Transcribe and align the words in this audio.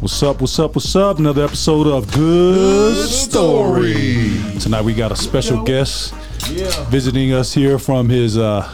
What's 0.00 0.22
up? 0.22 0.40
What's 0.40 0.58
up? 0.58 0.74
What's 0.76 0.94
up? 0.94 1.18
Another 1.18 1.44
episode 1.44 1.86
of 1.88 2.12
Good 2.12 3.08
Story. 3.08 4.30
Tonight 4.60 4.82
we 4.82 4.94
got 4.94 5.10
a 5.10 5.16
special 5.16 5.62
guest 5.64 6.14
visiting 6.88 7.32
us 7.32 7.52
here 7.52 7.78
from 7.78 8.08
his 8.08 8.38
uh 8.38 8.72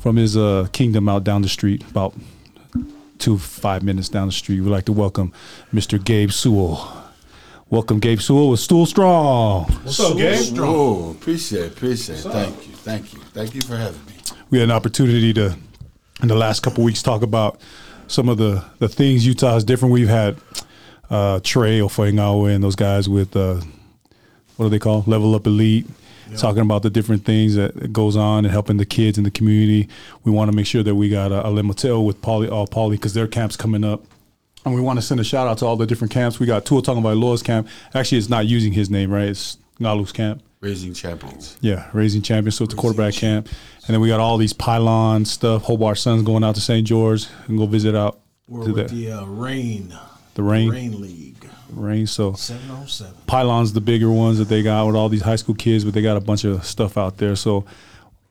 from 0.00 0.16
his 0.16 0.36
uh 0.36 0.68
kingdom 0.72 1.08
out 1.08 1.24
down 1.24 1.42
the 1.42 1.48
street, 1.48 1.84
about 1.90 2.14
two 3.18 3.36
five 3.38 3.82
minutes 3.82 4.08
down 4.08 4.28
the 4.28 4.32
street. 4.32 4.60
We'd 4.60 4.70
like 4.70 4.86
to 4.86 4.92
welcome 4.92 5.32
Mr. 5.72 6.02
Gabe 6.02 6.30
Sewell. 6.30 6.98
Welcome, 7.68 8.00
Gabe 8.00 8.20
Sewell 8.20 8.50
with 8.50 8.60
Sewell 8.60 8.84
Strong. 8.86 9.64
What's 9.64 9.98
up, 10.00 10.16
Gabe? 10.16 10.54
Oh, 10.58 11.10
appreciate 11.12 11.64
it, 11.64 11.72
appreciate 11.72 12.18
it. 12.18 12.22
Thank 12.30 12.68
you, 12.68 12.74
thank 12.74 13.12
you, 13.14 13.20
thank 13.32 13.54
you 13.54 13.60
for 13.62 13.76
having 13.76 14.04
me. 14.06 14.12
we 14.50 14.58
had 14.58 14.68
an 14.68 14.74
opportunity 14.74 15.32
to 15.34 15.56
in 16.22 16.28
the 16.28 16.34
last 16.36 16.62
couple 16.62 16.84
weeks 16.84 17.02
talk 17.02 17.22
about 17.22 17.60
some 18.12 18.28
of 18.28 18.38
the 18.38 18.64
the 18.78 18.88
things 18.88 19.26
Utah 19.26 19.56
is 19.56 19.64
different. 19.64 19.92
We've 19.92 20.08
had 20.08 20.36
uh, 21.10 21.40
Trey 21.42 21.78
Ofaingawa 21.80 22.54
and 22.54 22.62
those 22.62 22.76
guys 22.76 23.08
with 23.08 23.34
uh, 23.34 23.60
what 24.56 24.66
do 24.66 24.68
they 24.68 24.78
call 24.78 25.02
Level 25.06 25.34
Up 25.34 25.46
Elite, 25.46 25.86
talking 26.36 26.62
about 26.62 26.82
the 26.82 26.90
different 26.90 27.24
things 27.24 27.54
that 27.54 27.92
goes 27.92 28.16
on 28.16 28.44
and 28.44 28.52
helping 28.52 28.76
the 28.76 28.86
kids 28.86 29.18
in 29.18 29.24
the 29.24 29.30
community. 29.30 29.88
We 30.24 30.32
want 30.32 30.50
to 30.50 30.56
make 30.56 30.66
sure 30.66 30.82
that 30.82 30.94
we 30.94 31.08
got 31.08 31.32
a, 31.32 31.46
a 31.46 31.50
Limatel 31.50 32.04
with 32.04 32.20
Poly 32.20 32.48
all 32.48 32.66
Poly 32.66 32.96
because 32.96 33.14
their 33.14 33.26
camp's 33.26 33.56
coming 33.56 33.84
up. 33.84 34.02
And 34.64 34.74
we 34.74 34.80
want 34.80 34.98
to 34.98 35.02
send 35.02 35.18
a 35.18 35.24
shout 35.24 35.48
out 35.48 35.58
to 35.58 35.66
all 35.66 35.76
the 35.76 35.86
different 35.86 36.12
camps. 36.12 36.38
We 36.38 36.46
got 36.46 36.64
Tua 36.64 36.82
talking 36.82 37.00
about 37.02 37.16
Loa's 37.16 37.42
camp. 37.42 37.66
Actually, 37.94 38.18
it's 38.18 38.28
not 38.28 38.46
using 38.46 38.72
his 38.72 38.90
name, 38.90 39.10
right? 39.10 39.28
It's 39.28 39.58
Ngalu's 39.80 40.12
camp. 40.12 40.42
Raising 40.60 40.94
champions. 40.94 41.56
Yeah, 41.60 41.88
raising 41.92 42.22
champions. 42.22 42.54
So 42.54 42.64
it's 42.64 42.74
a 42.74 42.76
quarterback 42.76 43.14
camp, 43.14 43.48
and 43.86 43.94
then 43.94 44.00
we 44.00 44.08
got 44.08 44.20
all 44.20 44.38
these 44.38 44.52
pylon 44.52 45.24
stuff. 45.24 45.64
Hobart 45.64 45.98
Suns 45.98 46.22
going 46.22 46.44
out 46.44 46.54
to 46.54 46.60
St. 46.60 46.86
George 46.86 47.26
and 47.48 47.58
go 47.58 47.66
visit 47.66 47.94
out 47.94 48.20
We're 48.48 48.64
to 48.66 48.72
with 48.72 48.88
the 48.88 48.94
the 49.06 49.12
uh, 49.12 49.24
Rain. 49.26 49.94
the 50.34 50.42
rain 50.42 50.70
Rain 50.70 51.00
League. 51.00 51.48
rain. 51.70 52.06
So 52.06 52.32
707. 52.34 53.14
pylons, 53.26 53.72
the 53.72 53.80
bigger 53.80 54.10
ones 54.10 54.38
that 54.38 54.48
they 54.48 54.62
got 54.62 54.86
with 54.86 54.96
all 54.96 55.08
these 55.08 55.22
high 55.22 55.36
school 55.36 55.54
kids, 55.54 55.84
but 55.84 55.94
they 55.94 56.02
got 56.02 56.16
a 56.16 56.20
bunch 56.20 56.44
of 56.44 56.64
stuff 56.64 56.96
out 56.96 57.16
there. 57.18 57.34
So 57.36 57.64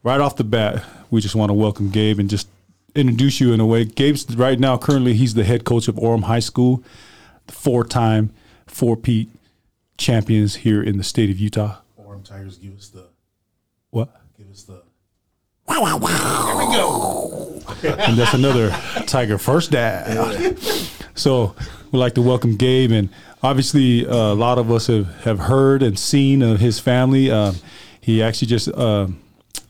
right 0.03 0.19
off 0.21 0.35
the 0.37 0.43
bat, 0.43 0.83
we 1.09 1.21
just 1.21 1.35
want 1.35 1.49
to 1.49 1.53
welcome 1.53 1.89
Gabe 1.89 2.19
and 2.19 2.29
just 2.29 2.47
introduce 2.95 3.39
you 3.39 3.53
in 3.53 3.59
a 3.59 3.65
way. 3.65 3.85
Gabe's 3.85 4.35
right 4.35 4.59
now 4.59 4.77
currently 4.77 5.13
he's 5.13 5.33
the 5.33 5.43
head 5.43 5.63
coach 5.65 5.87
of 5.87 5.95
Orem 5.95 6.23
High 6.23 6.39
School, 6.39 6.83
the 7.47 7.53
four-time 7.53 8.31
four-peat 8.67 9.29
champions 9.97 10.55
here 10.55 10.81
in 10.81 10.97
the 10.97 11.03
state 11.03 11.29
of 11.29 11.37
Utah. 11.39 11.77
Orem 11.99 12.23
Tigers 12.23 12.57
give 12.57 12.77
us 12.77 12.89
the 12.89 13.07
What? 13.91 14.13
Give 15.75 16.85
us 16.85 17.93
the 17.93 18.07
and 18.07 18.17
that's 18.17 18.33
another 18.33 18.69
Tiger 19.07 19.37
first 19.37 19.71
dad. 19.71 20.57
So 21.15 21.55
we'd 21.91 21.99
like 21.99 22.15
to 22.15 22.21
welcome 22.21 22.55
Gabe, 22.55 22.91
and 22.91 23.09
obviously 23.43 24.07
uh, 24.07 24.15
a 24.15 24.35
lot 24.35 24.57
of 24.57 24.71
us 24.71 24.87
have, 24.87 25.07
have 25.23 25.39
heard 25.39 25.83
and 25.83 25.97
seen 25.97 26.41
of 26.41 26.59
his 26.59 26.79
family. 26.79 27.31
Um, 27.31 27.55
he 27.99 28.21
actually 28.21 28.47
just 28.47 28.67
uh, 28.69 29.07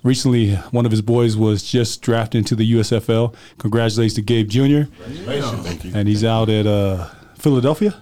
recently, 0.04 0.56
one 0.72 0.86
of 0.86 0.92
his 0.92 1.02
boys 1.02 1.36
was 1.38 1.64
just 1.64 2.02
drafted 2.02 2.40
into 2.40 2.56
the 2.56 2.74
USFL. 2.74 3.36
Congratulations 3.58 4.16
to 4.16 4.22
Gabe 4.22 4.50
Jr. 4.50 4.92
Thank 5.04 5.84
you. 5.86 5.92
And 5.94 6.08
he's 6.08 6.24
out 6.24 6.50
at 6.50 6.66
uh, 6.66 7.10
Philadelphia. 7.36 8.02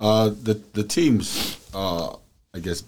Uh, 0.00 0.30
the 0.30 0.60
the 0.72 0.82
teams, 0.82 1.56
uh, 1.72 2.16
I 2.54 2.58
guess, 2.58 2.82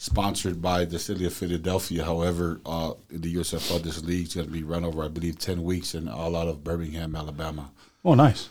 sponsored 0.00 0.62
by 0.62 0.86
the 0.86 0.98
city 0.98 1.26
of 1.26 1.32
Philadelphia. 1.34 2.02
However, 2.02 2.58
uh, 2.64 2.94
in 3.10 3.20
the 3.20 3.34
USFL, 3.36 3.82
this 3.82 4.02
league 4.02 4.28
is 4.28 4.34
going 4.34 4.46
to 4.46 4.52
be 4.52 4.62
run 4.62 4.82
over, 4.82 5.04
I 5.04 5.08
believe, 5.08 5.38
ten 5.38 5.62
weeks, 5.62 5.92
and 5.92 6.08
all 6.08 6.34
out 6.36 6.48
of 6.48 6.64
Birmingham, 6.64 7.14
Alabama. 7.14 7.70
Oh, 8.02 8.14
nice. 8.14 8.48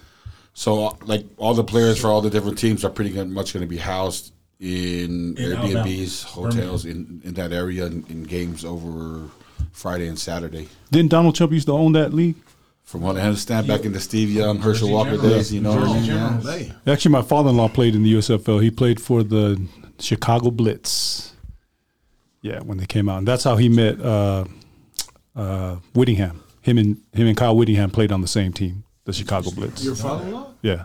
So, 0.53 0.85
uh, 0.85 0.93
like 1.05 1.25
all 1.37 1.55
the 1.55 1.63
players 1.63 1.99
for 1.99 2.09
all 2.09 2.21
the 2.21 2.29
different 2.29 2.59
teams 2.59 2.85
are 2.85 2.89
pretty 2.91 3.09
good- 3.09 3.29
much 3.31 3.51
going 3.53 3.61
to 3.65 3.67
be 3.67 3.77
housed 3.77 4.31
in, 4.59 5.33
Airbnbs, 5.35 6.23
hotels 6.23 6.85
in, 6.85 7.19
in 7.23 7.33
that 7.33 7.51
area, 7.51 7.87
in, 7.87 8.05
in 8.09 8.23
games 8.23 8.63
over 8.63 9.27
Friday 9.71 10.07
and 10.07 10.19
Saturday. 10.19 10.69
Didn't 10.91 11.09
Donald 11.09 11.33
Trump 11.33 11.51
used 11.51 11.65
to 11.65 11.73
own 11.73 11.93
that 11.93 12.13
league? 12.13 12.35
From 12.83 13.01
what 13.01 13.17
I 13.17 13.21
understand, 13.21 13.67
back 13.67 13.85
in 13.85 13.93
the 13.93 13.99
Steve 13.99 14.29
Young, 14.29 14.59
Herschel 14.59 14.91
Walker 14.91 15.11
General. 15.11 15.29
days, 15.29 15.53
you 15.53 15.61
know 15.61 15.75
what 15.75 16.45
I? 16.45 16.57
Yeah. 16.57 16.73
Actually, 16.93 17.11
my 17.11 17.21
father-in-law 17.23 17.69
played 17.69 17.95
in 17.95 18.03
the 18.03 18.13
USFL. 18.15 18.61
He 18.61 18.69
played 18.71 18.99
for 19.01 19.23
the 19.23 19.59
Chicago 19.99 20.51
Blitz. 20.51 21.33
Yeah, 22.41 22.59
when 22.59 22.77
they 22.77 22.85
came 22.85 23.09
out, 23.09 23.17
and 23.19 23.27
that's 23.27 23.43
how 23.43 23.57
he 23.57 23.67
met 23.69 23.99
uh, 24.01 24.45
uh, 25.35 25.75
Whittingham. 25.93 26.43
Him 26.61 26.77
and 26.77 26.97
him 27.13 27.27
and 27.27 27.35
Kyle 27.37 27.55
Whittingham 27.55 27.89
played 27.91 28.11
on 28.11 28.21
the 28.21 28.27
same 28.27 28.53
team, 28.53 28.83
the 29.05 29.13
Chicago 29.13 29.51
Blitz. 29.51 29.83
your 29.83 29.95
father-in-law? 29.95 30.53
Yeah. 30.61 30.83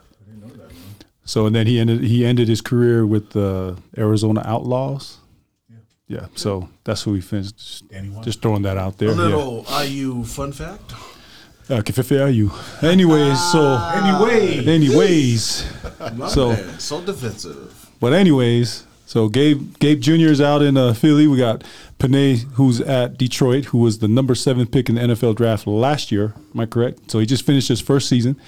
So 1.26 1.46
and 1.46 1.54
then 1.56 1.66
he 1.66 1.78
ended 1.80 2.02
he 2.04 2.24
ended 2.24 2.48
his 2.48 2.60
career 2.60 3.06
with 3.06 3.30
the 3.30 3.76
Arizona 3.96 4.42
Outlaws. 4.44 5.18
Yeah. 5.70 5.76
yeah 6.20 6.26
So 6.34 6.68
that's 6.84 7.02
who 7.02 7.14
he 7.14 7.20
finished. 7.22 7.56
Just, 7.56 7.84
just 8.22 8.42
throwing 8.42 8.62
that 8.62 8.76
out 8.76 8.98
there. 8.98 9.08
A 9.10 9.14
Yeah. 9.14 9.22
little 9.22 9.64
IU 9.82 10.24
fun 10.24 10.52
fact. 10.52 10.92
Uh, 11.70 11.80
Kefefe 11.80 12.34
you. 12.34 12.50
Anyways, 12.82 13.40
so 13.52 13.74
Anyway. 13.94 14.66
anyways. 14.66 15.64
So- 16.28 16.50
man, 16.52 16.78
so 16.78 17.00
defensive. 17.00 17.88
But 18.00 18.12
anyways, 18.12 18.84
so 19.06 19.28
Gabe 19.28 19.78
Gabe 19.78 20.00
Jr. 20.00 20.12
is 20.32 20.40
out 20.40 20.62
in 20.62 20.76
uh, 20.76 20.94
Philly. 20.94 21.26
We 21.26 21.38
got 21.38 21.62
Penei, 21.98 22.42
who's 22.54 22.80
at 22.80 23.18
Detroit, 23.18 23.66
who 23.66 23.78
was 23.78 23.98
the 23.98 24.08
number 24.08 24.34
seven 24.34 24.66
pick 24.66 24.88
in 24.88 24.94
the 24.96 25.00
NFL 25.02 25.36
draft 25.36 25.66
last 25.66 26.10
year. 26.12 26.34
Am 26.54 26.60
I 26.60 26.66
correct? 26.66 27.10
So 27.10 27.18
he 27.18 27.26
just 27.26 27.44
finished 27.46 27.68
his 27.68 27.80
first 27.80 28.08
season, 28.08 28.40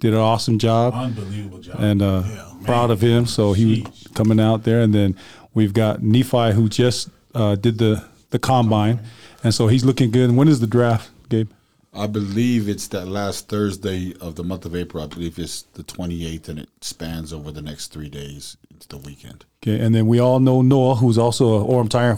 did 0.00 0.12
an 0.14 0.20
awesome 0.20 0.58
job, 0.58 0.94
Unbelievable 0.94 1.58
job. 1.58 1.76
and 1.80 2.00
uh, 2.02 2.22
Yeah, 2.26 2.52
proud 2.64 2.90
of 2.90 3.00
him. 3.00 3.26
So 3.26 3.52
he 3.52 3.82
was 3.82 4.06
coming 4.14 4.40
out 4.40 4.64
there, 4.64 4.80
and 4.80 4.94
then 4.94 5.16
we've 5.52 5.72
got 5.74 6.02
Nephi, 6.02 6.52
who 6.52 6.68
just 6.68 7.08
uh, 7.34 7.54
did 7.56 7.78
the 7.78 8.04
the 8.30 8.38
combine, 8.38 9.00
and 9.44 9.54
so 9.54 9.68
he's 9.68 9.84
looking 9.84 10.10
good. 10.10 10.30
When 10.34 10.48
is 10.48 10.58
the 10.60 10.66
draft, 10.66 11.10
Gabe? 11.28 11.50
I 11.96 12.08
believe 12.08 12.68
it's 12.68 12.88
that 12.88 13.06
last 13.06 13.48
Thursday 13.48 14.14
of 14.20 14.34
the 14.34 14.42
month 14.42 14.64
of 14.64 14.74
April. 14.74 15.04
I 15.04 15.06
believe 15.06 15.38
it's 15.38 15.62
the 15.74 15.84
28th, 15.84 16.48
and 16.48 16.58
it 16.58 16.68
spans 16.80 17.32
over 17.32 17.52
the 17.52 17.62
next 17.62 17.92
three 17.92 18.08
days 18.08 18.56
into 18.68 18.88
the 18.88 18.98
weekend. 18.98 19.44
Okay, 19.66 19.80
and 19.80 19.94
then 19.94 20.06
we 20.06 20.18
all 20.18 20.40
know 20.40 20.60
Noah, 20.60 20.96
who's 20.96 21.16
also 21.16 21.58
an 21.62 21.66
Orem 21.66 21.88
Tire. 21.88 22.16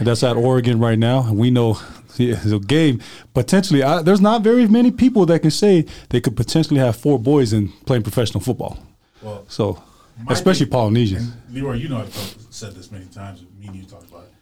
That's 0.00 0.22
at 0.22 0.36
Oregon 0.36 0.78
right 0.78 0.96
now. 0.98 1.32
We 1.32 1.50
know 1.50 1.80
yeah, 2.16 2.36
game 2.64 3.00
potentially. 3.34 3.82
I, 3.82 4.02
there's 4.02 4.20
not 4.20 4.42
very 4.42 4.68
many 4.68 4.92
people 4.92 5.26
that 5.26 5.40
can 5.40 5.50
say 5.50 5.84
they 6.10 6.20
could 6.20 6.36
potentially 6.36 6.78
have 6.78 6.94
four 6.96 7.18
boys 7.18 7.52
and 7.52 7.72
playing 7.86 8.04
professional 8.04 8.40
football. 8.40 8.78
well, 9.20 9.44
So, 9.48 9.82
especially 10.28 10.66
be- 10.66 10.70
Polynesians. 10.70 11.32
Leroy, 11.50 11.74
you 11.74 11.88
know 11.88 11.98
I've 11.98 12.14
said 12.50 12.74
this 12.74 12.92
many 12.92 13.06
times. 13.06 13.42
Me 13.58 13.66
and 13.66 13.74
you 13.74 13.82
talked 13.84 14.08
about 14.08 14.24
it. 14.24 14.32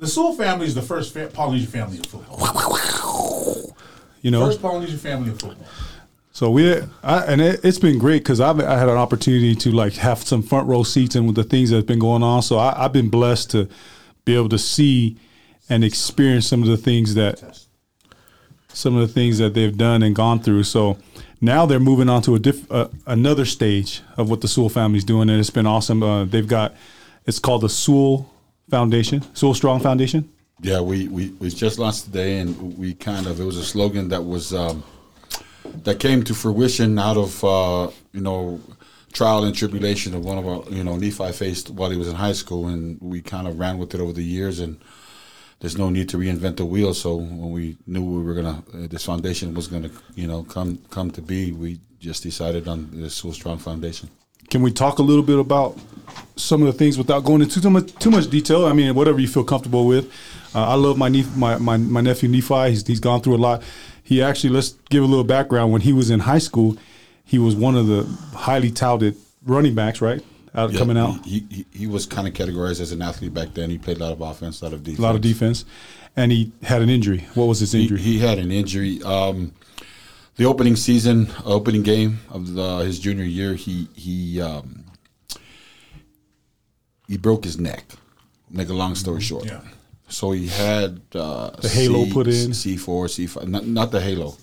The 0.00 0.06
Sewell 0.06 0.34
family 0.34 0.66
is 0.66 0.74
the 0.74 0.82
first 0.82 1.14
fa- 1.14 1.30
Polynesian 1.32 1.70
family 1.70 1.98
of 1.98 2.04
football. 2.06 3.74
You 4.20 4.30
know, 4.30 4.44
First 4.46 4.60
Polynesian 4.60 4.98
family 4.98 5.30
of 5.30 5.40
football. 5.40 5.66
So 6.34 6.50
we, 6.50 6.74
I, 7.02 7.18
and 7.26 7.42
it, 7.42 7.60
it's 7.62 7.78
been 7.78 7.98
great 7.98 8.22
because 8.22 8.40
I've 8.40 8.58
I 8.58 8.78
had 8.78 8.88
an 8.88 8.96
opportunity 8.96 9.54
to 9.54 9.70
like 9.70 9.92
have 9.94 10.18
some 10.18 10.42
front 10.42 10.66
row 10.66 10.82
seats 10.82 11.14
and 11.14 11.26
with 11.26 11.36
the 11.36 11.44
things 11.44 11.70
that's 11.70 11.84
been 11.84 11.98
going 11.98 12.22
on. 12.22 12.42
So 12.42 12.56
I, 12.56 12.84
I've 12.84 12.92
been 12.92 13.10
blessed 13.10 13.50
to 13.50 13.68
be 14.24 14.34
able 14.34 14.48
to 14.48 14.58
see 14.58 15.18
and 15.68 15.84
experience 15.84 16.46
some 16.46 16.62
of 16.62 16.68
the 16.68 16.78
things 16.78 17.14
that 17.14 17.66
some 18.68 18.96
of 18.96 19.06
the 19.06 19.12
things 19.12 19.36
that 19.38 19.52
they've 19.52 19.76
done 19.76 20.02
and 20.02 20.16
gone 20.16 20.40
through. 20.40 20.64
So 20.64 20.96
now 21.42 21.66
they're 21.66 21.78
moving 21.78 22.08
on 22.08 22.22
to 22.22 22.34
a 22.34 22.38
diff, 22.38 22.70
uh, 22.72 22.88
another 23.06 23.44
stage 23.44 24.00
of 24.16 24.30
what 24.30 24.40
the 24.40 24.48
Sewell 24.48 24.70
family's 24.70 25.04
doing, 25.04 25.28
and 25.28 25.38
it's 25.38 25.50
been 25.50 25.66
awesome. 25.66 26.02
Uh, 26.02 26.24
they've 26.24 26.48
got 26.48 26.74
it's 27.26 27.38
called 27.38 27.60
the 27.60 27.68
Sewell 27.68 28.32
Foundation, 28.70 29.22
Sewell 29.34 29.52
Strong 29.52 29.80
Foundation. 29.80 30.32
Yeah, 30.62 30.80
we, 30.80 31.08
we, 31.08 31.30
we 31.40 31.50
just 31.50 31.78
launched 31.78 32.04
today, 32.04 32.38
and 32.38 32.78
we 32.78 32.94
kind 32.94 33.26
of 33.26 33.38
it 33.38 33.44
was 33.44 33.58
a 33.58 33.64
slogan 33.64 34.08
that 34.08 34.22
was 34.22 34.54
um, 34.54 34.82
that 35.84 35.98
came 35.98 36.22
to 36.24 36.34
fruition 36.34 36.98
out 36.98 37.16
of 37.16 37.44
uh, 37.44 37.90
you 38.12 38.20
know 38.20 38.60
trial 39.12 39.44
and 39.44 39.54
tribulation 39.54 40.14
of 40.14 40.24
one 40.24 40.38
of 40.38 40.46
our 40.46 40.64
you 40.70 40.84
know 40.84 40.96
Nephi 40.96 41.32
faced 41.32 41.70
while 41.70 41.90
he 41.90 41.96
was 41.96 42.08
in 42.08 42.16
high 42.16 42.32
school, 42.32 42.68
and 42.68 42.98
we 43.00 43.20
kind 43.20 43.46
of 43.46 43.58
ran 43.58 43.78
with 43.78 43.94
it 43.94 44.00
over 44.00 44.12
the 44.12 44.24
years, 44.24 44.60
and 44.60 44.80
there's 45.60 45.78
no 45.78 45.90
need 45.90 46.08
to 46.10 46.16
reinvent 46.18 46.56
the 46.56 46.64
wheel. 46.64 46.94
So 46.94 47.16
when 47.16 47.50
we 47.50 47.76
knew 47.86 48.02
we 48.02 48.22
were 48.22 48.34
gonna 48.34 48.62
uh, 48.74 48.86
this 48.88 49.04
foundation 49.04 49.54
was 49.54 49.68
gonna 49.68 49.90
you 50.14 50.26
know 50.26 50.42
come 50.44 50.78
come 50.90 51.10
to 51.12 51.22
be, 51.22 51.52
we 51.52 51.80
just 52.00 52.22
decided 52.22 52.66
on 52.68 52.90
this 52.92 53.14
Sewell 53.14 53.32
Strong 53.32 53.58
Foundation. 53.58 54.08
Can 54.50 54.60
we 54.60 54.72
talk 54.72 54.98
a 54.98 55.02
little 55.02 55.22
bit 55.22 55.38
about 55.38 55.78
some 56.36 56.60
of 56.62 56.66
the 56.66 56.72
things 56.72 56.98
without 56.98 57.24
going 57.24 57.42
into 57.42 57.60
too 57.60 57.70
much 57.70 57.94
too 57.94 58.10
much 58.10 58.28
detail? 58.28 58.66
I 58.66 58.72
mean, 58.72 58.94
whatever 58.94 59.20
you 59.20 59.28
feel 59.28 59.44
comfortable 59.44 59.86
with. 59.86 60.12
Uh, 60.54 60.68
I 60.68 60.74
love 60.74 60.98
my, 60.98 61.08
nep- 61.08 61.34
my 61.36 61.56
my 61.58 61.76
my 61.78 62.00
nephew 62.00 62.28
Nephi. 62.28 62.70
He's, 62.70 62.86
he's 62.86 63.00
gone 63.00 63.22
through 63.22 63.36
a 63.36 63.38
lot. 63.38 63.62
He 64.02 64.22
actually 64.22 64.50
let's 64.50 64.70
give 64.90 65.02
a 65.02 65.06
little 65.06 65.24
background. 65.24 65.72
When 65.72 65.80
he 65.82 65.92
was 65.92 66.10
in 66.10 66.20
high 66.20 66.38
school, 66.38 66.76
he 67.24 67.38
was 67.38 67.54
one 67.54 67.76
of 67.76 67.86
the 67.86 68.04
highly 68.36 68.70
touted 68.70 69.16
running 69.44 69.74
backs, 69.74 70.00
right? 70.00 70.22
Out 70.54 70.72
Yeah, 70.72 70.78
coming 70.80 70.98
out, 70.98 71.24
he, 71.24 71.46
he 71.50 71.66
he 71.72 71.86
was 71.86 72.04
kind 72.04 72.28
of 72.28 72.34
categorized 72.34 72.80
as 72.80 72.92
an 72.92 73.00
athlete 73.00 73.32
back 73.32 73.54
then. 73.54 73.70
He 73.70 73.78
played 73.78 73.96
a 73.96 74.00
lot 74.00 74.12
of 74.12 74.20
offense, 74.20 74.60
a 74.60 74.64
lot 74.66 74.74
of 74.74 74.82
defense. 74.82 74.98
a 74.98 75.02
lot 75.02 75.14
of 75.14 75.20
defense, 75.22 75.64
and 76.14 76.30
he 76.30 76.52
had 76.62 76.82
an 76.82 76.90
injury. 76.90 77.26
What 77.34 77.46
was 77.46 77.60
his 77.60 77.72
He, 77.72 77.82
injury? 77.82 78.00
he 78.00 78.18
had 78.18 78.38
an 78.38 78.50
injury. 78.52 79.02
Um, 79.02 79.54
the 80.36 80.44
opening 80.44 80.76
season, 80.76 81.28
opening 81.44 81.82
game 81.82 82.20
of 82.28 82.52
the, 82.54 82.78
his 82.78 82.98
junior 82.98 83.24
year, 83.24 83.54
he 83.54 83.88
he 83.94 84.42
um, 84.42 84.84
he 87.08 87.16
broke 87.16 87.44
his 87.44 87.58
neck. 87.58 87.84
Make 88.50 88.68
a 88.68 88.74
long 88.74 88.94
story 88.94 89.20
short. 89.22 89.46
Yeah. 89.46 89.60
So 90.12 90.32
he 90.32 90.46
had 90.48 91.00
uh, 91.14 91.50
The 91.50 91.68
halo 91.68 92.06
put 92.06 92.26
in? 92.26 92.52
C 92.54 92.76
four, 92.76 93.08
C 93.08 93.26
five, 93.26 93.48
not, 93.48 93.66
not 93.66 93.90
the 93.90 94.00
halo. 94.00 94.36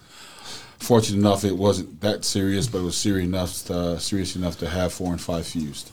Fortunate 0.80 1.20
enough, 1.20 1.44
it 1.44 1.58
wasn't 1.58 2.02
that 2.02 2.26
serious, 2.26 2.68
but 2.68 2.80
it 2.80 2.84
was 2.84 2.98
serious 2.98 3.28
enough, 3.28 3.66
to, 3.66 4.00
serious 4.00 4.36
enough 4.36 4.58
to 4.60 4.70
have 4.70 4.94
four 4.94 5.12
and 5.12 5.22
five 5.22 5.46
fused. 5.46 5.92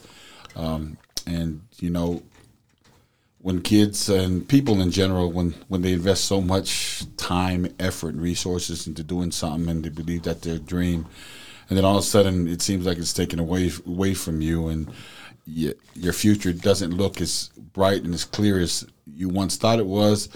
Um, 0.54 0.96
and 1.26 1.60
you 1.78 1.90
know, 1.90 2.22
when 3.40 3.62
kids 3.62 4.08
and 4.08 4.48
people 4.48 4.80
in 4.80 4.90
general, 4.90 5.30
when 5.30 5.54
when 5.68 5.82
they 5.82 5.92
invest 5.92 6.24
so 6.24 6.40
much 6.40 7.04
time, 7.16 7.68
effort, 7.78 8.14
and 8.14 8.22
resources 8.22 8.86
into 8.86 9.02
doing 9.02 9.30
something, 9.30 9.68
and 9.68 9.84
they 9.84 9.88
believe 9.90 10.22
that 10.22 10.42
their 10.42 10.58
dream, 10.58 11.06
and 11.68 11.76
then 11.76 11.84
all 11.84 11.98
of 11.98 12.04
a 12.04 12.06
sudden 12.06 12.48
it 12.48 12.62
seems 12.62 12.86
like 12.86 12.96
it's 12.98 13.12
taken 13.12 13.38
away 13.38 13.70
away 13.86 14.14
from 14.14 14.40
you, 14.40 14.68
and 14.68 14.90
your 15.46 16.12
future 16.12 16.52
doesn't 16.52 16.90
look 16.90 17.20
as 17.20 17.50
bright 17.72 18.02
and 18.02 18.12
as 18.12 18.24
clear 18.24 18.58
as 18.58 18.86
you 19.06 19.28
once 19.28 19.56
thought 19.56 19.78
it 19.78 19.86
was. 19.86 20.28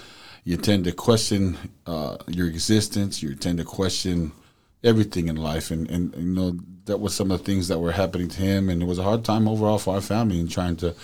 You 0.43 0.57
tend 0.57 0.85
to 0.85 0.91
question 0.91 1.57
uh, 1.85 2.17
your 2.27 2.47
existence. 2.47 3.21
You 3.21 3.35
tend 3.35 3.59
to 3.59 3.63
question 3.63 4.31
everything 4.83 5.27
in 5.27 5.35
life, 5.35 5.69
and, 5.69 5.89
and 5.89 6.15
you 6.15 6.33
know 6.33 6.57
that 6.85 6.99
was 6.99 7.13
some 7.13 7.29
of 7.29 7.39
the 7.39 7.43
things 7.43 7.67
that 7.67 7.79
were 7.79 7.91
happening 7.91 8.27
to 8.29 8.41
him, 8.41 8.69
and 8.69 8.81
it 8.81 8.85
was 8.85 8.97
a 8.97 9.03
hard 9.03 9.23
time 9.23 9.47
overall 9.47 9.77
for 9.77 9.93
our 9.95 10.01
family 10.01 10.39
in 10.39 10.47
trying 10.47 10.77
to 10.77 10.95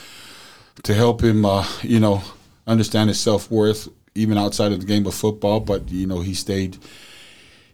to 0.83 0.93
help 0.93 1.23
him, 1.23 1.45
uh, 1.45 1.67
you 1.81 1.99
know, 1.99 2.21
understand 2.65 3.09
his 3.09 3.19
self 3.19 3.51
worth 3.51 3.89
even 4.15 4.37
outside 4.37 4.71
of 4.71 4.79
the 4.79 4.85
game 4.85 5.05
of 5.05 5.13
football. 5.13 5.59
But 5.59 5.89
you 5.91 6.07
know, 6.07 6.21
he 6.21 6.33
stayed 6.33 6.77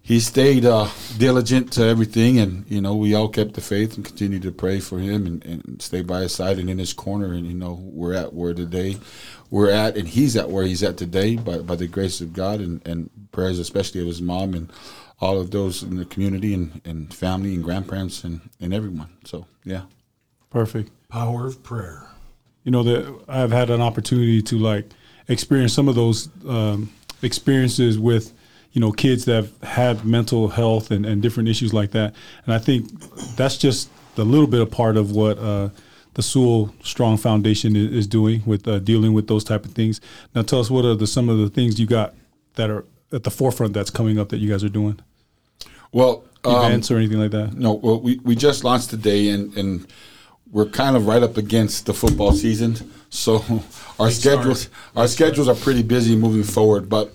he 0.06 0.20
stayed 0.20 0.66
uh, 0.66 0.90
diligent 1.18 1.72
to 1.74 1.84
everything, 1.86 2.38
and 2.38 2.70
you 2.70 2.82
know, 2.82 2.94
we 2.94 3.14
all 3.16 3.30
kept 3.30 3.54
the 3.54 3.62
faith 3.62 3.96
and 3.96 4.04
continued 4.04 4.42
to 4.42 4.52
pray 4.52 4.82
for 4.82 5.00
him 5.00 5.26
and, 5.26 5.46
and 5.46 5.82
stay 5.82 6.02
by 6.02 6.20
his 6.24 6.36
side 6.36 6.60
and 6.60 6.70
in 6.70 6.78
his 6.78 6.92
corner. 6.92 7.32
And 7.34 7.48
you 7.48 7.54
know, 7.54 7.80
we're 7.82 8.14
at 8.14 8.34
where 8.34 8.54
today 8.54 8.98
we're 9.50 9.72
at, 9.72 9.96
and 9.96 10.10
he's 10.10 10.36
at 10.36 10.50
where 10.50 10.66
he's 10.66 10.84
at 10.84 10.98
today 10.98 11.38
by 11.38 11.60
by 11.60 11.76
the 11.78 11.88
grace 11.88 12.20
of 12.20 12.34
God 12.34 12.60
and, 12.60 12.86
and 12.86 13.10
prayers, 13.32 13.60
especially 13.60 14.02
of 14.02 14.08
his 14.08 14.22
mom 14.22 14.54
and 14.54 14.70
all 15.22 15.40
of 15.40 15.52
those 15.52 15.82
in 15.84 15.96
the 15.96 16.04
community 16.04 16.54
and, 16.54 16.82
and 16.84 17.14
family 17.14 17.54
and 17.56 17.64
grandparents 17.64 18.26
and, 18.26 18.42
and 18.60 18.74
everyone. 18.74 19.08
So 19.24 19.48
yeah. 19.64 19.84
Perfect. 20.50 20.92
Power 21.08 21.48
of 21.48 21.64
prayer. 21.64 22.08
you 22.64 22.72
know 22.72 22.84
that 22.84 23.24
I've 23.30 23.52
had 23.52 23.70
an 23.70 23.80
opportunity 23.80 24.42
to 24.42 24.58
like 24.58 24.90
experience 25.30 25.72
some 25.72 25.88
of 25.88 25.96
those 25.96 26.28
um, 26.46 26.92
experiences 27.22 27.98
with 27.98 28.34
you 28.74 28.82
know 28.82 28.92
kids 28.92 29.26
that 29.26 29.36
have 29.36 29.62
had 29.64 30.06
mental 30.06 30.50
health 30.50 30.92
and, 30.92 31.06
and 31.06 31.22
different 31.22 31.50
issues 31.50 31.74
like 31.74 31.92
that, 31.92 32.14
and 32.46 32.54
I 32.54 32.60
think 32.60 32.90
that's 33.36 33.58
just 33.58 33.90
a 34.18 34.24
little 34.24 34.48
bit 34.48 34.62
of 34.62 34.70
part 34.70 34.98
of 34.98 35.12
what 35.12 35.38
uh, 35.40 35.70
the 36.14 36.22
Sewell 36.22 36.74
Strong 36.84 37.18
Foundation 37.18 37.76
is, 37.76 37.92
is 37.92 38.08
doing 38.08 38.44
with 38.46 38.68
uh, 38.68 38.80
dealing 38.80 39.14
with 39.14 39.28
those 39.28 39.44
type 39.44 39.66
of 39.66 39.72
things. 39.72 40.02
Now, 40.36 40.42
tell 40.42 40.60
us 40.60 40.70
what 40.70 40.86
are 40.86 40.96
the 40.96 41.08
some 41.08 41.30
of 41.30 41.38
the 41.38 41.50
things 41.50 41.80
you 41.80 41.88
got 41.88 42.14
that 42.56 42.70
are 42.70 42.86
at 43.12 43.24
the 43.24 43.32
forefront 43.32 43.74
that's 43.74 43.90
coming 43.90 44.20
up 44.20 44.30
that 44.30 44.38
you 44.38 44.50
guys 44.50 44.64
are 44.64 44.70
doing, 44.70 45.00
Well, 45.92 46.24
um, 46.44 46.66
events 46.66 46.90
or 46.90 46.98
anything 46.98 47.20
like 47.20 47.32
that. 47.32 47.54
No, 47.54 47.74
well, 47.74 48.02
we, 48.02 48.18
we 48.20 48.36
just 48.36 48.64
launched 48.64 48.90
today, 48.90 49.30
and, 49.30 49.56
and 49.56 49.88
we're 50.52 50.66
kind 50.66 50.96
of 50.96 51.08
right 51.08 51.22
up 51.22 51.38
against 51.38 51.86
the 51.86 51.94
football 51.94 52.32
season. 52.32 52.76
So 53.10 53.44
our 54.00 54.10
schedules 54.10 54.70
our 54.96 55.08
schedules 55.08 55.48
are 55.48 55.56
pretty 55.56 55.84
busy 55.84 56.16
moving 56.16 56.44
forward. 56.44 56.90
But 56.90 57.14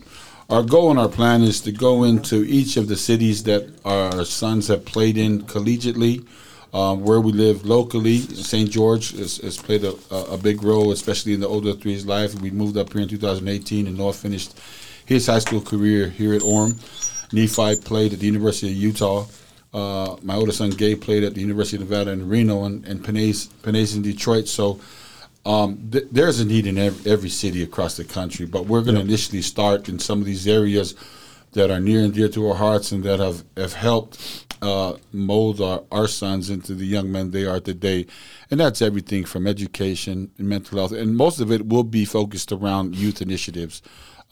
our 0.48 0.62
goal 0.62 0.90
and 0.90 0.98
our 0.98 1.08
plan 1.08 1.42
is 1.42 1.60
to 1.60 1.72
go 1.72 2.04
into 2.04 2.42
each 2.44 2.76
of 2.78 2.88
the 2.88 2.96
cities 2.96 3.42
that 3.44 3.68
our 3.84 4.24
sons 4.24 4.68
have 4.68 4.84
played 4.84 5.18
in 5.18 5.42
collegiately. 5.42 6.26
Um, 6.70 7.00
where 7.02 7.18
we 7.18 7.32
live 7.32 7.64
locally, 7.64 8.18
St. 8.18 8.70
George 8.70 9.12
has, 9.12 9.38
has 9.38 9.56
played 9.56 9.84
a, 9.84 9.94
a 10.10 10.36
big 10.36 10.62
role, 10.62 10.92
especially 10.92 11.32
in 11.32 11.40
the 11.40 11.48
older 11.48 11.72
three's 11.72 12.04
life. 12.04 12.38
We 12.42 12.50
moved 12.50 12.76
up 12.76 12.92
here 12.92 13.00
in 13.00 13.08
2018, 13.08 13.86
and 13.86 13.96
Noah 13.96 14.12
finished 14.12 14.58
his 15.06 15.26
high 15.26 15.38
school 15.38 15.62
career 15.62 16.10
here 16.10 16.34
at 16.34 16.42
Orem. 16.42 16.76
Nephi 17.32 17.76
played 17.76 18.12
at 18.12 18.18
the 18.18 18.26
University 18.26 18.70
of 18.70 18.76
Utah. 18.76 19.26
Uh, 19.72 20.16
my 20.22 20.34
oldest 20.34 20.58
son 20.58 20.68
Gabe 20.68 21.00
played 21.00 21.24
at 21.24 21.34
the 21.34 21.40
University 21.40 21.76
of 21.76 21.88
Nevada 21.88 22.10
in 22.10 22.28
Reno 22.28 22.64
and, 22.64 22.86
and 22.86 23.02
Penei's 23.02 23.48
in 23.64 24.02
Detroit. 24.02 24.46
So 24.46 24.78
um, 25.44 25.88
th- 25.90 26.08
there's 26.10 26.40
a 26.40 26.44
need 26.44 26.66
in 26.66 26.78
every, 26.78 27.10
every 27.10 27.28
city 27.28 27.62
across 27.62 27.96
the 27.96 28.04
country, 28.04 28.46
but 28.46 28.66
we're 28.66 28.82
going 28.82 28.96
to 28.96 29.00
initially 29.00 29.42
start 29.42 29.88
in 29.88 29.98
some 29.98 30.20
of 30.20 30.26
these 30.26 30.46
areas 30.46 30.94
that 31.52 31.70
are 31.70 31.80
near 31.80 32.00
and 32.00 32.12
dear 32.12 32.28
to 32.28 32.48
our 32.48 32.56
hearts 32.56 32.92
and 32.92 33.02
that 33.04 33.20
have, 33.20 33.44
have 33.56 33.72
helped 33.72 34.46
uh, 34.60 34.94
mold 35.12 35.60
our, 35.60 35.82
our 35.90 36.08
sons 36.08 36.50
into 36.50 36.74
the 36.74 36.84
young 36.84 37.10
men 37.10 37.30
they 37.30 37.46
are 37.46 37.60
today. 37.60 38.06
And 38.50 38.60
that's 38.60 38.82
everything 38.82 39.24
from 39.24 39.46
education 39.46 40.30
and 40.38 40.48
mental 40.48 40.78
health. 40.78 40.92
And 40.92 41.16
most 41.16 41.40
of 41.40 41.50
it 41.50 41.66
will 41.66 41.84
be 41.84 42.04
focused 42.04 42.52
around 42.52 42.96
youth 42.96 43.22
initiatives 43.22 43.82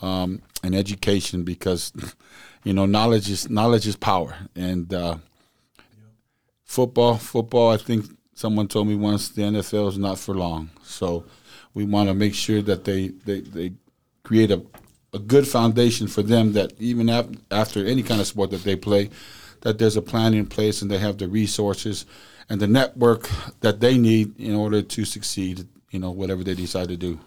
um, 0.02 0.42
and 0.62 0.74
education 0.74 1.44
because, 1.44 1.92
you 2.64 2.72
know, 2.72 2.86
knowledge 2.86 3.30
is 3.30 3.48
knowledge 3.48 3.86
is 3.86 3.96
power. 3.96 4.36
And 4.54 4.92
uh, 4.92 5.18
football, 6.64 7.16
football, 7.16 7.70
I 7.70 7.76
think 7.76 8.06
someone 8.36 8.68
told 8.68 8.86
me 8.86 8.94
once 8.94 9.30
the 9.30 9.42
NFL 9.42 9.88
is 9.88 9.98
not 9.98 10.18
for 10.18 10.34
long. 10.34 10.70
So 10.84 11.24
we 11.72 11.84
want 11.84 12.08
to 12.08 12.14
make 12.14 12.34
sure 12.34 12.62
that 12.62 12.84
they, 12.84 13.08
they, 13.08 13.40
they 13.40 13.72
create 14.22 14.50
a, 14.50 14.62
a 15.14 15.18
good 15.18 15.48
foundation 15.48 16.06
for 16.06 16.22
them 16.22 16.52
that 16.52 16.72
even 16.78 17.08
ap- 17.08 17.30
after 17.50 17.84
any 17.84 18.02
kind 18.02 18.20
of 18.20 18.26
sport 18.26 18.50
that 18.50 18.62
they 18.62 18.76
play, 18.76 19.08
that 19.62 19.78
there's 19.78 19.96
a 19.96 20.02
plan 20.02 20.34
in 20.34 20.46
place 20.46 20.82
and 20.82 20.90
they 20.90 20.98
have 20.98 21.16
the 21.16 21.26
resources 21.26 22.04
and 22.50 22.60
the 22.60 22.66
network 22.66 23.28
that 23.60 23.80
they 23.80 23.96
need 23.96 24.38
in 24.38 24.54
order 24.54 24.82
to 24.82 25.04
succeed, 25.06 25.66
you 25.90 25.98
know, 25.98 26.10
whatever 26.10 26.44
they 26.44 26.54
decide 26.54 26.88
to 26.88 26.96
do. 26.96 27.18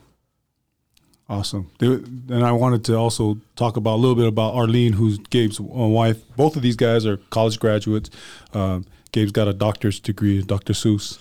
Awesome. 1.27 1.71
And 1.79 2.45
I 2.45 2.51
wanted 2.51 2.85
to 2.85 2.95
also 2.95 3.39
talk 3.55 3.77
about 3.77 3.95
a 3.95 4.01
little 4.01 4.15
bit 4.15 4.27
about 4.27 4.53
Arlene, 4.53 4.93
who's 4.93 5.17
Gabe's 5.17 5.59
uh, 5.59 5.63
wife. 5.63 6.17
Both 6.35 6.55
of 6.55 6.61
these 6.61 6.75
guys 6.75 7.05
are 7.05 7.17
college 7.29 7.59
graduates. 7.59 8.09
Um, 8.53 8.85
Gabe's 9.11 9.31
got 9.31 9.47
a 9.47 9.53
doctor's 9.53 9.99
degree, 9.99 10.41
Dr. 10.41 10.73
Seuss. 10.73 11.17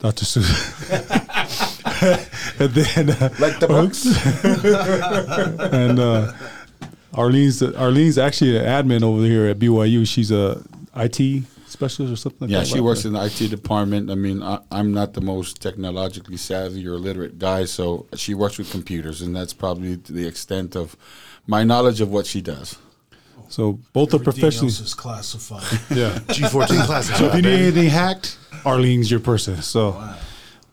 Dr. 0.00 0.24
Seuss. 0.24 0.50
and 2.60 2.70
then, 2.72 3.10
uh, 3.10 3.28
Like 3.38 3.60
the 3.60 3.68
Bucks. 3.68 4.04
and 5.72 5.98
uh, 6.00 6.32
Arlene's 7.14 7.62
Arlene's 7.62 8.18
actually 8.18 8.56
an 8.56 8.64
admin 8.64 9.02
over 9.02 9.22
here 9.22 9.46
at 9.46 9.58
BYU. 9.58 10.06
She's 10.06 10.30
a 10.30 10.62
IT 10.96 11.44
specialist 11.66 12.12
or 12.12 12.16
something. 12.16 12.48
like 12.48 12.50
Yeah, 12.50 12.58
that, 12.60 12.66
she 12.66 12.80
works 12.80 13.04
in 13.04 13.12
the 13.12 13.24
IT 13.24 13.48
department. 13.48 14.10
I 14.10 14.14
mean, 14.14 14.42
I, 14.42 14.60
I'm 14.70 14.92
not 14.92 15.14
the 15.14 15.20
most 15.20 15.60
technologically 15.60 16.36
savvy 16.36 16.86
or 16.86 16.96
literate 16.96 17.38
guy, 17.38 17.64
so 17.64 18.06
she 18.14 18.34
works 18.34 18.58
with 18.58 18.70
computers, 18.70 19.22
and 19.22 19.34
that's 19.34 19.52
probably 19.52 19.96
the 19.96 20.26
extent 20.26 20.76
of 20.76 20.96
my 21.46 21.64
knowledge 21.64 22.00
of 22.00 22.10
what 22.10 22.26
she 22.26 22.40
does. 22.40 22.76
So 23.48 23.78
both 23.92 24.14
are 24.14 24.18
professionals. 24.18 24.80
else 24.80 24.88
is 24.88 24.94
classified. 24.94 25.62
Yeah. 25.96 26.10
G14 26.28 26.86
classic. 26.86 27.16
So 27.16 27.26
if 27.26 27.34
you 27.34 27.42
need 27.42 27.60
anything 27.60 27.88
hacked, 27.88 28.38
Arlene's 28.64 29.10
your 29.10 29.20
person. 29.20 29.60
So, 29.62 30.02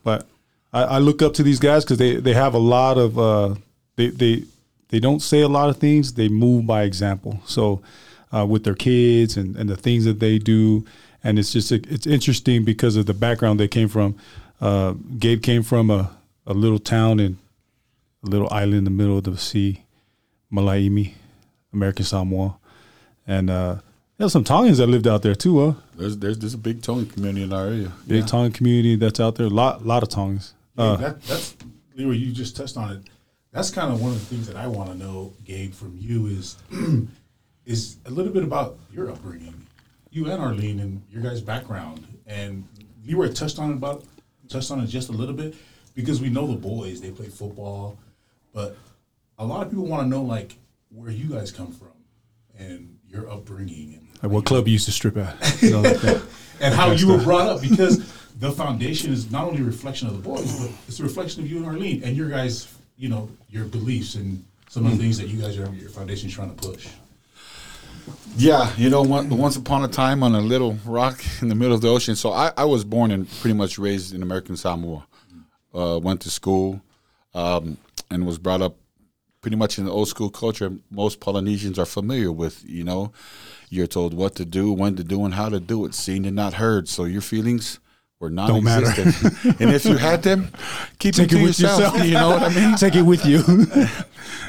but 0.03 0.27
I, 0.71 0.83
I 0.83 0.97
look 0.99 1.21
up 1.21 1.33
to 1.35 1.43
these 1.43 1.59
guys 1.59 1.83
because 1.83 1.97
they, 1.97 2.15
they 2.17 2.33
have 2.33 2.53
a 2.53 2.59
lot 2.59 2.97
of 2.97 3.17
uh, 3.17 3.55
they 3.95 4.07
they 4.07 4.43
they 4.89 4.99
don't 4.99 5.21
say 5.21 5.41
a 5.41 5.47
lot 5.47 5.69
of 5.69 5.77
things. 5.77 6.13
They 6.13 6.29
move 6.29 6.65
by 6.65 6.83
example. 6.83 7.41
So 7.45 7.81
uh, 8.31 8.45
with 8.45 8.63
their 8.63 8.75
kids 8.75 9.37
and, 9.37 9.55
and 9.55 9.69
the 9.69 9.77
things 9.77 10.05
that 10.05 10.19
they 10.19 10.37
do, 10.39 10.85
and 11.23 11.39
it's 11.39 11.51
just 11.51 11.71
it's 11.71 12.07
interesting 12.07 12.63
because 12.63 12.95
of 12.95 13.05
the 13.05 13.13
background 13.13 13.59
they 13.59 13.67
came 13.67 13.87
from. 13.89 14.15
Uh, 14.61 14.93
Gabe 15.17 15.41
came 15.41 15.63
from 15.63 15.89
a, 15.89 16.11
a 16.45 16.53
little 16.53 16.79
town 16.79 17.19
in 17.19 17.37
a 18.23 18.27
little 18.27 18.49
island 18.51 18.75
in 18.79 18.83
the 18.83 18.89
middle 18.89 19.17
of 19.17 19.23
the 19.23 19.37
sea, 19.37 19.83
Malaeimi, 20.51 21.13
American 21.73 22.03
Samoa, 22.05 22.57
and 23.29 23.49
uh, 23.49 23.75
there's 24.17 24.33
some 24.33 24.43
Tongans 24.43 24.79
that 24.79 24.87
lived 24.87 25.07
out 25.07 25.21
there 25.21 25.35
too. 25.35 25.65
Huh? 25.65 25.73
There's 25.95 26.17
there's, 26.17 26.39
there's 26.39 26.55
a 26.55 26.57
big 26.57 26.81
Tongan 26.81 27.05
community 27.05 27.43
in 27.43 27.53
our 27.53 27.67
area. 27.67 27.91
big 28.07 28.27
Tongan 28.27 28.51
community 28.51 28.95
that's 28.95 29.19
out 29.19 29.35
there. 29.35 29.45
A 29.45 29.49
lot, 29.49 29.85
lot 29.85 30.03
of 30.03 30.09
Tongans. 30.09 30.53
Yeah, 30.77 30.83
Uh, 30.83 30.95
that, 30.97 31.21
that's 31.23 31.55
Leroy. 31.95 32.13
You 32.13 32.31
just 32.33 32.57
touched 32.57 32.75
on 32.75 32.91
it. 32.91 33.01
That's 33.51 33.69
kind 33.69 33.93
of 33.93 34.01
one 34.01 34.11
of 34.11 34.19
the 34.19 34.25
things 34.25 34.47
that 34.47 34.55
I 34.55 34.67
want 34.67 34.91
to 34.91 34.97
know, 34.97 35.33
Gabe, 35.45 35.73
from 35.73 35.95
you 35.97 36.25
is 36.27 36.57
is 37.65 37.97
a 38.05 38.09
little 38.09 38.33
bit 38.33 38.43
about 38.43 38.77
your 38.91 39.11
upbringing, 39.11 39.67
you 40.09 40.29
and 40.29 40.41
Arlene, 40.41 40.79
and 40.79 41.01
your 41.11 41.21
guys' 41.21 41.41
background. 41.41 42.07
And 42.25 42.67
Leroy 43.05 43.31
touched 43.31 43.59
on 43.59 43.71
it 43.71 43.75
about 43.75 44.03
touched 44.49 44.71
on 44.71 44.79
it 44.79 44.87
just 44.87 45.09
a 45.09 45.13
little 45.13 45.35
bit 45.35 45.53
because 45.93 46.19
we 46.19 46.29
know 46.29 46.47
the 46.47 46.57
boys 46.57 46.99
they 46.99 47.11
play 47.11 47.27
football, 47.27 47.99
but 48.53 48.75
a 49.37 49.45
lot 49.45 49.63
of 49.63 49.69
people 49.69 49.85
want 49.85 50.03
to 50.03 50.09
know 50.09 50.23
like 50.23 50.55
where 50.89 51.11
you 51.11 51.29
guys 51.29 51.51
come 51.51 51.71
from 51.71 51.89
and 52.57 52.98
your 53.09 53.29
upbringing 53.29 53.95
and 53.95 54.07
like 54.21 54.31
what 54.31 54.45
club 54.45 54.67
you 54.67 54.73
used 54.73 54.85
to 54.85 54.91
strip 54.91 55.17
at? 55.17 55.61
You 55.61 55.71
know, 55.71 55.81
like 55.81 56.01
that. 56.01 56.21
and 56.61 56.73
how 56.73 56.91
you 56.91 57.07
were 57.07 57.23
brought 57.23 57.47
up 57.47 57.61
because 57.61 57.97
the 58.39 58.51
foundation 58.51 59.11
is 59.11 59.31
not 59.31 59.45
only 59.45 59.61
a 59.61 59.65
reflection 59.65 60.07
of 60.07 60.15
the 60.15 60.21
boys, 60.21 60.59
but 60.59 60.71
it's 60.87 60.99
a 60.99 61.03
reflection 61.03 61.43
of 61.43 61.49
you 61.49 61.57
and 61.57 61.65
Arlene 61.65 62.03
and 62.03 62.15
your 62.15 62.29
guys, 62.29 62.73
you 62.97 63.09
know, 63.09 63.29
your 63.49 63.65
beliefs 63.65 64.15
and 64.15 64.43
some 64.69 64.85
of 64.85 64.91
the 64.91 64.97
things 64.97 65.17
that 65.17 65.27
you 65.27 65.41
guys 65.41 65.57
are 65.57 65.73
your 65.73 65.89
foundation 65.89 66.29
is 66.29 66.35
trying 66.35 66.55
to 66.55 66.67
push. 66.67 66.87
Yeah, 68.37 68.71
you 68.77 68.89
know, 68.89 69.01
one, 69.01 69.29
once 69.29 69.55
upon 69.55 69.83
a 69.83 69.87
time 69.87 70.23
on 70.23 70.33
a 70.35 70.41
little 70.41 70.77
rock 70.85 71.21
in 71.41 71.49
the 71.49 71.55
middle 71.55 71.73
of 71.73 71.81
the 71.81 71.89
ocean. 71.89 72.15
So 72.15 72.31
I, 72.31 72.51
I 72.57 72.65
was 72.65 72.83
born 72.83 73.11
and 73.11 73.29
pretty 73.29 73.55
much 73.55 73.77
raised 73.77 74.13
in 74.13 74.23
American 74.23 74.57
Samoa. 74.57 75.05
Uh, 75.73 75.99
went 76.01 76.21
to 76.21 76.31
school 76.31 76.81
um, 77.35 77.77
and 78.09 78.25
was 78.25 78.39
brought 78.39 78.61
up 78.61 78.75
pretty 79.41 79.55
much 79.55 79.77
in 79.77 79.85
the 79.85 79.91
old 79.91 80.07
school 80.07 80.29
culture 80.29 80.71
most 80.89 81.19
Polynesians 81.19 81.79
are 81.79 81.85
familiar 81.85 82.31
with. 82.31 82.63
You 82.65 82.83
know, 82.83 83.11
you're 83.69 83.87
told 83.87 84.13
what 84.13 84.35
to 84.35 84.45
do, 84.45 84.71
when 84.71 84.95
to 84.95 85.03
do, 85.03 85.25
and 85.25 85.33
how 85.33 85.49
to 85.49 85.59
do 85.59 85.85
it, 85.85 85.93
seen 85.93 86.25
and 86.25 86.35
not 86.35 86.55
heard. 86.55 86.87
So 86.87 87.05
your 87.05 87.21
feelings 87.21 87.79
were 88.19 88.29
non-existent. 88.29 89.45
and 89.61 89.71
if 89.71 89.85
you 89.85 89.95
had 89.97 90.23
them, 90.23 90.51
keep 90.97 91.15
Take 91.15 91.31
it 91.31 91.35
to 91.35 91.41
with 91.43 91.59
yourself. 91.59 91.93
yourself. 91.93 92.05
You 92.05 92.13
know 92.13 92.29
what 92.29 92.43
I 92.43 92.49
mean? 92.49 92.75
Take 92.75 92.95
it 92.95 93.03
with 93.03 93.25
you. 93.25 93.43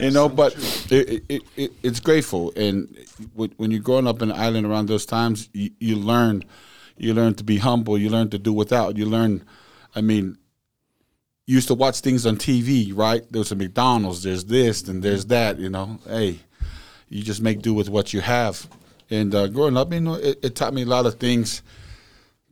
you 0.00 0.10
know 0.10 0.28
but 0.28 0.54
it, 0.90 1.22
it, 1.28 1.42
it, 1.56 1.72
it's 1.82 2.00
grateful 2.00 2.52
and 2.56 2.98
when 3.34 3.52
when 3.56 3.70
you're 3.70 3.80
growing 3.80 4.06
up 4.06 4.22
in 4.22 4.30
an 4.30 4.38
island 4.38 4.66
around 4.66 4.88
those 4.88 5.06
times 5.06 5.48
you, 5.52 5.70
you 5.78 5.96
learn 5.96 6.44
you 6.96 7.14
learn 7.14 7.34
to 7.34 7.44
be 7.44 7.58
humble 7.58 7.98
you 7.98 8.08
learn 8.08 8.28
to 8.30 8.38
do 8.38 8.52
without 8.52 8.96
you 8.96 9.06
learn 9.06 9.44
i 9.94 10.00
mean 10.00 10.36
you 11.50 11.56
used 11.56 11.68
to 11.68 11.74
watch 11.74 12.00
things 12.00 12.26
on 12.26 12.36
tv 12.36 12.92
right? 12.94 13.24
There's 13.30 13.52
a 13.52 13.56
mcdonald's 13.56 14.22
there's 14.22 14.44
this 14.44 14.86
and 14.88 15.02
there's 15.02 15.26
that 15.26 15.58
you 15.58 15.68
know? 15.68 15.98
Hey 16.06 16.40
you 17.08 17.22
just 17.22 17.42
make 17.42 17.60
do 17.60 17.74
with 17.74 17.88
what 17.88 18.12
you 18.12 18.20
have. 18.20 18.68
And 19.10 19.34
uh, 19.34 19.48
growing 19.48 19.76
up 19.76 19.92
you 19.92 20.00
know 20.00 20.14
it, 20.14 20.38
it 20.42 20.54
taught 20.54 20.74
me 20.74 20.82
a 20.82 20.86
lot 20.86 21.06
of 21.06 21.14
things 21.14 21.62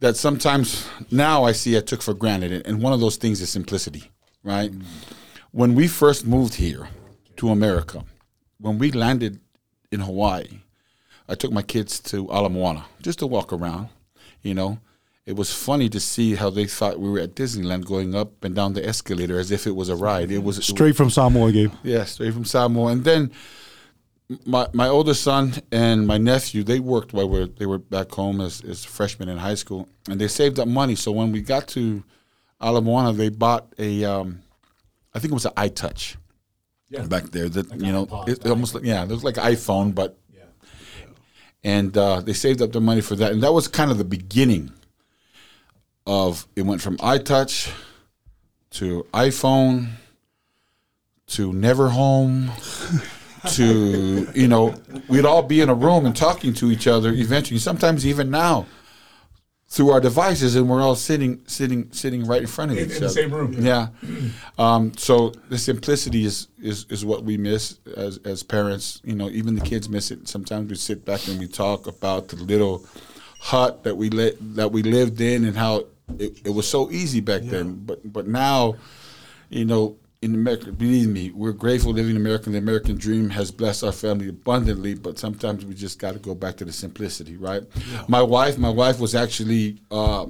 that 0.00 0.16
sometimes 0.16 0.88
now 1.10 1.44
i 1.44 1.52
see 1.52 1.76
i 1.76 1.80
took 1.80 2.02
for 2.02 2.14
granted 2.14 2.66
and 2.66 2.82
one 2.82 2.92
of 2.92 3.00
those 3.00 3.16
things 3.16 3.40
is 3.40 3.50
simplicity 3.50 4.10
right? 4.42 4.72
When 5.50 5.74
we 5.74 5.88
first 5.88 6.26
moved 6.26 6.54
here 6.54 6.88
to 7.36 7.50
America, 7.50 8.04
when 8.58 8.78
we 8.78 8.90
landed 8.90 9.40
in 9.92 10.00
Hawaii, 10.00 10.60
I 11.28 11.34
took 11.34 11.52
my 11.52 11.62
kids 11.62 12.00
to 12.00 12.28
Ala 12.32 12.48
Moana 12.48 12.86
just 13.02 13.18
to 13.20 13.26
walk 13.26 13.52
around. 13.52 13.88
You 14.42 14.54
know, 14.54 14.78
it 15.28 15.36
was 15.36 15.52
funny 15.52 15.88
to 15.90 16.00
see 16.00 16.34
how 16.40 16.48
they 16.48 16.66
thought 16.66 16.98
we 16.98 17.10
were 17.10 17.20
at 17.20 17.34
Disneyland 17.34 17.84
going 17.84 18.14
up 18.14 18.30
and 18.44 18.54
down 18.54 18.72
the 18.72 18.84
escalator 18.92 19.38
as 19.38 19.50
if 19.50 19.66
it 19.66 19.76
was 19.80 19.88
a 19.90 19.96
ride. 19.96 20.30
It 20.30 20.42
was 20.42 20.56
Straight 20.64 20.96
from 20.96 21.10
Samoa, 21.10 21.52
Gabe. 21.52 21.72
yeah, 21.82 22.04
straight 22.04 22.32
from 22.32 22.46
Samoa. 22.46 22.92
And 22.92 23.04
then 23.04 23.30
my 24.46 24.66
my 24.72 24.88
older 24.88 25.12
son 25.14 25.52
and 25.70 26.06
my 26.06 26.18
nephew, 26.18 26.62
they 26.62 26.80
worked 26.80 27.12
while 27.12 27.28
we 27.28 27.40
were, 27.40 27.46
they 27.46 27.66
were 27.66 27.78
back 27.96 28.10
home 28.20 28.40
as, 28.40 28.62
as 28.72 28.84
freshmen 28.86 29.28
in 29.28 29.36
high 29.38 29.54
school, 29.62 29.86
and 30.08 30.18
they 30.20 30.28
saved 30.28 30.58
up 30.58 30.68
money. 30.68 30.94
So 30.94 31.12
when 31.12 31.30
we 31.32 31.40
got 31.42 31.68
to 31.76 32.02
Ala 32.62 32.80
Moana, 32.80 33.12
they 33.12 33.28
bought 33.28 33.64
a, 33.78 34.04
um, 34.04 34.40
I 35.14 35.18
think 35.18 35.30
it 35.32 35.34
was 35.40 35.46
an 35.46 35.52
iTouch 35.68 36.16
Yeah. 36.88 37.02
back 37.14 37.24
there. 37.36 37.48
That 37.50 37.66
you 37.86 37.92
know, 37.92 38.06
iPod, 38.06 38.28
it, 38.28 38.38
it 38.46 38.50
almost 38.50 38.74
like 38.74 38.84
yeah, 38.84 39.02
it 39.04 39.10
was 39.10 39.24
like 39.24 39.36
an 39.36 39.44
iPhone, 39.44 39.94
but 39.94 40.10
Yeah. 40.34 40.44
and 41.76 41.96
uh, 41.96 42.20
they 42.22 42.32
saved 42.32 42.60
up 42.62 42.72
their 42.72 42.80
money 42.90 43.02
for 43.02 43.14
that, 43.16 43.32
and 43.32 43.42
that 43.42 43.52
was 43.52 43.68
kind 43.68 43.90
of 43.90 43.98
the 43.98 44.04
beginning 44.18 44.72
of 46.08 46.48
it 46.56 46.62
went 46.62 46.80
from 46.82 46.96
iTouch 46.98 47.70
to 48.70 49.06
iPhone 49.14 49.90
to 51.28 51.52
Never 51.52 51.90
Home 51.90 52.50
to 53.50 54.26
you 54.34 54.48
know 54.48 54.74
we'd 55.08 55.24
all 55.24 55.42
be 55.42 55.60
in 55.60 55.68
a 55.68 55.74
room 55.74 56.06
and 56.06 56.16
talking 56.16 56.52
to 56.54 56.70
each 56.72 56.86
other 56.86 57.12
eventually. 57.12 57.60
Sometimes 57.60 58.06
even 58.06 58.30
now 58.30 58.66
through 59.70 59.90
our 59.90 60.00
devices, 60.00 60.56
and 60.56 60.66
we're 60.68 60.80
all 60.80 60.94
sitting 60.96 61.40
sitting 61.46 61.92
sitting 61.92 62.24
right 62.24 62.40
in 62.40 62.46
front 62.46 62.70
of 62.72 62.78
In- 62.78 62.86
each 62.86 62.94
in 62.94 63.00
the 63.00 63.06
other. 63.06 63.14
same 63.14 63.30
room. 63.34 63.52
Yeah. 63.58 63.88
Um, 64.58 64.96
so 64.96 65.30
the 65.50 65.58
simplicity 65.58 66.24
is, 66.24 66.48
is 66.62 66.86
is 66.88 67.04
what 67.04 67.22
we 67.24 67.36
miss 67.36 67.78
as 67.96 68.16
as 68.24 68.42
parents. 68.42 69.00
You 69.04 69.14
know, 69.14 69.28
even 69.28 69.54
the 69.56 69.60
kids 69.60 69.88
miss 69.90 70.10
it. 70.10 70.26
Sometimes 70.26 70.70
we 70.70 70.76
sit 70.76 71.04
back 71.04 71.28
and 71.28 71.38
we 71.38 71.46
talk 71.46 71.86
about 71.86 72.28
the 72.28 72.36
little 72.36 72.86
hut 73.40 73.84
that 73.84 73.96
we 73.96 74.08
li- 74.08 74.36
that 74.40 74.72
we 74.72 74.82
lived 74.82 75.20
in 75.20 75.44
and 75.44 75.56
how 75.56 75.84
it, 76.18 76.46
it 76.46 76.50
was 76.50 76.68
so 76.68 76.90
easy 76.90 77.20
back 77.20 77.42
then. 77.42 77.74
But 77.84 78.12
but 78.12 78.26
now, 78.26 78.76
you 79.50 79.64
know, 79.64 79.96
in 80.22 80.34
America, 80.34 80.72
believe 80.72 81.08
me, 81.08 81.30
we're 81.30 81.52
grateful 81.52 81.92
living 81.92 82.12
in 82.12 82.16
America. 82.16 82.50
The 82.50 82.58
American 82.58 82.96
dream 82.96 83.30
has 83.30 83.50
blessed 83.50 83.84
our 83.84 83.92
family 83.92 84.28
abundantly. 84.28 84.94
But 84.94 85.18
sometimes 85.18 85.64
we 85.64 85.74
just 85.74 85.98
got 85.98 86.12
to 86.12 86.18
go 86.18 86.34
back 86.34 86.56
to 86.56 86.64
the 86.64 86.72
simplicity, 86.72 87.36
right? 87.36 87.62
My 88.08 88.22
wife, 88.22 88.58
my 88.58 88.70
wife 88.70 88.98
was 88.98 89.14
actually. 89.14 89.80
Uh, 89.90 90.26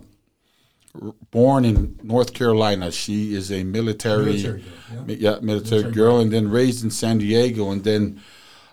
born 1.30 1.64
in 1.64 1.98
North 2.02 2.34
Carolina. 2.34 2.90
She 2.90 3.34
is 3.34 3.52
a 3.52 3.62
military, 3.62 4.24
Military 4.42 4.64
girl, 4.90 5.04
mi- 5.04 5.14
yeah, 5.14 5.38
military, 5.40 5.92
girl, 5.92 6.18
and 6.20 6.32
then 6.32 6.50
raised 6.50 6.82
in 6.82 6.90
San 6.90 7.18
Diego, 7.18 7.70
and 7.70 7.84
then 7.84 8.20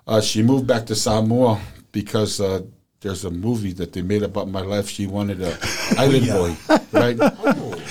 uh, 0.07 0.21
she 0.21 0.41
moved 0.41 0.65
back 0.65 0.85
to 0.87 0.95
Samoa 0.95 1.59
because 1.91 2.39
uh, 2.41 2.61
there's 3.05 3.23
a 3.23 3.29
movie 3.29 3.71
that 3.73 3.93
they 3.93 4.01
made 4.01 4.23
about 4.23 4.49
my 4.49 4.61
life. 4.61 4.89
She 4.89 5.05
wanted 5.05 5.39
a 5.39 5.55
island 5.97 6.27
boy, 6.27 6.57
right? 6.91 7.15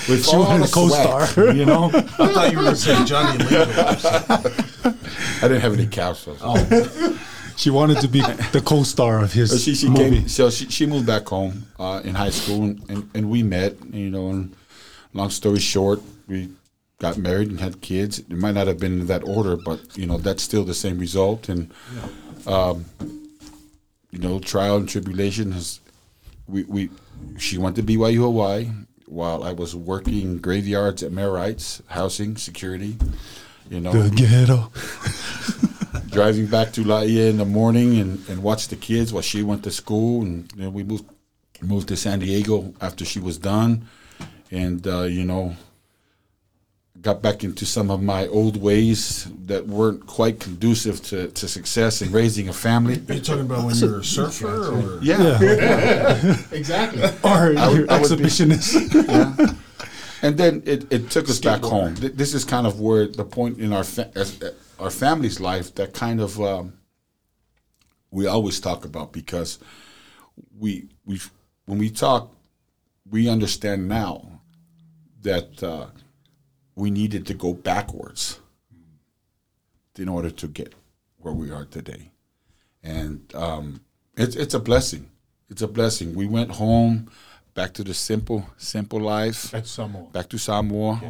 With 0.09 0.26
She 0.26 0.37
wanted 0.37 0.68
a 0.68 0.73
co-star. 0.73 1.52
you 1.54 1.64
know. 1.64 1.85
I 1.94 2.00
thought 2.35 2.50
you 2.52 2.59
were 2.59 2.75
saying 2.75 3.06
Johnny 3.06 3.38
Lingo. 3.38 3.64
I 3.71 5.42
didn't 5.42 5.61
have 5.61 5.75
any 5.75 5.87
couch. 5.87 6.18
So. 6.25 7.16
She 7.56 7.71
wanted 7.71 8.00
to 8.00 8.09
be 8.09 8.23
the 8.50 8.61
co-star 8.64 9.23
of 9.23 9.33
his 9.33 9.50
So 9.52 9.56
she, 9.59 9.76
she 9.76 9.88
movie. 9.88 10.18
came. 10.18 10.28
So 10.28 10.50
she, 10.50 10.68
she 10.68 10.85
moved 10.85 11.06
back 11.06 11.28
home 11.28 11.64
uh, 11.78 12.00
in 12.04 12.16
high 12.16 12.30
school, 12.30 12.64
and, 12.64 12.90
and, 12.90 13.11
and 13.14 13.30
we 13.30 13.44
met. 13.44 13.76
You 13.92 14.11
know, 14.11 14.30
and 14.30 14.56
long 15.12 15.30
story 15.30 15.61
short, 15.61 16.00
we 16.26 16.49
got 16.99 17.18
married 17.18 17.50
and 17.50 17.61
had 17.61 17.80
kids. 17.80 18.18
It 18.18 18.33
might 18.33 18.54
not 18.56 18.66
have 18.66 18.80
been 18.80 19.02
in 19.02 19.06
that 19.06 19.23
order, 19.23 19.56
but 19.56 19.97
you 19.97 20.06
know 20.06 20.18
that's 20.18 20.42
still 20.42 20.64
the 20.64 20.75
same 20.75 20.99
result. 20.99 21.49
And 21.49 21.73
um, 22.49 22.87
you 24.14 24.21
know, 24.21 24.38
trial 24.38 24.76
and 24.76 24.88
tribulation 24.88 25.52
has. 25.52 25.80
We, 26.47 26.62
we 26.64 26.90
she 27.38 27.59
went 27.59 27.75
to 27.76 27.83
BYU 27.83 28.18
Hawaii 28.18 28.71
while 29.06 29.42
I 29.42 29.52
was 29.52 29.75
working 29.75 30.38
graveyards 30.38 31.02
at 31.02 31.11
Marites, 31.11 31.83
housing 31.88 32.37
security. 32.37 32.97
You 33.68 33.80
know, 33.80 33.92
the 33.92 34.14
ghetto. 34.14 34.71
driving 36.11 36.47
back 36.47 36.73
to 36.73 36.85
Laie 36.85 37.28
in 37.28 37.38
the 37.38 37.44
morning 37.44 37.99
and, 37.99 38.28
and 38.28 38.42
watch 38.42 38.68
the 38.68 38.76
kids 38.76 39.12
while 39.12 39.23
she 39.23 39.42
went 39.42 39.64
to 39.64 39.71
school, 39.73 40.23
and 40.23 40.49
then 40.50 40.73
we 40.73 40.85
moved 40.85 41.06
moved 41.61 41.88
to 41.88 41.97
San 41.97 42.21
Diego 42.21 42.73
after 42.80 43.04
she 43.04 43.18
was 43.18 43.37
done, 43.38 43.88
and 44.50 44.87
uh, 44.87 45.02
you 45.02 45.25
know 45.25 45.56
got 47.00 47.20
back 47.20 47.42
into 47.44 47.66
some 47.66 47.90
of 47.90 48.02
my 48.02 48.26
old 48.28 48.56
ways 48.56 49.28
that 49.46 49.66
weren't 49.66 50.06
quite 50.06 50.38
conducive 50.40 51.02
to, 51.02 51.28
to 51.32 51.48
success 51.48 52.00
in 52.00 52.10
raising 52.12 52.48
a 52.48 52.52
family. 52.52 53.02
Are 53.08 53.14
you 53.14 53.20
talking 53.20 53.42
about 53.42 53.64
when 53.64 53.74
you 53.74 53.90
were 53.90 53.98
a 53.98 54.04
surfer? 54.04 54.72
Or? 54.72 55.02
Yeah. 55.02 56.36
Exactly. 56.52 57.02
Or 57.22 57.58
I 57.58 57.68
would- 57.68 57.76
your 57.78 57.90
I 57.92 58.00
would 58.00 58.18
be- 58.18 58.24
exhibitionist. 58.24 59.58
And 60.22 60.38
then 60.38 60.62
it, 60.64 60.90
it 60.90 61.10
took 61.10 61.28
us 61.28 61.38
back 61.38 61.60
home. 61.62 61.96
Th- 61.96 62.14
This 62.14 62.32
is 62.32 62.44
kind 62.44 62.66
of 62.66 62.80
where 62.80 63.06
the 63.06 63.24
point 63.24 63.58
in 63.58 63.72
our 63.74 63.84
fa- 63.84 64.10
as, 64.14 64.40
uh, 64.42 64.52
our 64.78 64.88
family's 64.90 65.38
life 65.40 65.74
that 65.74 65.92
kind 65.92 66.18
of 66.20 66.40
um, 66.40 66.72
we 68.10 68.26
always 68.26 68.58
talk 68.60 68.86
about 68.86 69.12
because 69.12 69.58
we 70.58 70.88
we 71.04 71.20
when 71.66 71.78
we 71.78 71.90
talk, 71.90 72.32
we 73.10 73.28
understand 73.28 73.86
now 73.88 74.40
that 75.22 75.62
uh, 75.62 75.86
we 76.76 76.90
needed 76.90 77.26
to 77.26 77.35
go 77.35 77.52
backwards 77.54 78.40
in 79.97 80.09
order 80.09 80.31
to 80.31 80.49
get 80.49 80.75
where 81.19 81.35
we 81.35 81.50
are 81.50 81.64
today, 81.64 82.11
and 82.83 83.33
um, 83.35 83.81
it's 84.16 84.37
it's 84.37 84.54
a 84.54 84.61
blessing. 84.61 85.11
It's 85.49 85.62
a 85.62 85.69
blessing. 85.69 86.14
We 86.14 86.26
went 86.26 86.50
home, 86.52 87.11
back 87.54 87.73
to 87.75 87.85
the 87.85 87.95
simple 87.95 88.47
simple 88.57 89.00
life 89.00 89.50
That's 89.50 89.71
Samoa. 89.71 90.09
back 90.12 90.28
to 90.31 90.38
Samoa. 90.38 91.00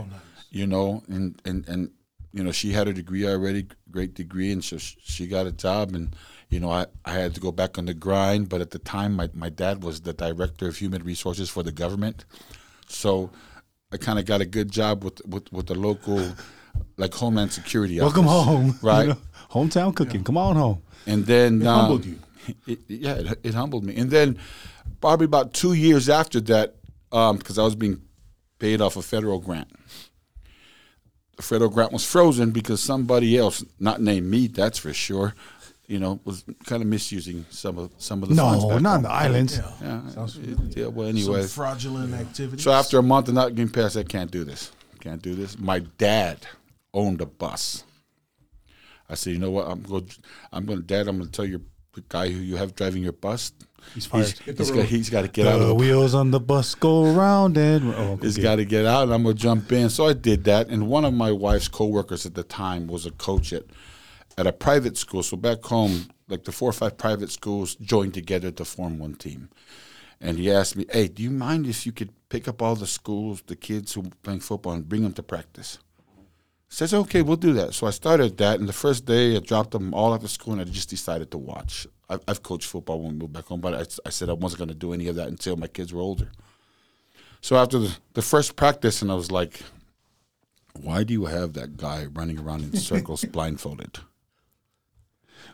You 0.50 0.68
know, 0.68 1.02
and, 1.08 1.40
and 1.44 1.68
and 1.68 1.90
you 2.32 2.44
know 2.44 2.52
she 2.52 2.72
had 2.72 2.86
a 2.86 2.92
degree 2.92 3.26
already, 3.26 3.66
great 3.90 4.14
degree, 4.14 4.52
and 4.52 4.62
so 4.62 4.76
she 4.78 5.26
got 5.26 5.46
a 5.46 5.52
job, 5.52 5.94
and 5.94 6.14
you 6.48 6.60
know 6.60 6.70
I, 6.70 6.86
I 7.04 7.12
had 7.12 7.34
to 7.34 7.40
go 7.40 7.50
back 7.50 7.76
on 7.76 7.86
the 7.86 7.94
grind. 7.94 8.48
But 8.48 8.60
at 8.60 8.70
the 8.70 8.78
time, 8.78 9.14
my 9.14 9.28
my 9.34 9.48
dad 9.48 9.82
was 9.82 10.02
the 10.02 10.12
director 10.12 10.68
of 10.68 10.76
human 10.76 11.02
resources 11.02 11.50
for 11.50 11.64
the 11.64 11.72
government, 11.72 12.24
so 12.86 13.30
I 13.94 13.96
kind 13.96 14.18
of 14.18 14.26
got 14.26 14.40
a 14.40 14.44
good 14.44 14.72
job 14.72 15.04
with 15.04 15.24
with 15.24 15.50
with 15.52 15.66
the 15.68 15.76
local 15.76 16.20
like 16.96 17.14
Homeland 17.14 17.52
Security. 17.52 18.00
Welcome 18.00 18.26
office, 18.26 18.46
home. 18.46 18.78
right? 18.82 19.02
You 19.02 19.08
know, 19.10 19.18
hometown 19.50 19.94
cooking. 19.94 20.24
Come 20.24 20.36
on 20.36 20.56
home. 20.56 20.82
And 21.06 21.24
then 21.24 21.62
It 21.62 21.66
uh, 21.66 21.74
humbled 21.74 22.04
you. 22.04 22.18
It, 22.66 22.80
yeah, 22.88 23.14
it, 23.14 23.38
it 23.42 23.54
humbled 23.54 23.84
me. 23.84 23.96
And 23.96 24.10
then 24.10 24.38
probably 25.00 25.24
about 25.24 25.54
two 25.54 25.72
years 25.72 26.10
after 26.10 26.40
that, 26.42 26.74
because 27.10 27.58
I 27.58 27.62
was 27.62 27.74
being 27.74 28.02
paid 28.58 28.82
off 28.82 28.96
a 28.96 29.02
federal 29.02 29.38
grant. 29.38 29.70
The 31.36 31.42
federal 31.42 31.70
grant 31.70 31.92
was 31.92 32.04
frozen 32.04 32.50
because 32.50 32.82
somebody 32.82 33.38
else, 33.38 33.64
not 33.80 34.02
named 34.02 34.26
me, 34.30 34.46
that's 34.48 34.78
for 34.78 34.92
sure, 34.92 35.34
you 35.86 35.98
know, 35.98 36.20
was 36.24 36.44
kind 36.64 36.82
of 36.82 36.88
misusing 36.88 37.44
some 37.50 37.78
of 37.78 37.90
some 37.98 38.22
of 38.22 38.28
the 38.30 38.34
funds. 38.36 38.62
No, 38.64 38.70
back 38.70 38.82
not 38.82 38.90
home. 38.90 38.96
in 38.96 39.02
the 39.02 39.10
islands. 39.10 39.60
Yeah, 39.82 40.08
Sounds 40.08 40.36
it- 40.38 40.76
yeah. 40.76 40.86
Well, 40.86 41.08
Some 41.08 41.16
anyway, 41.16 41.46
fraudulent 41.46 42.14
activity. 42.14 42.62
so 42.62 42.72
after 42.72 42.98
a 42.98 43.02
month 43.02 43.28
of 43.28 43.34
not 43.34 43.54
getting 43.54 43.72
passed, 43.72 43.96
I 43.96 44.02
can't 44.02 44.30
do 44.30 44.44
this. 44.44 44.72
Can't 45.00 45.20
do 45.20 45.34
this. 45.34 45.58
My 45.58 45.80
dad 45.80 46.46
owned 46.94 47.20
a 47.20 47.26
bus. 47.26 47.84
I 49.08 49.14
said, 49.16 49.34
you 49.34 49.38
know 49.38 49.50
what? 49.50 49.66
I'm 49.68 49.82
going. 49.82 50.08
I'm 50.52 50.64
going, 50.64 50.82
Dad. 50.82 51.08
I'm 51.08 51.18
going 51.18 51.26
to 51.28 51.32
tell 51.32 51.44
your 51.44 51.60
the 51.94 52.02
guy 52.08 52.28
who 52.30 52.38
you 52.40 52.56
have 52.56 52.74
driving 52.74 53.02
your 53.02 53.12
bus, 53.12 53.52
He's 53.94 54.06
fired. 54.06 54.26
he's, 54.44 54.58
he's 54.58 54.70
got, 54.70 54.84
he's 54.86 55.10
got 55.10 55.22
to 55.22 55.28
get 55.28 55.46
out 55.46 55.54
of 55.54 55.60
the 55.60 55.66
the 55.68 55.74
wheels 55.74 56.14
on 56.14 56.30
the 56.30 56.40
bus 56.40 56.74
go 56.74 57.12
round 57.12 57.56
and 57.56 57.94
oh, 57.94 58.18
He's 58.20 58.36
okay. 58.36 58.42
got 58.42 58.56
to 58.56 58.64
get 58.64 58.84
out, 58.86 59.04
and 59.04 59.14
I'm 59.14 59.22
gonna 59.22 59.34
jump 59.34 59.70
in. 59.70 59.90
So 59.90 60.06
I 60.06 60.14
did 60.14 60.44
that, 60.44 60.68
and 60.68 60.88
one 60.88 61.04
of 61.04 61.12
my 61.14 61.30
wife's 61.30 61.68
coworkers 61.68 62.24
at 62.26 62.34
the 62.34 62.42
time 62.42 62.86
was 62.86 63.04
a 63.06 63.10
coach 63.12 63.52
at 63.52 63.64
at 64.36 64.46
a 64.46 64.52
private 64.52 64.96
school. 64.96 65.22
So 65.22 65.36
back 65.36 65.62
home, 65.64 66.08
like 66.28 66.44
the 66.44 66.52
four 66.52 66.70
or 66.70 66.72
five 66.72 66.96
private 66.96 67.30
schools 67.30 67.74
joined 67.76 68.14
together 68.14 68.50
to 68.52 68.64
form 68.64 68.98
one 68.98 69.14
team. 69.14 69.50
And 70.20 70.38
he 70.38 70.50
asked 70.50 70.76
me, 70.76 70.86
"Hey, 70.90 71.08
do 71.08 71.22
you 71.22 71.30
mind 71.30 71.66
if 71.66 71.84
you 71.84 71.92
could 71.92 72.10
pick 72.28 72.48
up 72.48 72.62
all 72.62 72.76
the 72.76 72.86
schools, 72.86 73.42
the 73.46 73.56
kids 73.56 73.92
who 73.92 74.02
are 74.02 74.10
playing 74.22 74.40
football, 74.40 74.72
and 74.72 74.88
bring 74.88 75.02
them 75.02 75.12
to 75.14 75.22
practice?" 75.22 75.78
I 76.70 76.74
says, 76.74 76.94
"Okay, 76.94 77.22
we'll 77.22 77.36
do 77.36 77.52
that." 77.54 77.74
So 77.74 77.86
I 77.86 77.90
started 77.90 78.36
that, 78.38 78.58
and 78.58 78.68
the 78.68 78.72
first 78.72 79.04
day 79.04 79.36
I 79.36 79.40
dropped 79.40 79.72
them 79.72 79.92
all 79.92 80.14
after 80.14 80.28
school, 80.28 80.54
and 80.54 80.62
I 80.62 80.64
just 80.64 80.90
decided 80.90 81.30
to 81.32 81.38
watch. 81.38 81.86
I've, 82.08 82.20
I've 82.28 82.42
coached 82.42 82.68
football 82.68 83.00
when 83.00 83.12
we 83.12 83.18
moved 83.18 83.32
back 83.32 83.46
home, 83.46 83.60
but 83.60 83.74
I, 83.74 83.84
I 84.06 84.10
said 84.10 84.28
I 84.28 84.34
wasn't 84.34 84.58
going 84.58 84.68
to 84.68 84.74
do 84.74 84.92
any 84.92 85.08
of 85.08 85.16
that 85.16 85.28
until 85.28 85.56
my 85.56 85.66
kids 85.66 85.92
were 85.92 86.00
older. 86.00 86.30
So 87.40 87.56
after 87.56 87.78
the, 87.78 87.96
the 88.14 88.22
first 88.22 88.56
practice, 88.56 89.02
and 89.02 89.10
I 89.10 89.14
was 89.14 89.30
like, 89.30 89.62
why 90.80 91.04
do 91.04 91.12
you 91.12 91.26
have 91.26 91.52
that 91.54 91.76
guy 91.76 92.06
running 92.06 92.38
around 92.38 92.62
in 92.62 92.76
circles 92.78 93.24
blindfolded? 93.36 93.98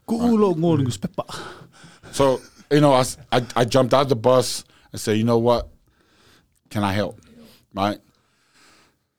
Gulo 0.06 0.52
ah. 0.52 1.06
pepa. 1.06 1.40
So, 2.12 2.40
you 2.70 2.80
know, 2.80 2.92
I 2.92 3.04
I 3.56 3.64
jumped 3.64 3.94
out 3.94 4.08
the 4.08 4.16
bus 4.16 4.64
and 4.92 5.00
said, 5.00 5.16
you 5.16 5.24
know 5.24 5.38
what? 5.38 5.68
Can 6.70 6.84
I 6.84 6.92
help? 6.92 7.20
Right? 7.74 7.98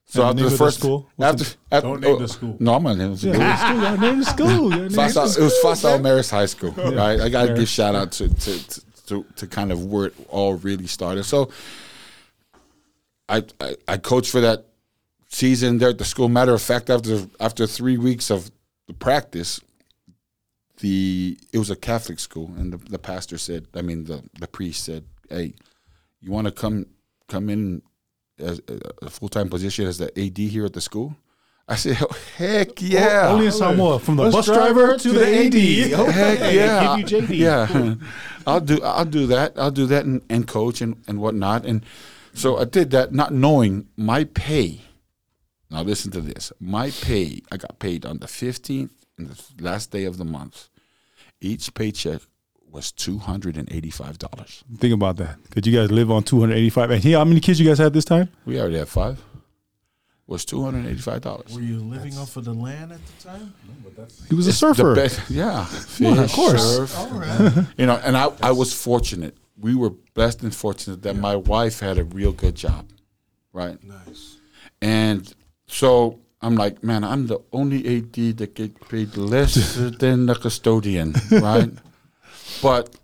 So 0.06 0.24
And 0.24 0.32
after 0.32 0.44
the 0.44 0.50
the 0.50 0.58
first 0.58 0.80
school? 0.80 1.10
After, 1.18 1.46
after 1.72 1.88
Don't 1.88 2.02
name 2.02 2.16
oh, 2.16 2.20
the 2.20 2.28
school. 2.28 2.58
No, 2.60 2.74
I'm 2.74 2.84
gonna 2.84 2.98
name 2.98 3.12
the 3.12 3.18
school. 3.18 3.34
Yeah, 3.34 3.56
school, 3.56 3.82
yeah, 3.82 3.96
name 3.96 4.20
the 4.20 4.26
school. 4.26 4.70
yeah, 4.70 4.76
name 4.76 4.90
the 4.90 4.98
Fa'asao, 4.98 5.40
it 5.40 5.44
was 5.44 5.58
school, 5.58 5.72
Fa'asao. 5.72 6.02
Marist 6.02 6.32
High 6.32 6.46
School, 6.48 6.72
right? 6.72 7.22
I 7.22 7.30
got 7.30 7.46
to 7.46 7.54
Marist. 7.54 7.56
give 7.56 7.70
shout 7.70 7.96
out 7.96 8.12
to 8.14 8.28
to, 8.28 8.68
to 8.68 8.82
to 9.08 9.26
to 9.38 9.48
kind 9.48 9.72
of 9.72 9.86
where 9.86 10.08
it 10.08 10.14
all 10.28 10.56
really 10.56 10.88
started. 10.88 11.24
So, 11.24 11.50
I, 13.30 13.44
I 13.62 13.76
I 13.88 13.98
coached 13.98 14.32
for 14.32 14.42
that 14.42 14.66
season 15.30 15.78
there 15.78 15.90
at 15.90 15.98
the 15.98 16.04
school. 16.04 16.28
Matter 16.28 16.54
of 16.54 16.62
fact, 16.62 16.90
after 16.90 17.26
after 17.40 17.66
three 17.66 17.98
weeks 17.98 18.30
of 18.30 18.52
the 18.88 18.94
practice, 18.94 19.62
the 20.82 21.38
it 21.54 21.58
was 21.58 21.70
a 21.70 21.76
Catholic 21.76 22.20
school, 22.20 22.52
and 22.58 22.74
the, 22.74 22.78
the 22.78 23.00
pastor 23.00 23.38
said, 23.38 23.68
I 23.74 23.82
mean 23.82 24.06
the 24.06 24.24
the 24.40 24.48
priest 24.48 24.84
said, 24.84 25.06
"Hey, 25.30 25.54
you 26.20 26.32
want 26.32 26.46
to 26.48 26.52
come 26.52 26.88
come 27.28 27.50
in 27.50 27.82
as 28.38 28.60
a, 28.68 29.06
a 29.06 29.10
full 29.10 29.30
time 29.30 29.50
position 29.50 29.88
as 29.88 29.98
the 29.98 30.08
AD 30.20 30.38
here 30.38 30.66
at 30.66 30.74
the 30.74 30.82
school?" 30.82 31.16
I 31.68 31.76
said, 31.76 31.98
oh, 32.02 32.16
"Heck 32.38 32.82
yeah!" 32.82 33.30
Only 33.30 33.46
in 33.46 33.52
Samoa, 33.52 34.00
from 34.00 34.18
the 34.18 34.24
Bus 34.24 34.34
bus, 34.34 34.46
driver 34.48 34.98
to 34.98 35.00
to 35.04 35.10
the 35.12 35.20
the 35.20 35.94
AD. 35.94 36.00
AD. 36.08 36.14
Heck 36.14 36.54
yeah, 36.54 36.98
give 36.98 37.10
you 37.12 37.22
JD. 37.22 37.38
yeah. 37.38 37.96
I'll 38.48 38.60
do 38.60 38.82
I'll 38.84 39.06
do 39.06 39.28
that. 39.28 39.58
I'll 39.58 39.72
do 39.72 39.86
that 39.86 40.06
and, 40.06 40.22
and 40.30 40.48
coach 40.48 40.82
and, 40.82 41.02
and 41.08 41.20
whatnot. 41.20 41.66
And 41.66 41.86
so 42.34 42.58
I 42.58 42.66
did 42.66 42.92
that, 42.92 43.14
not 43.14 43.34
knowing 43.34 43.88
my 43.96 44.24
pay. 44.24 44.82
Now 45.70 45.84
listen 45.84 46.12
to 46.12 46.22
this. 46.22 46.52
My 46.60 46.90
pay, 46.90 47.42
I 47.52 47.58
got 47.58 47.80
paid 47.80 48.06
on 48.06 48.18
the 48.18 48.28
fifteenth 48.28 49.06
and 49.18 49.30
the 49.30 49.64
last 49.64 49.92
day 49.92 50.06
of 50.06 50.18
the 50.18 50.26
month. 50.26 50.68
Each 51.42 51.74
paycheck 51.74 52.22
was 52.72 52.92
two 52.92 53.18
hundred 53.18 53.58
and 53.58 53.70
eighty-five 53.72 54.18
dollars. 54.18 54.64
Think 54.78 54.94
about 54.94 55.18
that. 55.18 55.38
Could 55.50 55.66
you 55.68 55.78
guys 55.78 55.92
live 55.92 56.10
on 56.12 56.24
285? 56.24 56.92
And 56.92 57.04
here, 57.04 57.18
how 57.18 57.26
many 57.26 57.40
kids 57.42 57.60
you 57.60 57.68
guys 57.68 57.80
had 57.80 57.94
this 57.94 58.06
time? 58.06 58.30
We 58.46 58.60
already 58.60 58.78
had 58.78 58.88
five. 58.88 59.22
Was 60.28 60.46
two 60.46 60.64
hundred 60.64 60.80
and 60.86 60.88
eighty-five 60.90 61.22
dollars. 61.22 61.54
Were 61.54 61.62
you 61.62 61.80
living 61.80 62.18
off 62.18 62.38
of 62.38 62.46
the 62.46 62.54
land 62.54 62.94
at 62.94 63.00
the 63.06 63.24
time? 63.28 63.54
He 64.30 64.36
was 64.36 64.48
a 64.48 64.54
surfer. 64.54 64.96
best, 64.96 65.20
yeah, 65.30 65.68
Well, 66.00 66.18
of 66.20 66.32
course. 66.32 66.78
surf. 66.78 66.98
All 66.98 67.10
right. 67.10 67.66
you 67.78 67.86
know, 67.86 68.00
and 68.04 68.16
I, 68.16 68.30
I 68.42 68.52
was 68.54 68.74
fortunate. 68.74 69.36
We 69.60 69.76
were 69.76 69.90
blessed 70.14 70.42
and 70.44 70.56
fortunate 70.56 71.02
that 71.04 71.18
my 71.18 71.36
wife 71.36 71.82
had 71.82 71.98
a 71.98 72.06
real 72.06 72.32
good 72.32 72.56
job, 72.56 72.88
right? 73.52 73.78
nice. 73.84 74.38
And 74.82 75.32
so 75.68 76.21
I'm 76.42 76.56
like, 76.56 76.84
man, 76.84 77.04
I'm 77.04 77.28
the 77.28 77.40
only 77.52 77.98
AD 77.98 78.38
that 78.38 78.56
get 78.56 78.90
paid 78.90 79.16
less 79.16 79.76
than 80.00 80.26
the 80.26 80.36
custodian, 80.36 81.14
right? 81.32 81.70
But 82.62 82.96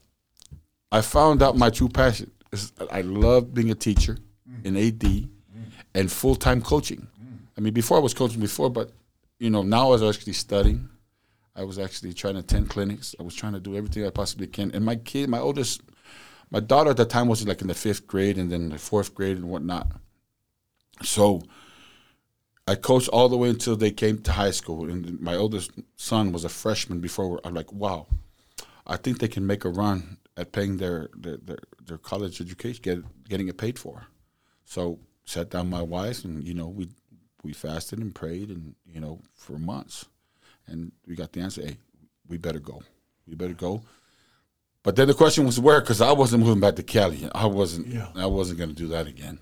I 0.91 1.02
found 1.02 1.43
out 1.43 1.58
my 1.58 1.69
true 1.69 1.89
passion. 1.89 2.32
is 2.52 2.71
I 2.91 3.02
love 3.02 3.54
being 3.54 3.69
a 3.69 3.76
teacher 3.76 4.17
in 4.63 4.76
mm. 4.76 4.88
AD 4.88 5.00
mm. 5.00 5.30
and 5.93 6.12
full 6.12 6.36
time 6.36 6.62
coaching. 6.62 7.08
Mm. 7.21 7.38
I 7.58 7.62
mean, 7.62 7.73
before 7.73 7.97
I 7.97 8.02
was 8.02 8.13
coaching 8.13 8.39
before, 8.39 8.69
but 8.69 8.91
you 9.39 9.50
know, 9.50 9.62
now 9.62 9.88
I 9.88 9.89
was 9.91 10.04
actually 10.04 10.34
studying. 10.34 10.89
I 11.56 11.63
was 11.63 11.80
actually 11.80 12.13
trying 12.13 12.36
to 12.36 12.39
attend 12.41 12.69
clinics. 12.69 13.15
I 13.19 13.23
was 13.23 13.36
trying 13.36 13.54
to 13.54 13.60
do 13.60 13.76
everything 13.76 14.06
I 14.06 14.10
possibly 14.10 14.47
can. 14.47 14.71
And 14.71 14.86
my 14.86 14.95
kid, 14.95 15.30
my 15.30 15.39
oldest, 15.39 15.82
my 16.52 16.60
daughter 16.60 16.91
at 16.91 16.97
the 16.97 17.06
time 17.06 17.28
was 17.28 17.45
like 17.47 17.62
in 17.62 17.67
the 17.67 17.73
fifth 17.73 18.08
grade 18.08 18.38
and 18.38 18.52
then 18.52 18.69
the 18.69 18.78
fourth 18.78 19.13
grade 19.13 19.38
and 19.38 19.50
whatnot. 19.50 19.88
So 21.04 21.41
I 22.67 22.75
coached 22.75 23.08
all 23.10 23.30
the 23.30 23.38
way 23.38 23.49
until 23.49 23.77
they 23.77 23.91
came 23.91 24.17
to 24.19 24.32
high 24.34 24.51
school. 24.51 24.89
And 24.89 25.19
my 25.21 25.36
oldest 25.36 25.71
son 25.95 26.32
was 26.34 26.43
a 26.43 26.49
freshman 26.49 26.99
before. 26.99 27.39
I'm 27.45 27.53
like, 27.53 27.71
wow, 27.71 28.08
I 28.86 28.97
think 28.97 29.19
they 29.19 29.30
can 29.30 29.47
make 29.47 29.63
a 29.63 29.69
run 29.69 30.17
at 30.36 30.51
paying 30.51 30.77
their 30.77 31.10
their, 31.15 31.38
their, 31.38 31.60
their 31.86 31.97
college 31.97 32.41
education, 32.41 32.82
get, 32.82 33.27
getting 33.30 33.47
it 33.47 33.58
paid 33.58 33.80
for. 33.80 34.08
So 34.65 34.99
sat 35.25 35.49
down 35.49 35.69
my 35.69 35.82
wife, 35.82 36.25
and 36.25 36.45
you 36.47 36.53
know 36.53 36.67
we 36.67 36.89
we 37.43 37.53
fasted 37.53 37.99
and 37.99 38.13
prayed, 38.13 38.49
and 38.49 38.75
you 38.86 38.99
know 38.99 39.21
for 39.34 39.58
months, 39.58 40.06
and 40.67 40.91
we 41.08 41.15
got 41.15 41.32
the 41.32 41.41
answer. 41.41 41.62
Hey, 41.62 41.77
we 42.27 42.38
better 42.38 42.60
go. 42.60 42.84
We 43.27 43.36
better 43.36 43.53
go. 43.53 43.82
But 44.84 44.95
then 44.95 45.08
the 45.08 45.13
question 45.13 45.45
was 45.45 45.60
where, 45.60 45.82
because 45.82 45.99
I 45.99 46.12
wasn't 46.13 46.43
moving 46.43 46.62
back 46.62 46.75
to 46.75 46.84
Cali. 46.84 47.30
I 47.34 47.45
wasn't. 47.45 47.88
Yeah. 47.88 48.08
I 48.15 48.25
wasn't 48.25 48.60
going 48.60 48.69
to 48.69 48.75
do 48.75 48.88
that 48.89 49.08
again. 49.08 49.39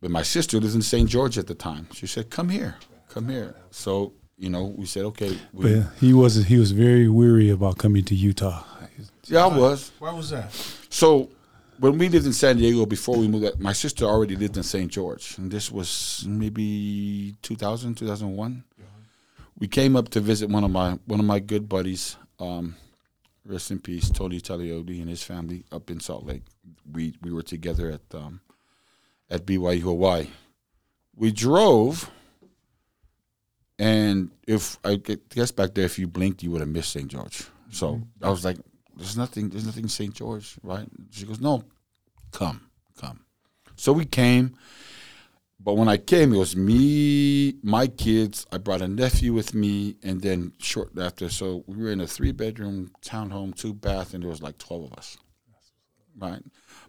But 0.00 0.10
my 0.10 0.22
sister 0.22 0.58
lives 0.58 0.74
in 0.74 0.82
St. 0.82 1.08
George 1.08 1.36
at 1.38 1.46
the 1.46 1.54
time. 1.54 1.88
She 1.92 2.06
said, 2.06 2.30
"Come 2.30 2.48
here, 2.48 2.76
come 3.08 3.28
here." 3.28 3.54
So 3.70 4.14
you 4.38 4.48
know, 4.48 4.64
we 4.64 4.86
said, 4.86 5.04
"Okay." 5.04 5.38
We, 5.52 5.74
yeah, 5.74 5.84
he 6.00 6.12
was 6.14 6.36
he 6.46 6.58
was 6.58 6.72
very 6.72 7.08
weary 7.08 7.50
about 7.50 7.78
coming 7.78 8.04
to 8.04 8.14
Utah. 8.14 8.64
yeah, 9.26 9.44
I 9.44 9.46
was. 9.46 9.92
Why 9.98 10.12
was 10.12 10.30
that? 10.30 10.52
So 10.88 11.30
when 11.80 11.98
we 11.98 12.08
lived 12.08 12.26
in 12.26 12.32
San 12.32 12.56
Diego 12.56 12.86
before 12.86 13.16
we 13.16 13.26
moved, 13.26 13.58
my 13.58 13.72
sister 13.72 14.04
already 14.04 14.36
lived 14.36 14.56
in 14.56 14.62
St. 14.62 14.90
George, 14.90 15.36
and 15.38 15.50
this 15.50 15.70
was 15.70 16.24
maybe 16.28 17.34
2000, 17.42 17.94
2001. 17.94 18.64
We 19.58 19.68
came 19.68 19.96
up 19.96 20.08
to 20.10 20.20
visit 20.20 20.48
one 20.48 20.64
of 20.64 20.70
my 20.70 20.98
one 21.06 21.20
of 21.20 21.26
my 21.26 21.38
good 21.38 21.68
buddies, 21.68 22.16
um, 22.38 22.76
rest 23.44 23.70
in 23.70 23.78
peace, 23.78 24.08
Tony 24.08 24.40
Taliodi 24.40 25.00
and 25.00 25.08
his 25.08 25.22
family 25.22 25.64
up 25.70 25.90
in 25.90 26.00
Salt 26.00 26.24
Lake. 26.24 26.44
We 26.90 27.14
we 27.22 27.30
were 27.30 27.42
together 27.42 27.90
at 27.90 28.14
um, 28.14 28.40
at 29.30 29.46
BYU 29.46 29.80
Hawaii. 29.80 30.28
We 31.14 31.32
drove, 31.32 32.10
and 33.78 34.30
if 34.46 34.78
I 34.84 34.96
guess 34.96 35.50
back 35.50 35.74
there, 35.74 35.84
if 35.84 35.98
you 35.98 36.06
blinked, 36.06 36.42
you 36.42 36.50
would 36.50 36.60
have 36.60 36.68
missed 36.68 36.92
St. 36.92 37.08
George. 37.08 37.44
So 37.70 37.94
mm-hmm. 37.94 38.24
I 38.24 38.30
was 38.30 38.44
like, 38.44 38.58
"There's 38.96 39.16
nothing. 39.16 39.48
There's 39.48 39.66
nothing 39.66 39.84
in 39.84 39.88
St. 39.88 40.14
George, 40.14 40.56
right?" 40.62 40.88
She 41.10 41.24
goes, 41.24 41.40
"No, 41.40 41.64
come, 42.32 42.70
come." 42.98 43.24
So 43.76 43.92
we 43.92 44.04
came, 44.04 44.56
but 45.62 45.74
when 45.74 45.88
I 45.88 45.98
came, 45.98 46.32
it 46.32 46.38
was 46.38 46.56
me, 46.56 47.54
my 47.62 47.86
kids. 47.86 48.46
I 48.50 48.58
brought 48.58 48.82
a 48.82 48.88
nephew 48.88 49.32
with 49.32 49.54
me, 49.54 49.96
and 50.02 50.22
then 50.22 50.52
short 50.58 50.98
after, 50.98 51.28
so 51.28 51.64
we 51.66 51.76
were 51.76 51.90
in 51.90 52.00
a 52.00 52.06
three-bedroom 52.06 52.92
townhome, 53.02 53.54
two 53.54 53.74
bath, 53.74 54.14
and 54.14 54.22
there 54.22 54.30
was 54.30 54.42
like 54.42 54.58
twelve 54.58 54.84
of 54.84 54.94
us, 54.94 55.18
right? 56.18 56.42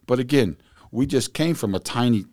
But 0.06 0.20
again, 0.20 0.58
we 0.92 1.06
just 1.06 1.34
came 1.34 1.56
from 1.56 1.74
a 1.76 1.80
tiny, 1.80 2.26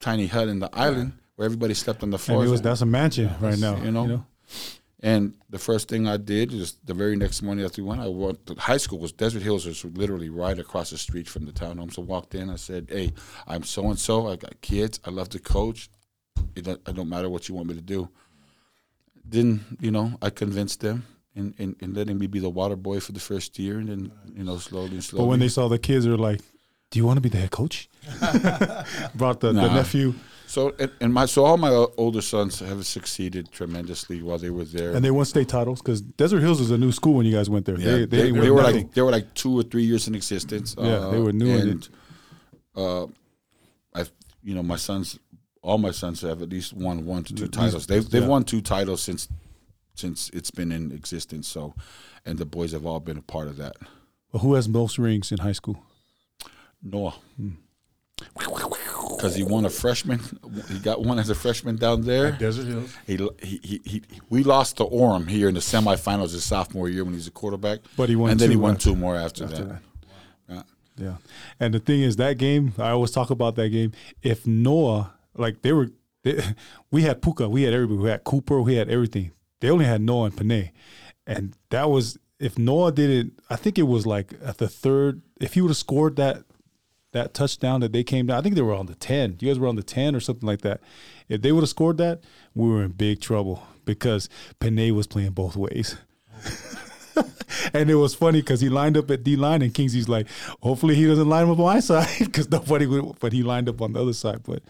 tiny 0.00 0.26
hut 0.26 0.48
in 0.48 0.58
the 0.60 0.70
island 0.72 1.12
where 1.36 1.46
everybody 1.46 1.74
slept 1.74 2.02
on 2.02 2.10
the 2.10 2.16
And 2.16 2.22
floor. 2.22 2.44
it 2.44 2.48
was 2.48 2.62
that's 2.62 2.80
a 2.80 2.86
mansion 2.86 3.30
right 3.40 3.58
now. 3.58 3.76
you 3.82 3.90
know. 3.90 4.24
And 5.00 5.34
the 5.48 5.58
first 5.60 5.88
thing 5.88 6.08
I 6.08 6.16
did 6.16 6.52
is 6.52 6.76
the 6.84 6.92
very 6.94 7.14
next 7.14 7.40
morning 7.42 7.64
after 7.64 7.80
we 7.82 7.88
went, 7.88 8.00
I 8.00 8.08
went 8.08 8.44
to 8.46 8.54
high 8.54 8.78
school 8.78 8.98
was 8.98 9.12
Desert 9.12 9.42
Hills 9.42 9.64
was 9.64 9.84
literally 9.84 10.28
right 10.28 10.58
across 10.58 10.90
the 10.90 10.98
street 10.98 11.28
from 11.28 11.44
the 11.46 11.52
townhome. 11.52 11.92
So 11.92 12.02
I 12.02 12.04
walked 12.06 12.34
in, 12.34 12.50
I 12.50 12.56
said, 12.56 12.88
Hey, 12.90 13.12
I'm 13.46 13.62
so 13.62 13.88
and 13.90 13.98
so, 13.98 14.26
I 14.26 14.34
got 14.34 14.60
kids, 14.60 14.98
I 15.04 15.10
love 15.10 15.28
to 15.30 15.38
coach. 15.38 15.88
It 16.56 16.64
don't, 16.64 16.80
it 16.88 16.94
don't 16.96 17.08
matter 17.08 17.30
what 17.30 17.48
you 17.48 17.54
want 17.54 17.68
me 17.68 17.74
to 17.74 17.80
do. 17.80 18.08
Then, 19.24 19.64
you 19.80 19.90
know, 19.92 20.18
I 20.22 20.30
convinced 20.30 20.80
them 20.80 21.06
in, 21.36 21.54
in, 21.58 21.76
in 21.80 21.94
letting 21.94 22.18
me 22.18 22.26
be 22.26 22.40
the 22.40 22.48
water 22.50 22.74
boy 22.76 22.98
for 22.98 23.12
the 23.12 23.20
first 23.20 23.56
year 23.58 23.78
and 23.78 23.88
then, 23.88 24.12
you 24.34 24.42
know, 24.42 24.56
slowly 24.58 24.92
and 24.92 25.04
slowly. 25.04 25.24
But 25.24 25.28
when 25.28 25.38
they 25.40 25.48
saw 25.48 25.68
the 25.68 25.78
kids, 25.78 26.04
they 26.06 26.10
were 26.10 26.16
like, 26.16 26.40
"Do 26.90 26.98
you 26.98 27.06
want 27.06 27.16
to 27.16 27.20
be 27.20 27.28
the 27.28 27.38
head 27.38 27.50
coach?" 27.50 27.88
Brought 29.14 29.40
the, 29.40 29.52
the 29.52 29.68
nephew, 29.68 30.14
so 30.48 30.74
and, 31.00 31.12
my 31.12 31.26
so 31.26 31.44
all 31.44 31.58
my 31.58 31.68
older 31.98 32.22
sons 32.22 32.60
have 32.60 32.86
succeeded 32.86 33.52
tremendously 33.52 34.22
while 34.22 34.38
they 34.38 34.48
were 34.48 34.64
there. 34.64 34.94
and 34.94 35.04
they 35.04 35.10
won 35.10 35.26
state 35.26 35.48
titles 35.48 35.82
because 35.82 36.00
Desert 36.00 36.40
Hills 36.40 36.58
was 36.58 36.70
a 36.70 36.78
new 36.78 36.90
school 36.90 37.14
when 37.14 37.26
you 37.26 37.36
guys 37.36 37.50
went 37.50 37.66
there. 37.66 37.78
Yeah, 37.78 37.84
they, 37.84 38.04
they, 38.06 38.30
they, 38.30 38.40
they 38.40 38.50
were 38.50 38.62
nothing. 38.62 38.76
like 38.76 38.94
they 38.94 39.02
were 39.02 39.10
like 39.10 39.34
two 39.34 39.60
or 39.60 39.62
three 39.62 39.82
years 39.82 40.08
in 40.08 40.14
existence. 40.14 40.74
Yeah, 40.78 41.10
they 41.10 41.20
were 41.20 41.34
new 41.34 41.54
in 41.54 41.68
and, 41.68 41.88
uh, 42.74 43.06
I, 43.94 44.06
you 44.42 44.54
know, 44.54 44.62
my 44.62 44.76
sons, 44.76 45.18
all 45.60 45.76
my 45.76 45.90
sons 45.90 46.22
have 46.22 46.40
at 46.40 46.48
least 46.48 46.72
won 46.72 47.04
one 47.04 47.24
to 47.24 47.34
two 47.34 47.48
titles. 47.48 47.86
They've 47.86 48.08
they've 48.08 48.22
yeah. 48.22 48.28
won 48.28 48.44
two 48.44 48.62
titles 48.62 49.02
since 49.02 49.28
since 49.94 50.30
it's 50.30 50.50
been 50.50 50.72
in 50.72 50.92
existence. 50.92 51.46
So, 51.46 51.74
and 52.24 52.38
the 52.38 52.46
boys 52.46 52.72
have 52.72 52.86
all 52.86 53.00
been 53.00 53.18
a 53.18 53.22
part 53.22 53.48
of 53.48 53.58
that. 53.58 53.76
But 54.32 54.38
who 54.38 54.54
has 54.54 54.66
most 54.66 54.98
rings 54.98 55.30
in 55.30 55.38
high 55.38 55.52
school? 55.52 55.82
Noah. 56.82 57.14
Because 59.16 59.34
he 59.34 59.42
won 59.44 59.64
a 59.64 59.70
freshman, 59.70 60.20
he 60.68 60.78
got 60.80 61.02
one 61.02 61.18
as 61.18 61.30
a 61.30 61.34
freshman 61.34 61.76
down 61.76 62.02
there. 62.02 62.32
Desert 62.32 62.66
Hills. 62.66 62.96
He, 63.06 63.16
he, 63.42 63.60
he, 63.62 63.80
he, 63.84 64.02
we 64.28 64.42
lost 64.42 64.76
to 64.78 64.84
Orem 64.84 65.28
here 65.28 65.48
in 65.48 65.54
the 65.54 65.60
semifinals 65.60 66.32
his 66.32 66.44
sophomore 66.44 66.88
year 66.88 67.04
when 67.04 67.14
he's 67.14 67.26
a 67.26 67.30
quarterback. 67.32 67.80
But 67.96 68.08
he 68.08 68.16
won 68.16 68.30
and 68.30 68.40
then 68.40 68.50
he 68.50 68.56
won 68.56 68.72
after- 68.72 68.90
two 68.90 68.96
more 68.96 69.16
after, 69.16 69.44
after 69.44 69.56
that. 69.64 69.68
that. 69.68 69.82
Yeah. 70.48 70.62
Yeah. 70.96 71.16
And 71.60 71.74
the 71.74 71.78
thing 71.78 72.00
is, 72.02 72.16
that 72.16 72.38
game, 72.38 72.74
I 72.78 72.90
always 72.90 73.12
talk 73.12 73.30
about 73.30 73.54
that 73.56 73.68
game. 73.68 73.92
If 74.22 74.46
Noah, 74.46 75.12
like 75.36 75.62
they 75.62 75.72
were, 75.72 75.90
they, 76.24 76.42
we 76.90 77.02
had 77.02 77.22
Puka, 77.22 77.48
we 77.48 77.62
had 77.62 77.72
everybody, 77.74 77.98
we 78.00 78.10
had 78.10 78.24
Cooper, 78.24 78.60
we 78.60 78.74
had 78.74 78.88
everything. 78.88 79.30
They 79.60 79.70
only 79.70 79.84
had 79.84 80.00
Noah 80.00 80.26
and 80.26 80.36
Penei. 80.36 80.70
And 81.26 81.54
that 81.70 81.90
was, 81.90 82.18
if 82.40 82.58
Noah 82.58 82.92
didn't, 82.92 83.38
I 83.50 83.56
think 83.56 83.78
it 83.78 83.82
was 83.82 84.06
like 84.06 84.32
at 84.44 84.58
the 84.58 84.68
third, 84.68 85.22
if 85.40 85.54
he 85.54 85.60
would 85.60 85.70
have 85.70 85.76
scored 85.76 86.16
that, 86.16 86.44
that 87.12 87.34
touchdown 87.34 87.80
that 87.80 87.92
they 87.92 88.04
came 88.04 88.26
down, 88.26 88.38
I 88.38 88.42
think 88.42 88.54
they 88.54 88.62
were 88.62 88.74
on 88.74 88.86
the 88.86 88.94
10. 88.94 89.38
You 89.40 89.48
guys 89.48 89.58
were 89.58 89.68
on 89.68 89.76
the 89.76 89.82
10 89.82 90.14
or 90.14 90.20
something 90.20 90.46
like 90.46 90.60
that. 90.62 90.80
If 91.28 91.42
they 91.42 91.52
would 91.52 91.62
have 91.62 91.70
scored 91.70 91.98
that, 91.98 92.20
we 92.54 92.68
were 92.68 92.82
in 92.82 92.92
big 92.92 93.20
trouble 93.20 93.62
because 93.84 94.28
Penei 94.60 94.90
was 94.92 95.06
playing 95.06 95.32
both 95.32 95.56
ways. 95.56 95.96
And 97.72 97.90
it 97.90 97.96
was 97.96 98.14
funny 98.14 98.40
because 98.40 98.60
he 98.60 98.68
lined 98.68 98.96
up 98.96 99.10
at 99.10 99.24
D 99.24 99.36
line, 99.36 99.62
and 99.62 99.72
Kingsley's 99.72 100.08
like, 100.08 100.26
hopefully 100.62 100.94
he 100.94 101.06
doesn't 101.06 101.28
line 101.28 101.48
up 101.48 101.58
on 101.58 101.64
my 101.64 101.80
side 101.80 102.08
because 102.18 102.50
nobody 102.50 102.86
would. 102.86 103.18
But 103.20 103.32
he 103.32 103.42
lined 103.42 103.68
up 103.68 103.80
on 103.80 103.92
the 103.92 104.02
other 104.02 104.12
side. 104.12 104.42
But 104.44 104.62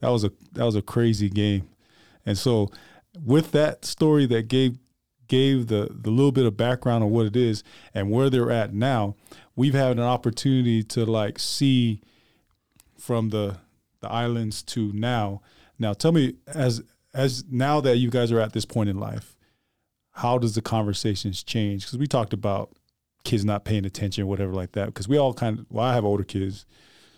that 0.00 0.08
was 0.08 0.24
a 0.24 0.32
that 0.52 0.64
was 0.64 0.76
a 0.76 0.82
crazy 0.82 1.28
game. 1.28 1.68
And 2.24 2.38
so, 2.38 2.70
with 3.24 3.52
that 3.52 3.84
story 3.84 4.26
that 4.26 4.48
gave 4.48 4.78
gave 5.32 5.68
the 5.68 5.88
the 5.90 6.10
little 6.10 6.30
bit 6.30 6.44
of 6.44 6.58
background 6.58 7.02
on 7.02 7.08
what 7.08 7.24
it 7.24 7.34
is 7.34 7.64
and 7.94 8.10
where 8.10 8.28
they're 8.28 8.50
at 8.50 8.74
now, 8.74 9.16
we've 9.56 9.72
had 9.72 9.92
an 9.92 10.00
opportunity 10.00 10.82
to 10.82 11.06
like 11.06 11.38
see 11.38 12.02
from 12.98 13.30
the 13.30 13.56
the 14.02 14.10
islands 14.10 14.62
to 14.62 14.92
now. 14.92 15.40
Now, 15.78 15.94
tell 15.94 16.12
me 16.12 16.34
as 16.46 16.82
as 17.14 17.44
now 17.50 17.80
that 17.80 17.96
you 17.96 18.10
guys 18.10 18.30
are 18.30 18.40
at 18.40 18.52
this 18.52 18.66
point 18.66 18.90
in 18.90 19.00
life, 19.00 19.34
how 20.10 20.36
does 20.36 20.54
the 20.54 20.60
conversations 20.60 21.42
change? 21.42 21.86
Because 21.86 21.98
we 21.98 22.06
talked 22.06 22.34
about 22.34 22.76
kids 23.24 23.42
not 23.42 23.64
paying 23.64 23.86
attention, 23.86 24.26
whatever 24.26 24.52
like 24.52 24.72
that. 24.72 24.86
Because 24.86 25.08
we 25.08 25.16
all 25.16 25.32
kind 25.32 25.60
of, 25.60 25.66
well, 25.70 25.86
I 25.86 25.94
have 25.94 26.04
older 26.04 26.24
kids, 26.24 26.66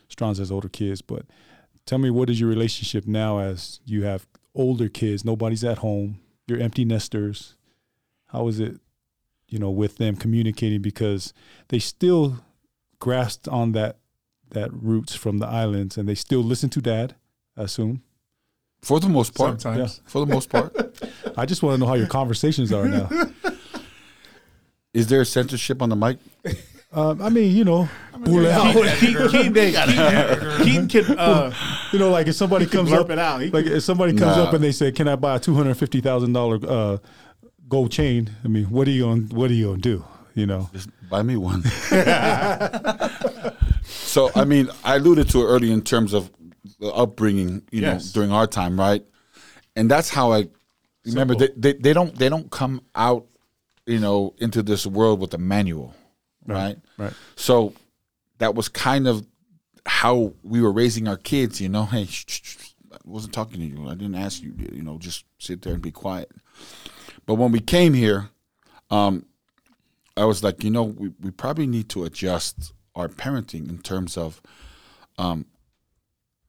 Strauss 0.09 0.39
has 0.39 0.53
older 0.53 0.69
kids, 0.69 1.03
but 1.03 1.27
tell 1.85 1.99
me 1.99 2.11
what 2.11 2.31
is 2.31 2.39
your 2.39 2.49
relationship 2.49 3.07
now 3.09 3.39
as 3.39 3.81
you 3.85 4.05
have 4.05 4.29
older 4.55 4.89
kids? 4.89 5.25
Nobody's 5.25 5.65
at 5.65 5.79
home. 5.79 6.21
You're 6.47 6.61
empty 6.61 6.85
nesters. 6.85 7.57
How 8.35 8.49
is 8.49 8.59
it, 8.59 8.75
you 9.49 9.61
know, 9.61 9.71
with 9.71 9.97
them 9.99 10.17
communicating 10.17 10.83
because 10.83 11.33
they 11.69 11.79
still 11.79 12.41
grasped 12.99 13.47
on 13.47 13.73
that 13.73 13.99
that 14.51 14.73
roots 14.73 15.15
from 15.15 15.39
the 15.39 15.47
islands 15.47 15.97
and 15.97 16.09
they 16.09 16.17
still 16.17 16.41
listen 16.43 16.69
to 16.71 16.81
dad, 16.81 17.15
I 17.57 17.63
assume. 17.63 18.03
For 18.83 18.99
the 18.99 19.09
most 19.09 19.35
part. 19.35 19.61
Sometimes. 19.61 20.01
For 20.05 20.27
the 20.27 20.33
most 20.33 20.51
part. 20.51 20.75
I 21.37 21.47
just 21.47 21.63
want 21.63 21.75
to 21.77 21.79
know 21.79 21.87
how 21.87 21.95
your 21.95 22.09
conversations 22.09 22.73
are 22.73 22.87
now. 22.89 23.09
Is 24.93 25.07
there 25.07 25.25
censorship 25.25 25.81
on 25.81 25.89
the 25.91 25.97
mic? 25.97 26.19
Um, 26.93 27.21
I 27.23 27.29
mean, 27.29 27.57
you 27.57 27.65
know, 27.65 27.89
can, 30.89 31.19
uh, 31.19 31.53
You 31.93 31.99
know, 31.99 32.11
like 32.11 32.29
if 32.29 32.37
somebody 32.37 32.67
comes 32.67 32.93
up, 32.93 33.11
it 33.11 33.19
out. 33.19 33.43
He 33.43 33.51
like 33.51 33.67
if 33.67 33.83
somebody 33.83 34.13
comes 34.13 34.37
Nah. 34.37 34.45
up 34.45 34.55
and 34.55 34.63
they 34.63 34.71
say, 34.71 34.93
"Can 34.93 35.09
I 35.09 35.17
buy 35.17 35.37
a 35.37 35.41
two 35.41 35.55
hundred 35.55 35.75
fifty 35.77 36.01
thousand 36.01 36.33
dollar 36.33 36.61
uh, 36.67 36.99
gold 37.75 37.93
chain?" 37.93 38.31
I 38.45 38.49
mean, 38.49 38.65
what 38.75 38.87
are 38.89 38.93
you 38.93 39.05
going? 39.05 39.29
What 39.39 39.51
are 39.51 39.55
you 39.55 39.75
to 39.75 39.81
do? 39.81 40.05
You 40.35 40.47
know, 40.47 40.69
Just 40.73 40.89
buy 41.09 41.23
me 41.23 41.37
one. 41.37 41.63
so, 43.83 44.31
I 44.35 44.45
mean, 44.45 44.69
I 44.83 44.97
alluded 44.97 45.29
to 45.31 45.43
it 45.43 45.47
earlier 45.47 45.73
in 45.73 45.83
terms 45.83 46.13
of 46.13 46.31
the 46.81 46.93
upbringing, 46.93 47.63
you 47.71 47.83
Yes. 47.83 48.07
know, 48.07 48.13
during 48.21 48.33
our 48.33 48.47
time, 48.47 48.79
right? 48.79 49.05
And 49.77 49.91
that's 49.91 50.11
how 50.11 50.33
I 50.33 50.49
remember 51.05 51.35
they, 51.35 51.49
they, 51.57 51.73
they 51.75 51.93
don't 51.93 52.17
they 52.19 52.29
don't 52.29 52.51
come 52.51 52.81
out, 52.95 53.27
you 53.87 53.99
know, 54.01 54.35
into 54.39 54.63
this 54.63 54.87
world 54.87 55.21
with 55.21 55.35
a 55.35 55.39
manual, 55.39 55.95
right? 56.47 56.77
right. 56.97 57.13
So 57.37 57.75
that 58.39 58.55
was 58.55 58.69
kind 58.69 59.07
of 59.07 59.27
how 59.87 60.33
we 60.43 60.63
were 60.63 60.73
raising 60.73 61.09
our 61.09 61.17
kids, 61.17 61.61
you 61.61 61.69
know. 61.69 61.85
Hey, 61.85 62.07
shh, 62.07 62.25
shh, 62.27 62.41
shh, 62.43 62.57
I 62.93 62.97
wasn't 63.05 63.35
talking 63.35 63.61
to 63.61 63.67
you. 63.67 63.89
I 63.89 63.95
didn't 63.95 64.15
ask 64.15 64.43
you. 64.43 64.55
You 64.73 64.83
know, 64.83 64.99
just 64.99 65.25
sit 65.39 65.63
there 65.63 65.75
and 65.75 65.83
be 65.83 65.91
quiet. 65.93 66.31
But 67.27 67.35
when 67.35 67.53
we 67.53 67.61
came 67.61 67.95
here, 67.95 68.31
um, 68.91 69.27
I 70.17 70.25
was 70.25 70.43
like, 70.45 70.63
you 70.63 70.71
know, 70.71 70.85
we, 70.85 71.13
we 71.21 71.31
probably 71.31 71.67
need 71.67 71.89
to 71.91 72.05
adjust 72.05 72.73
our 72.95 73.09
parenting 73.09 73.69
in 73.69 73.79
terms 73.79 74.17
of 74.17 74.41
um, 75.19 75.47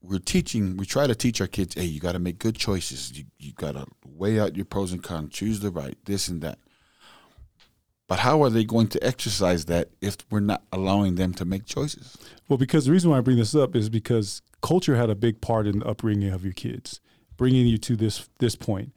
we're 0.02 0.18
teaching, 0.18 0.76
we 0.76 0.86
try 0.86 1.06
to 1.06 1.14
teach 1.14 1.40
our 1.40 1.46
kids, 1.46 1.74
hey, 1.74 1.84
you 1.84 2.00
got 2.00 2.12
to 2.12 2.18
make 2.18 2.38
good 2.38 2.56
choices. 2.56 3.16
You, 3.16 3.24
you 3.38 3.52
got 3.52 3.72
to 3.72 3.86
weigh 4.06 4.38
out 4.38 4.56
your 4.56 4.64
pros 4.64 4.92
and 4.92 5.02
cons, 5.02 5.32
choose 5.32 5.60
the 5.60 5.70
right, 5.70 5.96
this 6.04 6.28
and 6.28 6.40
that. 6.42 6.58
But 8.08 8.20
how 8.20 8.42
are 8.44 8.50
they 8.50 8.64
going 8.64 8.86
to 8.88 9.04
exercise 9.04 9.64
that 9.64 9.90
if 10.00 10.18
we're 10.30 10.38
not 10.38 10.62
allowing 10.72 11.16
them 11.16 11.34
to 11.34 11.44
make 11.44 11.64
choices? 11.64 12.16
Well, 12.48 12.56
because 12.56 12.86
the 12.86 12.92
reason 12.92 13.10
why 13.10 13.18
I 13.18 13.20
bring 13.20 13.36
this 13.36 13.54
up 13.54 13.74
is 13.74 13.88
because 13.88 14.42
culture 14.62 14.94
had 14.94 15.10
a 15.10 15.16
big 15.16 15.40
part 15.40 15.66
in 15.66 15.80
the 15.80 15.86
upbringing 15.86 16.32
of 16.32 16.44
your 16.44 16.52
kids, 16.52 17.00
bringing 17.36 17.66
you 17.66 17.78
to 17.78 17.96
this 17.96 18.28
this 18.38 18.54
point. 18.54 18.92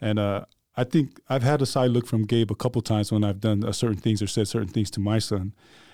And 0.00 0.20
uh, 0.20 0.44
I 0.76 0.84
think 0.84 1.20
I've 1.28 1.42
had 1.42 1.62
a 1.62 1.66
side 1.66 1.90
look 1.90 2.06
from 2.06 2.24
Gabe 2.24 2.50
a 2.50 2.54
couple 2.54 2.82
times 2.82 3.12
when 3.12 3.22
I've 3.24 3.40
done 3.40 3.64
uh, 3.64 3.72
certain 3.72 3.96
things 3.98 4.20
or 4.22 4.26
said 4.26 4.48
certain 4.48 4.68
things 4.68 4.90
to 4.92 5.00
my 5.00 5.18
son, 5.18 5.52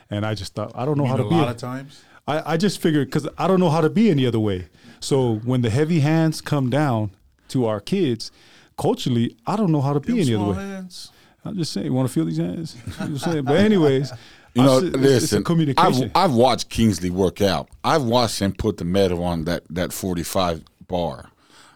and 0.09 0.25
I 0.25 0.35
just 0.35 0.55
thought 0.55 0.73
I 0.75 0.85
don't 0.85 0.97
know 0.99 1.05
how 1.07 1.15
a 1.15 1.19
to 1.19 1.25
be. 1.29 1.35
A 1.35 1.39
lot 1.39 1.49
of 1.49 1.57
times. 1.59 2.03
I, 2.27 2.53
I 2.55 2.57
just 2.57 2.81
figured 2.81 3.09
because 3.09 3.29
I 3.39 3.47
don't 3.47 3.61
know 3.61 3.71
how 3.71 3.81
to 3.81 3.91
be 3.91 4.11
any 4.11 4.27
other 4.27 4.41
way. 4.41 4.69
So 5.01 5.37
when 5.45 5.63
the 5.63 5.71
heavy 5.71 6.01
hands 6.01 6.41
come 6.41 6.71
down 6.71 7.11
to 7.49 7.67
our 7.67 7.81
kids, 7.81 8.31
culturally, 8.79 9.37
I 9.47 9.57
don't 9.57 9.73
know 9.73 9.81
how 9.81 9.93
to 9.93 10.01
be 10.01 10.13
any 10.21 10.35
other 10.35 10.45
Small 10.45 10.51
way. 10.51 10.57
hands. 10.57 11.13
I'm 11.45 11.57
just 11.57 11.73
saying, 11.73 11.93
want 11.93 12.07
to 12.09 12.13
feel 12.13 12.27
these 12.27 12.37
hands? 12.37 12.77
I'm 12.99 13.17
saying. 13.19 13.45
But 13.45 13.57
anyways, 13.57 14.13
You 14.55 14.63
I 14.63 14.67
know, 14.67 14.79
it's- 14.79 14.93
listen. 15.01 15.17
it's 15.25 15.33
a 15.33 15.43
communication. 15.43 16.11
I've, 16.15 16.31
I've 16.31 16.35
watched 16.35 16.69
Kingsley 16.71 17.09
work 17.11 17.41
out. 17.41 17.69
I've 17.85 18.03
watched 18.03 18.41
him 18.41 18.53
put 18.53 18.79
the 18.79 18.85
metal 18.85 19.23
on 19.23 19.45
that 19.45 19.63
that 19.71 19.93
forty 19.93 20.25
five 20.25 20.65
bar, 20.89 21.31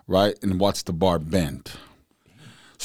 right, 0.09 0.35
and 0.43 0.59
watch 0.59 0.83
the 0.85 0.93
bar 0.93 1.19
bend. 1.21 1.71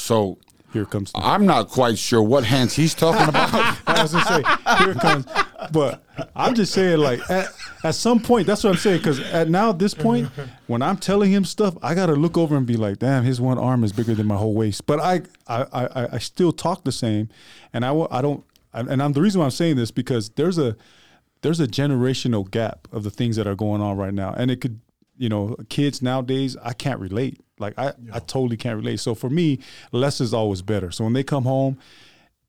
So 0.00 0.38
Here 0.72 0.84
comes. 0.84 1.12
The, 1.12 1.18
I'm 1.18 1.46
not 1.46 1.68
quite 1.68 1.98
sure 1.98 2.22
what 2.22 2.44
hands 2.44 2.74
he's 2.74 2.94
talking 2.94 3.28
about. 3.28 3.52
I 3.86 4.02
was 4.02 4.12
gonna 4.12 4.24
say, 4.24 4.84
here 4.84 4.94
comes. 4.94 5.26
But 5.72 6.02
I'm 6.34 6.54
just 6.54 6.72
saying, 6.72 6.98
like 6.98 7.20
at, 7.30 7.48
at 7.84 7.94
some 7.94 8.20
point, 8.20 8.46
that's 8.46 8.64
what 8.64 8.70
I'm 8.70 8.76
saying. 8.78 8.98
Because 8.98 9.20
at 9.20 9.48
now, 9.48 9.72
this 9.72 9.94
point, 9.94 10.28
when 10.66 10.82
I'm 10.82 10.96
telling 10.96 11.32
him 11.32 11.44
stuff, 11.44 11.76
I 11.82 11.94
gotta 11.94 12.14
look 12.14 12.38
over 12.38 12.56
and 12.56 12.66
be 12.66 12.76
like, 12.76 12.98
"Damn, 12.98 13.24
his 13.24 13.40
one 13.40 13.58
arm 13.58 13.84
is 13.84 13.92
bigger 13.92 14.14
than 14.14 14.26
my 14.26 14.36
whole 14.36 14.54
waist." 14.54 14.86
But 14.86 15.00
I, 15.00 15.22
I, 15.46 15.66
I, 15.72 16.08
I 16.14 16.18
still 16.18 16.52
talk 16.52 16.84
the 16.84 16.92
same, 16.92 17.28
and 17.72 17.84
I, 17.84 17.94
I 18.10 18.22
don't. 18.22 18.44
And 18.72 19.02
I'm 19.02 19.12
the 19.12 19.20
reason 19.20 19.40
why 19.40 19.46
I'm 19.46 19.50
saying 19.50 19.76
this 19.76 19.90
because 19.90 20.30
there's 20.30 20.56
a, 20.56 20.76
there's 21.42 21.58
a 21.58 21.66
generational 21.66 22.48
gap 22.48 22.86
of 22.92 23.02
the 23.02 23.10
things 23.10 23.34
that 23.34 23.48
are 23.48 23.56
going 23.56 23.82
on 23.82 23.96
right 23.96 24.14
now, 24.14 24.32
and 24.36 24.48
it 24.50 24.60
could, 24.60 24.80
you 25.18 25.28
know, 25.28 25.56
kids 25.68 26.00
nowadays, 26.00 26.56
I 26.62 26.72
can't 26.72 27.00
relate. 27.00 27.40
Like 27.60 27.78
I, 27.78 27.92
I 28.12 28.18
totally 28.18 28.56
can't 28.56 28.76
relate. 28.76 29.00
So 29.00 29.14
for 29.14 29.30
me, 29.30 29.60
less 29.92 30.20
is 30.20 30.34
always 30.34 30.62
better. 30.62 30.90
So 30.90 31.04
when 31.04 31.12
they 31.12 31.22
come 31.22 31.44
home 31.44 31.78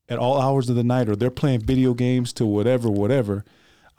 at 0.09 0.17
all 0.17 0.41
hours 0.41 0.69
of 0.69 0.75
the 0.75 0.83
night 0.83 1.09
or 1.09 1.15
they're 1.15 1.29
playing 1.29 1.61
video 1.61 1.93
games 1.93 2.33
to 2.33 2.45
whatever, 2.45 2.89
whatever, 2.89 3.45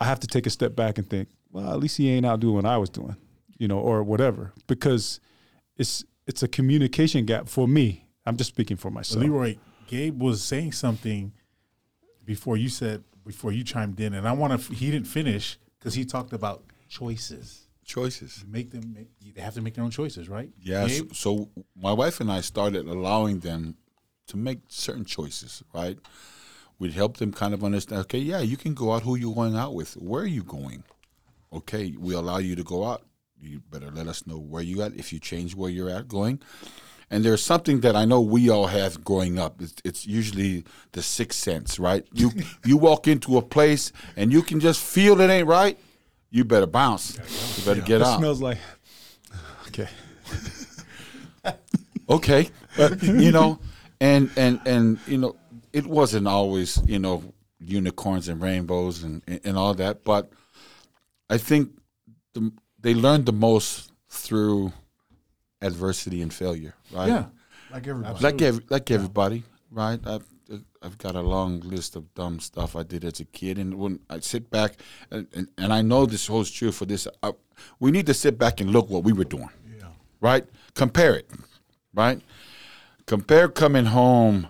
I 0.01 0.05
have 0.05 0.21
to 0.21 0.27
take 0.27 0.47
a 0.47 0.51
step 0.51 0.75
back 0.75 0.99
and 0.99 1.09
think, 1.09 1.29
well, 1.51 1.71
at 1.73 1.79
least 1.79 1.97
he 1.99 2.11
ain't 2.11 2.27
out 2.27 2.41
doing 2.41 2.57
what 2.57 2.65
I 2.65 2.79
was 2.79 2.91
doing, 2.91 3.17
you 3.59 3.69
know, 3.69 3.79
or 3.79 4.03
whatever. 4.03 4.53
Because 4.67 5.21
it's 5.77 6.05
it's 6.27 6.43
a 6.43 6.49
communication 6.49 7.27
gap 7.27 7.49
for 7.49 7.69
me. 7.69 8.07
I'm 8.25 8.37
just 8.37 8.49
speaking 8.49 8.77
for 8.77 8.91
myself. 8.91 9.23
Leroy, 9.23 9.57
Gabe 9.87 10.21
was 10.21 10.43
saying 10.43 10.73
something 10.73 11.33
before 12.25 12.57
you 12.57 12.69
said 12.69 13.05
before 13.25 13.53
you 13.53 13.65
chimed 13.65 14.01
in, 14.01 14.15
and 14.15 14.27
I 14.27 14.33
want 14.33 14.61
to. 14.61 14.75
He 14.75 14.91
didn't 14.91 15.09
finish 15.09 15.59
because 15.79 15.95
he 15.95 16.05
talked 16.05 16.33
about 16.33 16.65
choices. 16.89 17.69
Choices. 17.93 18.43
Make 18.49 18.71
them. 18.71 18.95
Make, 18.95 19.35
they 19.35 19.43
have 19.43 19.53
to 19.53 19.61
make 19.61 19.75
their 19.75 19.85
own 19.85 19.91
choices, 19.91 20.27
right? 20.27 20.49
Yes. 20.59 21.01
Gabe? 21.01 21.15
So 21.15 21.51
my 21.77 21.93
wife 21.93 22.21
and 22.21 22.33
I 22.33 22.41
started 22.41 22.87
allowing 22.87 23.41
them 23.41 23.77
to 24.29 24.39
make 24.39 24.61
certain 24.69 25.05
choices, 25.05 25.63
right? 25.75 25.99
We'd 26.79 26.95
help 26.95 27.19
them 27.19 27.33
kind 27.33 27.53
of 27.53 27.63
understand, 27.63 28.01
okay, 28.03 28.19
yeah, 28.19 28.41
you 28.41 28.57
can 28.57 28.73
go 28.73 28.93
out. 28.93 29.03
Who 29.03 29.17
you 29.17 29.35
going 29.35 29.57
out 29.57 29.75
with? 29.75 29.93
Where 29.95 30.23
are 30.23 30.27
you 30.27 30.43
going? 30.43 30.85
Okay, 31.53 31.95
we 31.99 32.15
allow 32.15 32.39
you 32.39 32.57
to 32.57 32.65
go 32.65 32.87
out. 32.87 33.03
You 33.39 33.61
better 33.71 33.91
let 33.91 34.07
us 34.07 34.27
know 34.27 34.39
where 34.39 34.63
you 34.63 34.81
at 34.81 34.95
if 34.95 35.13
you 35.13 35.19
change 35.19 35.55
where 35.55 35.71
you're 35.71 35.91
at 35.91 36.09
going. 36.09 36.41
And 37.11 37.23
there's 37.23 37.45
something 37.45 37.81
that 37.81 37.95
I 37.95 38.07
know 38.07 38.23
we 38.23 38.49
all 38.49 38.69
have 38.69 39.05
growing 39.05 39.39
up. 39.39 39.61
It's, 39.61 39.75
it's 39.85 40.07
usually 40.07 40.65
the 40.93 41.03
sixth 41.03 41.41
sense, 41.41 41.79
right? 41.79 42.07
You 42.15 42.31
you 42.65 42.79
walk 42.79 43.07
into 43.07 43.37
a 43.37 43.43
place 43.43 43.93
and 44.17 44.33
you 44.33 44.41
can 44.41 44.61
just 44.61 44.83
feel 44.83 45.21
it 45.21 45.29
ain't 45.29 45.47
right. 45.47 45.79
You 46.33 46.45
better 46.45 46.67
bounce. 46.67 47.17
You 47.59 47.65
better 47.67 47.83
get 47.83 48.01
it 48.01 48.07
out. 48.07 48.19
smells 48.19 48.41
like 48.41 48.59
okay. 49.69 49.89
okay, 52.09 52.49
But, 52.77 53.03
you 53.03 53.31
know, 53.31 53.61
and 54.01 54.31
and 54.37 54.59
and 54.65 54.99
you 55.07 55.19
know, 55.19 55.37
it 55.75 55.87
wasn't 55.87 56.27
always 56.27 56.81
you 56.87 56.99
know 56.99 57.23
unicorns 57.61 58.29
and 58.29 58.41
rainbows 58.41 59.03
and 59.03 59.23
and 59.45 59.59
all 59.59 59.75
that, 59.75 60.05
but 60.05 60.33
I 61.29 61.37
think 61.37 61.71
the, 62.33 62.51
they 62.81 62.95
learned 62.95 63.27
the 63.27 63.33
most 63.33 63.93
through 64.09 64.73
adversity 65.61 66.23
and 66.23 66.33
failure, 66.33 66.75
right? 66.91 67.09
Yeah. 67.09 67.25
Like 67.71 67.87
everybody. 67.87 68.25
like 68.25 68.43
ev- 68.43 68.65
like 68.71 68.91
everybody, 68.91 69.45
right? 69.71 70.01
I've 70.07 70.25
I've 70.83 70.99
got 70.99 71.15
a 71.15 71.21
long 71.23 71.61
list 71.61 71.97
of 71.97 72.13
dumb 72.15 72.41
stuff 72.41 72.77
I 72.77 72.83
did 72.83 73.05
as 73.05 73.21
a 73.21 73.25
kid, 73.25 73.59
and 73.59 73.75
when 73.75 74.01
I 74.11 74.21
sit 74.21 74.51
back, 74.51 74.77
and, 75.11 75.27
and, 75.35 75.49
and 75.59 75.73
I 75.73 75.83
know 75.83 76.07
this 76.07 76.27
holds 76.27 76.51
true 76.51 76.73
for 76.73 76.85
this, 76.87 77.07
I, 77.23 77.33
we 77.81 77.91
need 77.91 78.07
to 78.07 78.15
sit 78.15 78.39
back 78.39 78.61
and 78.61 78.71
look 78.71 78.91
what 78.91 79.05
we 79.05 79.13
were 79.13 79.25
doing, 79.25 79.51
Yeah. 79.79 79.87
right? 80.21 80.45
Compare 80.75 81.17
it, 81.17 81.31
right? 81.95 82.21
Compare 83.07 83.49
coming 83.49 83.87
home 83.87 84.49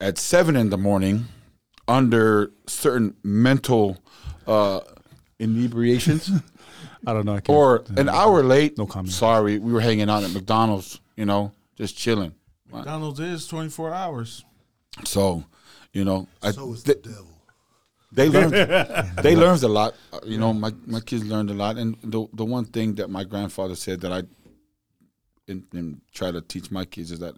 at 0.00 0.18
seven 0.18 0.56
in 0.56 0.70
the 0.70 0.78
morning 0.78 1.26
under 1.88 2.50
certain 2.66 3.14
mental 3.22 3.98
uh, 4.46 4.80
inebriations. 5.38 6.30
I 7.06 7.12
don't 7.12 7.24
know. 7.26 7.32
I 7.34 7.40
can't, 7.40 7.56
or 7.56 7.84
an 7.96 8.08
hour 8.08 8.42
late. 8.44 8.78
No 8.78 8.86
comment. 8.86 9.12
Sorry, 9.12 9.58
we 9.58 9.72
were 9.72 9.80
hanging 9.80 10.08
out 10.08 10.22
at 10.22 10.30
McDonald's, 10.32 11.00
you 11.16 11.24
know, 11.24 11.52
just 11.76 11.96
chilling. 11.96 12.34
McDonald's 12.72 13.18
is 13.20 13.46
24 13.48 13.92
hours. 13.92 14.44
So, 15.04 15.44
you 15.92 16.04
know, 16.04 16.28
I, 16.42 16.50
So 16.52 16.72
is 16.72 16.84
they, 16.84 16.94
the 16.94 17.00
devil. 17.00 17.26
they 18.12 18.28
learned 18.28 18.52
they 19.22 19.34
learned 19.36 19.62
a 19.62 19.68
lot. 19.68 19.94
Uh, 20.12 20.20
You 20.24 20.38
know, 20.38 20.52
my 20.52 20.72
my 20.86 21.00
kids 21.00 21.24
learned 21.24 21.50
a 21.50 21.54
lot, 21.54 21.76
and 21.78 21.96
the 22.02 22.26
the 22.32 22.44
one 22.44 22.64
thing 22.66 22.94
that 22.96 23.08
my 23.10 23.24
grandfather 23.24 23.74
said 23.76 24.00
that 24.02 24.12
I 24.12 24.22
and, 25.48 25.64
and 25.72 26.00
try 26.12 26.30
to 26.30 26.40
teach 26.40 26.70
my 26.70 26.84
kids 26.84 27.10
is 27.10 27.18
that 27.18 27.34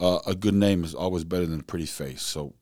uh, 0.00 0.18
a 0.26 0.34
good 0.34 0.54
name 0.54 0.84
is 0.84 0.94
always 0.94 1.24
better 1.24 1.46
than 1.46 1.60
a 1.60 1.62
pretty 1.62 1.86
face. 1.86 2.22
So, 2.22 2.54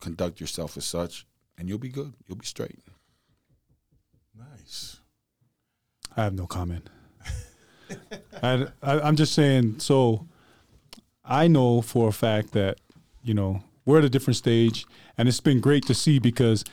conduct 0.00 0.40
yourself 0.40 0.76
as 0.76 0.84
such, 0.84 1.26
and 1.58 1.68
you'll 1.68 1.78
be 1.78 1.88
good. 1.88 2.12
You'll 2.28 2.38
be 2.38 2.46
straight. 2.46 2.78
Nice. 4.38 5.00
I 6.16 6.24
have 6.24 6.34
no 6.34 6.46
comment. 6.46 6.88
I, 8.42 8.66
I, 8.82 9.00
I'm 9.00 9.16
just 9.16 9.32
saying. 9.34 9.80
So, 9.80 10.26
I 11.24 11.48
know 11.48 11.82
for 11.82 12.08
a 12.08 12.12
fact 12.12 12.52
that 12.52 12.78
you 13.22 13.34
know 13.34 13.62
we're 13.84 13.98
at 13.98 14.04
a 14.04 14.10
different 14.10 14.36
stage, 14.36 14.86
and 15.16 15.28
it's 15.28 15.40
been 15.40 15.60
great 15.60 15.86
to 15.86 15.94
see 15.94 16.18
because 16.18 16.64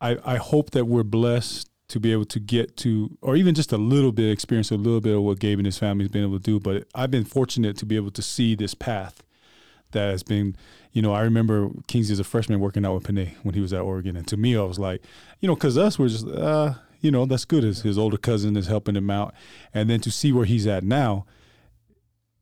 I 0.00 0.18
I 0.24 0.36
hope 0.36 0.70
that 0.70 0.86
we're 0.86 1.04
blessed 1.04 1.68
to 1.88 1.98
be 1.98 2.12
able 2.12 2.26
to 2.26 2.38
get 2.38 2.76
to, 2.76 3.16
or 3.22 3.34
even 3.34 3.54
just 3.54 3.72
a 3.72 3.78
little 3.78 4.12
bit 4.12 4.30
experience 4.30 4.70
a 4.70 4.76
little 4.76 5.00
bit 5.00 5.16
of 5.16 5.22
what 5.22 5.38
Gabe 5.38 5.58
and 5.58 5.66
his 5.66 5.78
family 5.78 6.04
has 6.04 6.10
been 6.10 6.22
able 6.22 6.38
to 6.38 6.42
do. 6.42 6.60
But 6.60 6.86
I've 6.94 7.10
been 7.10 7.24
fortunate 7.24 7.76
to 7.78 7.86
be 7.86 7.96
able 7.96 8.10
to 8.10 8.22
see 8.22 8.54
this 8.54 8.74
path 8.74 9.22
that 9.92 10.10
has 10.10 10.22
been, 10.22 10.54
you 10.92 11.00
know, 11.00 11.14
I 11.14 11.22
remember 11.22 11.70
Kingsley 11.86 12.12
as 12.12 12.20
a 12.20 12.24
freshman 12.24 12.60
working 12.60 12.84
out 12.84 12.94
with 12.94 13.04
Penei 13.04 13.34
when 13.42 13.54
he 13.54 13.60
was 13.60 13.72
at 13.72 13.80
Oregon, 13.80 14.16
and 14.16 14.26
to 14.28 14.36
me, 14.36 14.56
I 14.56 14.62
was 14.62 14.78
like, 14.78 15.02
you 15.40 15.48
know, 15.48 15.54
because 15.54 15.78
us 15.78 15.98
we're 15.98 16.08
just, 16.08 16.28
uh, 16.28 16.74
you 17.00 17.10
know, 17.10 17.24
that's 17.24 17.46
good. 17.46 17.64
As 17.64 17.80
his 17.80 17.96
older 17.96 18.18
cousin 18.18 18.56
is 18.56 18.66
helping 18.66 18.96
him 18.96 19.10
out, 19.10 19.34
and 19.72 19.88
then 19.88 20.00
to 20.00 20.10
see 20.10 20.30
where 20.30 20.44
he's 20.44 20.66
at 20.66 20.84
now, 20.84 21.24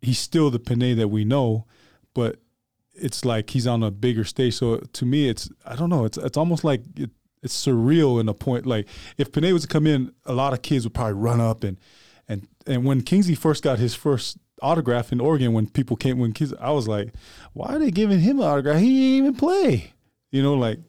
he's 0.01 0.18
still 0.18 0.51
the 0.51 0.59
Penei 0.59 0.96
that 0.96 1.09
we 1.09 1.25
know, 1.25 1.66
but 2.14 2.40
it's 2.99 3.25
like 3.25 3.51
he's 3.51 3.67
on 3.67 3.83
a 3.83 3.91
bigger 3.91 4.25
stage. 4.25 4.55
So 4.55 4.79
to 4.79 5.07
me, 5.07 5.29
it's 5.29 5.51
I 5.65 5.77
don't 5.77 5.91
know. 5.91 6.05
It's 6.05 6.19
it's 6.19 6.37
almost 6.37 6.65
like 6.65 6.83
it, 6.97 7.11
it's 7.43 7.67
surreal 7.67 8.21
in 8.21 8.29
a 8.29 8.35
point. 8.35 8.67
Like 8.67 8.87
if 9.19 9.31
Penei 9.31 9.53
was 9.53 9.63
to 9.63 9.69
come 9.69 9.87
in, 9.87 10.13
a 10.25 10.33
lot 10.33 10.53
of 10.53 10.63
kids 10.63 10.85
would 10.85 10.95
probably 10.95 11.15
run 11.15 11.41
up 11.41 11.65
and 11.65 11.77
and 12.29 12.49
and 12.67 12.85
when 12.85 13.03
Kingsley 13.03 13.35
first 13.35 13.63
got 13.63 13.79
his 13.79 13.95
first 13.95 14.39
autograph 14.63 15.13
in 15.13 15.21
Oregon, 15.21 15.53
when 15.53 15.69
people 15.69 15.97
came, 15.97 16.19
when 16.19 16.33
kids, 16.33 16.55
I 16.61 16.71
was 16.71 16.89
like, 16.89 17.13
why 17.53 17.75
are 17.75 17.79
they 17.79 17.91
giving 17.91 18.21
him 18.21 18.39
an 18.41 18.47
autograph? 18.47 18.81
He 18.81 18.89
didn't 18.89 19.27
even 19.27 19.35
play. 19.35 19.93
You 20.31 20.43
know, 20.43 20.55
like 20.55 20.81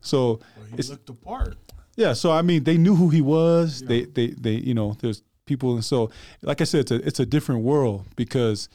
so. 0.00 0.40
Well, 0.56 0.66
he 0.76 0.82
looked 0.82 1.06
the 1.06 1.14
part. 1.14 1.56
yeah, 1.96 2.12
so 2.12 2.30
I 2.30 2.42
mean, 2.42 2.64
they 2.64 2.76
knew 2.76 2.94
who 2.94 3.08
he 3.08 3.20
was. 3.20 3.82
They, 3.82 4.04
they, 4.04 4.28
they, 4.28 4.52
you 4.52 4.74
know, 4.74 4.96
there's 5.00 5.22
people, 5.46 5.74
and 5.74 5.84
so, 5.84 6.10
like 6.42 6.60
I 6.60 6.64
said, 6.64 6.80
it's 6.80 6.90
a, 6.90 7.06
it's 7.06 7.20
a 7.20 7.26
different 7.26 7.62
world 7.62 8.06
because 8.16 8.68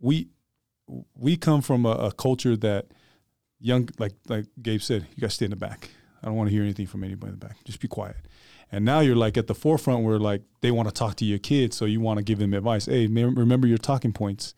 we, 0.00 0.28
we 1.14 1.36
come 1.36 1.62
from 1.62 1.86
a, 1.86 1.92
a 1.92 2.12
culture 2.12 2.56
that 2.56 2.86
young, 3.60 3.88
like, 3.98 4.14
like 4.28 4.46
Gabe 4.60 4.80
said, 4.80 5.06
you 5.14 5.20
got 5.20 5.30
to 5.30 5.36
stay 5.36 5.44
in 5.46 5.50
the 5.50 5.56
back. 5.56 5.90
I 6.22 6.26
don't 6.26 6.36
want 6.36 6.48
to 6.48 6.54
hear 6.54 6.62
anything 6.62 6.86
from 6.86 7.04
anybody 7.04 7.32
in 7.32 7.38
the 7.38 7.46
back. 7.46 7.56
Just 7.64 7.80
be 7.80 7.88
quiet. 7.88 8.16
And 8.72 8.84
now 8.84 9.00
you're 9.00 9.16
like 9.16 9.36
at 9.36 9.46
the 9.46 9.54
forefront 9.54 10.04
where 10.04 10.18
like 10.18 10.42
they 10.60 10.70
want 10.70 10.88
to 10.88 10.94
talk 10.94 11.16
to 11.16 11.24
your 11.24 11.38
kids, 11.38 11.76
so 11.76 11.84
you 11.86 12.00
want 12.00 12.18
to 12.18 12.24
give 12.24 12.38
them 12.38 12.54
advice. 12.54 12.86
Hey, 12.86 13.06
mem- 13.06 13.34
remember 13.34 13.66
your 13.66 13.78
talking 13.78 14.12
points 14.12 14.54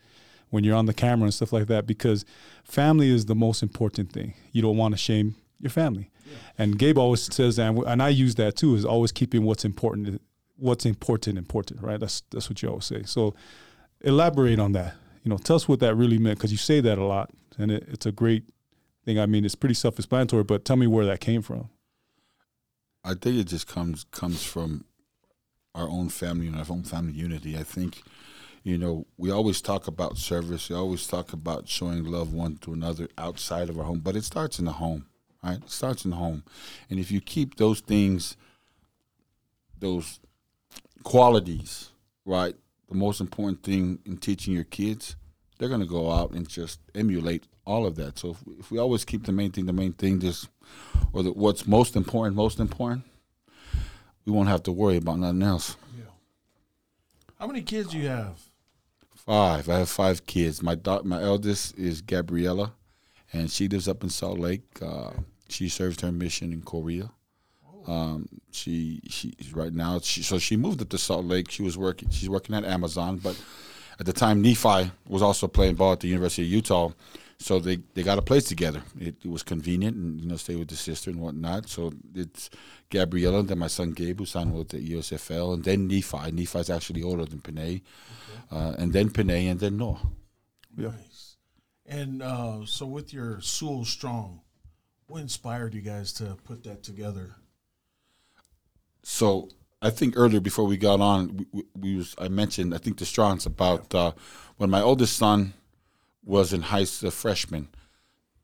when 0.49 0.63
you're 0.63 0.75
on 0.75 0.85
the 0.85 0.93
camera 0.93 1.25
and 1.25 1.33
stuff 1.33 1.51
like 1.51 1.67
that, 1.67 1.87
because 1.87 2.25
family 2.63 3.09
is 3.09 3.25
the 3.25 3.35
most 3.35 3.63
important 3.63 4.11
thing. 4.11 4.35
You 4.51 4.61
don't 4.61 4.77
want 4.77 4.93
to 4.93 4.97
shame 4.99 5.35
your 5.59 5.71
family. 5.71 6.11
And 6.57 6.77
Gabe 6.77 6.97
always 6.97 7.33
says 7.33 7.55
that, 7.55 7.73
and 7.75 8.03
I 8.03 8.09
use 8.09 8.35
that 8.35 8.55
too, 8.55 8.75
is 8.75 8.85
always 8.85 9.11
keeping 9.11 9.43
what's 9.43 9.65
important, 9.65 10.21
what's 10.57 10.85
important, 10.85 11.37
important, 11.37 11.81
right? 11.81 11.99
That's 11.99 12.21
that's 12.29 12.49
what 12.49 12.61
you 12.61 12.69
always 12.69 12.85
say. 12.85 13.03
So 13.03 13.33
elaborate 14.01 14.59
on 14.59 14.73
that. 14.73 14.95
You 15.23 15.29
know, 15.29 15.37
tell 15.37 15.55
us 15.55 15.67
what 15.67 15.79
that 15.79 15.95
really 15.95 16.17
meant, 16.17 16.37
because 16.37 16.51
you 16.51 16.57
say 16.57 16.81
that 16.81 16.97
a 16.97 17.03
lot, 17.03 17.31
and 17.57 17.71
it, 17.71 17.87
it's 17.87 18.05
a 18.05 18.11
great 18.11 18.43
thing. 19.05 19.17
I 19.19 19.25
mean, 19.25 19.45
it's 19.45 19.55
pretty 19.55 19.75
self-explanatory, 19.75 20.43
but 20.43 20.65
tell 20.65 20.75
me 20.75 20.87
where 20.87 21.05
that 21.05 21.21
came 21.21 21.41
from. 21.41 21.69
I 23.05 23.13
think 23.13 23.37
it 23.37 23.47
just 23.47 23.67
comes 23.67 24.05
comes 24.11 24.43
from 24.43 24.85
our 25.75 25.89
own 25.89 26.09
family 26.09 26.47
and 26.47 26.55
our 26.55 26.65
own 26.69 26.83
family 26.83 27.13
unity. 27.13 27.57
I 27.57 27.63
think, 27.63 28.01
you 28.63 28.77
know, 28.77 29.05
we 29.17 29.31
always 29.31 29.61
talk 29.61 29.87
about 29.87 30.17
service. 30.17 30.69
We 30.69 30.75
always 30.75 31.07
talk 31.07 31.33
about 31.33 31.67
showing 31.67 32.03
love 32.03 32.33
one 32.33 32.57
to 32.57 32.73
another 32.73 33.07
outside 33.17 33.69
of 33.69 33.77
our 33.77 33.85
home, 33.85 33.99
but 33.99 34.15
it 34.15 34.23
starts 34.23 34.59
in 34.59 34.65
the 34.65 34.73
home, 34.73 35.07
right? 35.43 35.57
It 35.57 35.69
starts 35.69 36.05
in 36.05 36.11
the 36.11 36.17
home, 36.17 36.43
and 36.89 36.99
if 36.99 37.11
you 37.11 37.21
keep 37.21 37.55
those 37.55 37.79
things, 37.79 38.37
those 39.79 40.19
qualities, 41.03 41.91
right, 42.25 42.55
the 42.93 42.99
most 42.99 43.19
important 43.19 43.63
thing 43.63 43.99
in 44.05 44.17
teaching 44.17 44.53
your 44.53 44.63
kids, 44.63 45.15
they're 45.57 45.69
going 45.69 45.81
to 45.81 45.87
go 45.87 46.11
out 46.11 46.31
and 46.31 46.47
just 46.47 46.79
emulate 46.95 47.45
all 47.65 47.85
of 47.85 47.95
that. 47.95 48.19
So 48.19 48.31
if 48.31 48.45
we, 48.45 48.53
if 48.55 48.71
we 48.71 48.77
always 48.79 49.03
keep 49.03 49.25
the 49.25 49.31
main 49.31 49.51
thing, 49.51 49.65
the 49.65 49.73
main 49.73 49.93
thing, 49.93 50.19
just 50.19 50.47
or 51.11 51.23
the, 51.23 51.31
what's 51.31 51.67
most 51.67 51.95
important, 51.95 52.35
most 52.35 52.59
important, 52.59 53.03
we 54.25 54.31
won't 54.31 54.49
have 54.49 54.63
to 54.63 54.71
worry 54.71 54.97
about 54.97 55.19
nothing 55.19 55.41
else. 55.41 55.75
Yeah. 55.97 56.05
How 57.39 57.47
many 57.47 57.61
kids 57.61 57.89
do 57.89 57.97
you 57.97 58.07
have? 58.07 58.39
Five. 59.15 59.69
I 59.69 59.79
have 59.79 59.89
five 59.89 60.25
kids. 60.25 60.61
My 60.61 60.75
da- 60.75 61.03
my 61.03 61.21
eldest 61.21 61.77
is 61.77 62.01
Gabriella, 62.01 62.73
and 63.31 63.49
she 63.49 63.67
lives 63.67 63.87
up 63.87 64.03
in 64.03 64.09
Salt 64.09 64.39
Lake. 64.39 64.63
Uh, 64.81 65.11
she 65.49 65.69
served 65.69 66.01
her 66.01 66.11
mission 66.11 66.51
in 66.51 66.61
Korea. 66.61 67.11
Um, 67.87 68.27
she 68.51 69.01
she 69.09 69.33
right 69.53 69.73
now 69.73 69.99
she 69.99 70.23
so 70.23 70.39
she 70.39 70.55
moved 70.55 70.81
up 70.81 70.89
to 70.89 70.97
Salt 70.97 71.25
Lake. 71.25 71.51
She 71.51 71.63
was 71.63 71.77
working. 71.77 72.09
She's 72.09 72.29
working 72.29 72.55
at 72.55 72.63
Amazon, 72.65 73.17
but 73.17 73.39
at 73.99 74.05
the 74.05 74.13
time 74.13 74.41
Nephi 74.41 74.91
was 75.07 75.21
also 75.21 75.47
playing 75.47 75.75
ball 75.75 75.93
at 75.93 75.99
the 75.99 76.07
University 76.07 76.43
of 76.43 76.49
Utah. 76.49 76.91
So 77.39 77.59
they, 77.59 77.79
they 77.93 78.03
got 78.03 78.17
a 78.17 78.21
place 78.21 78.45
together. 78.45 78.83
It, 78.97 79.15
it 79.23 79.29
was 79.29 79.43
convenient, 79.43 79.97
and 79.97 80.21
you 80.21 80.27
know, 80.27 80.37
stay 80.37 80.55
with 80.55 80.69
the 80.69 80.77
sister 80.77 81.09
and 81.09 81.19
whatnot. 81.19 81.67
So 81.67 81.91
it's 82.15 82.49
Gabriella, 82.89 83.39
and 83.39 83.49
then 83.49 83.59
my 83.59 83.67
son 83.67 83.91
Gabe, 83.91 84.19
who 84.19 84.25
signed 84.25 84.53
with 84.53 84.69
the 84.69 84.77
USFL, 84.77 85.55
and 85.55 85.63
then 85.63 85.87
Nephi. 85.87 86.31
Nephi's 86.31 86.69
actually 86.69 87.03
older 87.03 87.25
than 87.25 87.39
Penei, 87.39 87.81
uh, 88.49 88.75
and 88.77 88.93
then 88.93 89.09
Penei, 89.09 89.51
and 89.51 89.59
then 89.59 89.75
Noah. 89.77 89.99
Nice. 90.77 91.35
And 91.85 92.21
uh, 92.21 92.65
so, 92.65 92.85
with 92.85 93.13
your 93.13 93.41
Sewell 93.41 93.83
Strong, 93.83 94.39
what 95.07 95.19
inspired 95.19 95.73
you 95.73 95.81
guys 95.81 96.13
to 96.13 96.37
put 96.45 96.63
that 96.63 96.81
together? 96.81 97.35
So 99.03 99.49
I 99.81 99.89
think 99.89 100.15
earlier 100.17 100.39
before 100.39 100.65
we 100.65 100.77
got 100.77 101.01
on, 101.01 101.45
we, 101.51 101.63
we, 101.77 101.97
was 101.97 102.15
I 102.17 102.29
mentioned 102.29 102.73
I 102.73 102.77
think 102.77 102.97
the 102.97 103.05
Strongs 103.05 103.45
about 103.45 103.93
uh, 103.93 104.13
when 104.57 104.69
my 104.69 104.81
oldest 104.81 105.17
son 105.17 105.53
was 106.23 106.53
in 106.53 106.61
high 106.61 106.85
school 106.85 107.11
freshman. 107.11 107.67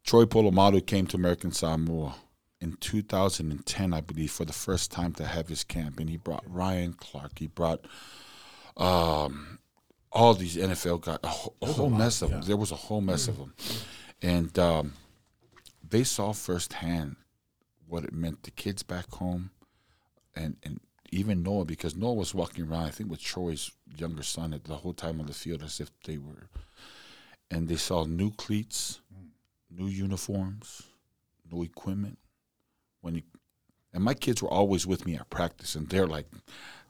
Troy 0.03 0.25
Polamalu 0.25 0.85
came 0.85 1.07
to 1.07 1.17
American 1.17 1.51
Samoa 1.51 2.15
in 2.59 2.73
2010, 2.73 3.93
I 3.93 4.01
believe, 4.01 4.31
for 4.31 4.43
the 4.43 4.53
first 4.53 4.91
time 4.91 5.13
to 5.13 5.25
have 5.25 5.47
his 5.47 5.63
camp, 5.63 5.99
and 5.99 6.09
he 6.09 6.17
brought 6.17 6.43
Ryan 6.45 6.93
Clark. 6.93 7.39
He 7.39 7.47
brought 7.47 7.85
um, 8.75 9.59
all 10.11 10.33
these 10.33 10.57
NFL 10.57 11.01
guys, 11.01 11.19
a 11.23 11.27
whole, 11.27 11.55
a 11.61 11.67
whole 11.67 11.89
mess 11.89 12.21
of 12.21 12.31
them. 12.31 12.41
There 12.41 12.57
was 12.57 12.71
a 12.71 12.75
whole 12.75 13.01
mess 13.01 13.27
of 13.27 13.37
them, 13.37 13.53
and 14.21 14.57
um, 14.59 14.93
they 15.87 16.03
saw 16.03 16.33
firsthand 16.33 17.15
what 17.87 18.03
it 18.03 18.13
meant 18.13 18.43
to 18.43 18.51
kids 18.51 18.83
back 18.83 19.09
home 19.11 19.51
and 20.39 20.55
and 20.63 20.79
even 21.11 21.43
Noah 21.43 21.65
because 21.65 21.95
Noah 21.95 22.13
was 22.13 22.33
walking 22.33 22.65
around 22.65 22.85
I 22.85 22.89
think 22.89 23.09
with 23.11 23.21
Troy's 23.21 23.71
younger 23.97 24.23
son 24.23 24.53
at 24.53 24.63
the 24.63 24.75
whole 24.75 24.93
time 24.93 25.19
on 25.19 25.27
the 25.27 25.33
field 25.33 25.63
as 25.63 25.79
if 25.79 25.91
they 26.03 26.17
were 26.17 26.49
and 27.51 27.67
they 27.67 27.75
saw 27.75 28.05
new 28.05 28.31
cleats, 28.31 29.01
new 29.69 29.87
uniforms, 29.87 30.83
new 31.51 31.63
equipment. 31.63 32.17
When 33.01 33.15
you 33.15 33.21
and 33.93 34.03
my 34.03 34.13
kids 34.13 34.41
were 34.41 34.49
always 34.49 34.85
with 34.85 35.05
me 35.05 35.15
at 35.15 35.29
practice 35.29 35.75
and 35.75 35.89
they're 35.89 36.07
like, 36.07 36.27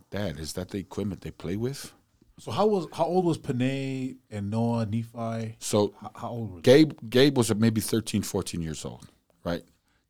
Dad, 0.09 0.39
is 0.39 0.53
that 0.53 0.69
the 0.69 0.79
equipment 0.79 1.21
they 1.21 1.31
play 1.31 1.55
with? 1.55 1.93
So 2.39 2.51
how 2.51 2.67
was 2.67 2.87
how 2.93 3.05
old 3.05 3.25
was 3.25 3.37
Penei 3.37 4.17
and 4.29 4.49
Noah 4.49 4.85
Nephi? 4.85 5.55
So 5.59 5.93
How, 6.01 6.11
how 6.15 6.29
old 6.29 6.51
were 6.51 6.61
they? 6.61 6.83
Gabe 6.83 6.93
Gabe 7.09 7.37
was 7.37 7.53
maybe 7.55 7.81
13, 7.81 8.21
14 8.21 8.61
years 8.61 8.85
old, 8.85 9.07
right? 9.43 9.63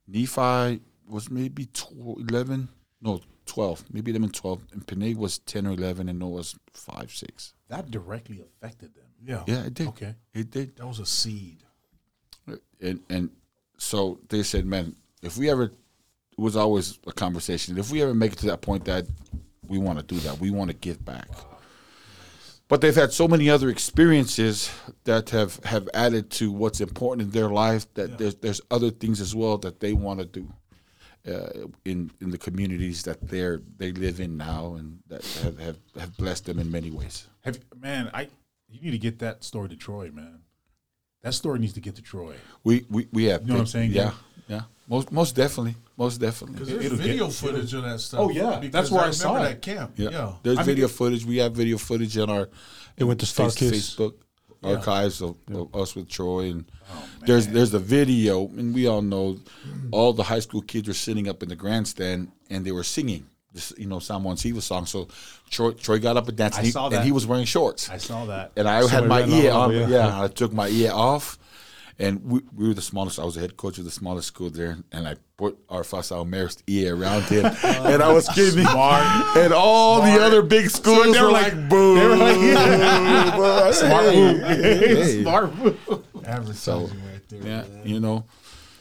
Nephi 0.08 0.82
was 1.08 1.30
maybe 1.30 1.68
12, 1.74 2.30
11, 2.30 2.70
no, 3.02 3.22
12, 3.46 3.86
maybe 3.92 4.12
them 4.12 4.24
in 4.24 4.32
12. 4.32 4.62
And 4.74 4.86
Penei 4.86 5.16
was 5.16 5.40
10 5.40 5.68
or 5.68 5.72
11, 5.72 6.10
and 6.10 6.20
Noah 6.20 6.30
was 6.30 6.56
5, 6.74 7.12
6. 7.12 7.54
That 7.70 7.92
directly 7.92 8.42
affected 8.42 8.96
them. 8.96 9.06
Yeah. 9.24 9.44
Yeah, 9.48 9.66
it 9.66 9.74
did. 9.74 9.88
Okay. 9.90 10.16
It 10.34 10.52
did. 10.52 10.78
That 10.78 10.88
was 10.88 11.00
a 11.00 11.06
seed. 11.06 11.64
And, 12.82 13.02
and 13.10 13.30
so 13.78 14.20
they 14.30 14.44
said, 14.44 14.66
man, 14.66 14.96
if 15.22 15.38
we 15.38 15.50
ever, 15.50 15.64
it 15.64 15.74
was 16.38 16.56
always 16.56 17.00
a 17.06 17.12
conversation. 17.12 17.78
If 17.78 17.92
we 17.92 18.02
ever 18.02 18.14
make 18.14 18.34
it 18.34 18.40
to 18.40 18.48
that 18.48 18.62
point 18.62 18.86
that 18.86 19.06
we 19.68 19.78
want 19.78 20.00
to 20.00 20.06
do 20.06 20.20
that, 20.22 20.40
we 20.40 20.52
want 20.52 20.70
to 20.72 20.76
give 20.76 21.04
back. 21.04 21.28
But 22.68 22.82
they've 22.82 22.96
had 22.96 23.12
so 23.12 23.28
many 23.28 23.50
other 23.50 23.70
experiences 23.70 24.72
that 25.04 25.32
have, 25.32 25.60
have 25.66 25.90
added 25.94 26.30
to 26.32 26.52
what's 26.52 26.82
important 26.82 27.28
in 27.28 27.32
their 27.32 27.50
life 27.50 27.92
that 27.96 28.20
there's 28.20 28.36
there's 28.36 28.62
other 28.70 28.92
things 28.92 29.20
as 29.20 29.36
well 29.36 29.58
that 29.60 29.80
they 29.80 29.94
want 29.94 30.20
to 30.20 30.26
do 30.26 30.54
uh, 31.28 31.68
in 31.86 32.12
in 32.22 32.30
the 32.32 32.38
communities 32.38 33.04
that 33.04 33.28
they're 33.30 33.62
they 33.78 33.92
live 33.92 34.20
in 34.20 34.38
now 34.38 34.76
and 34.76 35.00
that 35.08 35.24
have, 35.44 35.60
have, 35.60 35.78
have 36.00 36.18
blessed 36.18 36.46
them 36.46 36.60
in 36.60 36.72
many 36.72 36.92
ways. 36.92 37.28
Have 37.42 37.60
man, 37.80 38.10
I 38.14 38.30
you 38.70 38.82
need 38.82 38.92
to 38.92 38.98
get 39.00 39.20
that 39.20 39.44
story 39.44 39.70
to 39.70 39.76
Troy, 39.76 40.12
man. 40.12 40.40
That 41.24 41.34
story 41.34 41.60
needs 41.60 41.74
to 41.74 41.82
get 41.82 41.96
to 41.96 42.02
Troy. 42.02 42.36
We 42.64 42.86
we, 42.90 43.08
we 43.12 43.26
have 43.26 43.42
You 43.42 43.48
know 43.50 43.54
what 43.56 43.60
I'm 43.62 43.66
saying, 43.68 43.92
Yeah, 43.92 44.04
Gabe? 44.06 44.14
yeah. 44.48 44.62
Most 44.88 45.12
most 45.12 45.36
definitely, 45.36 45.76
most 45.98 46.18
definitely. 46.20 46.54
Because 46.54 46.70
there's 46.70 46.86
It'll 46.86 46.98
video 46.98 47.14
it'll- 47.16 47.30
footage 47.32 47.74
of 47.74 47.84
that 47.84 48.00
stuff. 48.00 48.20
Oh, 48.22 48.30
yeah. 48.30 48.60
That's 48.72 48.90
where 48.90 49.02
I 49.02 49.04
remember 49.06 49.14
saw 49.14 49.36
it. 49.38 49.44
that 49.44 49.62
camp. 49.62 49.92
Yeah. 49.98 50.10
Yeah. 50.12 50.34
There's 50.44 50.58
I 50.58 50.62
mean, 50.62 50.68
video 50.68 50.88
footage. 50.88 51.26
We 51.26 51.38
have 51.38 51.54
video 51.54 51.78
footage 51.78 52.18
on 52.18 52.30
our 52.30 52.50
It 52.98 53.04
went 53.04 53.20
to 53.20 53.26
Star 53.26 53.50
face- 53.52 53.96
Kids. 54.64 54.74
Facebook 54.74 54.78
archives 54.78 55.22
of, 55.22 55.36
of 55.54 55.76
us 55.76 55.96
with 55.96 56.10
Troy, 56.10 56.50
and 56.52 56.66
Oh, 56.92 57.06
there's 57.26 57.48
there's 57.48 57.74
a 57.74 57.80
video, 57.80 58.48
and 58.48 58.74
we 58.74 58.88
all 58.88 59.02
know 59.02 59.38
all 59.92 60.12
the 60.14 60.24
high 60.24 60.40
school 60.40 60.62
kids 60.62 60.88
were 60.88 60.94
sitting 60.94 61.28
up 61.28 61.44
in 61.44 61.50
the 61.50 61.56
grandstand 61.56 62.32
and 62.50 62.66
they 62.66 62.72
were 62.72 62.84
singing. 62.84 63.28
This, 63.52 63.74
you 63.80 63.88
know, 63.88 63.98
Someone 64.00 64.38
Siva 64.38 64.62
song. 64.62 64.86
So 64.86 65.08
Troy, 65.50 65.72
Troy 65.72 65.98
got 66.00 66.18
up 66.18 66.28
and 66.28 66.38
danced, 66.38 66.58
I 66.58 66.60
and 66.62 66.66
he, 66.68 66.72
saw 66.72 66.86
and 66.86 66.94
that. 66.96 67.04
he 67.06 67.12
was 67.12 67.26
wearing 67.26 67.46
shorts. 67.46 67.90
I 67.90 67.98
saw 67.98 68.26
that. 68.26 68.52
and 68.56 68.68
I 68.70 68.88
had 68.88 69.08
my 69.08 69.24
ear 69.26 69.52
on. 69.52 69.72
yeah. 69.74 69.88
Yeah, 69.88 70.22
I 70.22 70.28
took 70.28 70.54
my 70.54 70.68
ear 70.68 70.92
off, 70.92 71.39
and 72.00 72.24
we, 72.24 72.40
we 72.56 72.68
were 72.68 72.74
the 72.74 72.82
smallest. 72.82 73.20
I 73.20 73.26
was 73.26 73.36
the 73.36 73.42
head 73.42 73.58
coach 73.58 73.78
of 73.78 73.84
the 73.86 73.92
smallest 73.92 74.28
school 74.30 74.50
there, 74.50 74.78
and 74.92 75.08
I 75.08 75.16
put 75.38 75.58
our 75.70 75.82
Fa'asao 75.84 76.26
Marist 76.28 76.64
ear 76.68 76.96
around 76.96 77.24
him, 77.24 77.46
and 77.64 78.02
I 78.02 78.12
was 78.12 78.28
kidding. 78.30 78.66
And 78.66 79.54
all 79.54 80.02
the 80.02 80.20
other 80.22 80.42
big 80.42 80.70
schools 80.70 81.14
they 81.14 81.20
were 81.22 81.28
were 81.28 81.32
like- 81.34 81.54
like, 81.54 81.70
"Boo!" 81.70 81.96
they 82.00 82.06
were 82.08 82.16
like, 82.16 82.36
boo. 83.36 83.74
Smart 83.74 84.06
move. 84.16 84.42
hey. 84.42 85.22
Smart 85.24 85.56
move. 85.58 86.04
Advertising 86.26 87.02
right 87.12 87.30
there. 87.30 87.42
Yeah, 87.44 87.62
man. 87.68 87.82
you 87.86 88.00
know. 88.00 88.26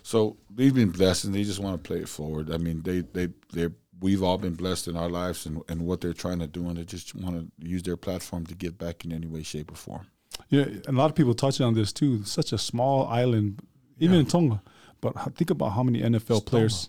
So 0.03 0.37
we've 0.57 0.75
been 0.75 0.91
blessed, 0.91 1.25
and 1.25 1.35
they 1.35 1.45
just 1.45 1.59
want 1.61 1.83
to 1.83 1.87
play 1.87 1.99
it 2.01 2.09
forward. 2.09 2.51
I 2.53 2.57
mean, 2.57 2.83
they 2.83 3.01
they 3.01 3.29
they 3.53 3.69
we've 4.01 4.23
all 4.23 4.39
been 4.39 4.55
blessed 4.55 4.87
in 4.89 4.97
our 4.97 5.09
lives 5.09 5.45
and, 5.45 5.61
and 5.69 5.83
what 5.83 6.01
they're 6.01 6.13
trying 6.13 6.39
to 6.39 6.47
do, 6.47 6.69
and 6.69 6.77
they 6.79 6.85
just 6.85 7.15
want 7.15 7.37
to 7.37 7.69
use 7.69 7.83
their 7.83 7.97
platform 7.97 8.47
to 8.47 8.55
give 8.55 8.79
back 8.79 9.05
in 9.05 9.13
any 9.13 9.27
way, 9.27 9.43
shape, 9.43 9.73
or 9.73 9.75
form. 9.75 10.07
You 10.51 10.65
know, 10.65 10.71
and 10.87 10.97
a 10.97 10.99
lot 10.99 11.11
of 11.11 11.15
people 11.17 11.35
touch 11.35 11.61
on 11.61 11.75
this 11.75 11.93
too. 11.93 12.25
Such 12.25 12.53
a 12.53 12.59
small 12.59 13.07
island, 13.09 13.61
even 13.99 14.19
in 14.19 14.27
Tonga. 14.27 14.63
But 15.01 15.15
think 15.35 15.51
about 15.51 15.71
how 15.71 15.83
many 15.83 16.01
NFL 16.01 16.47
players. 16.47 16.89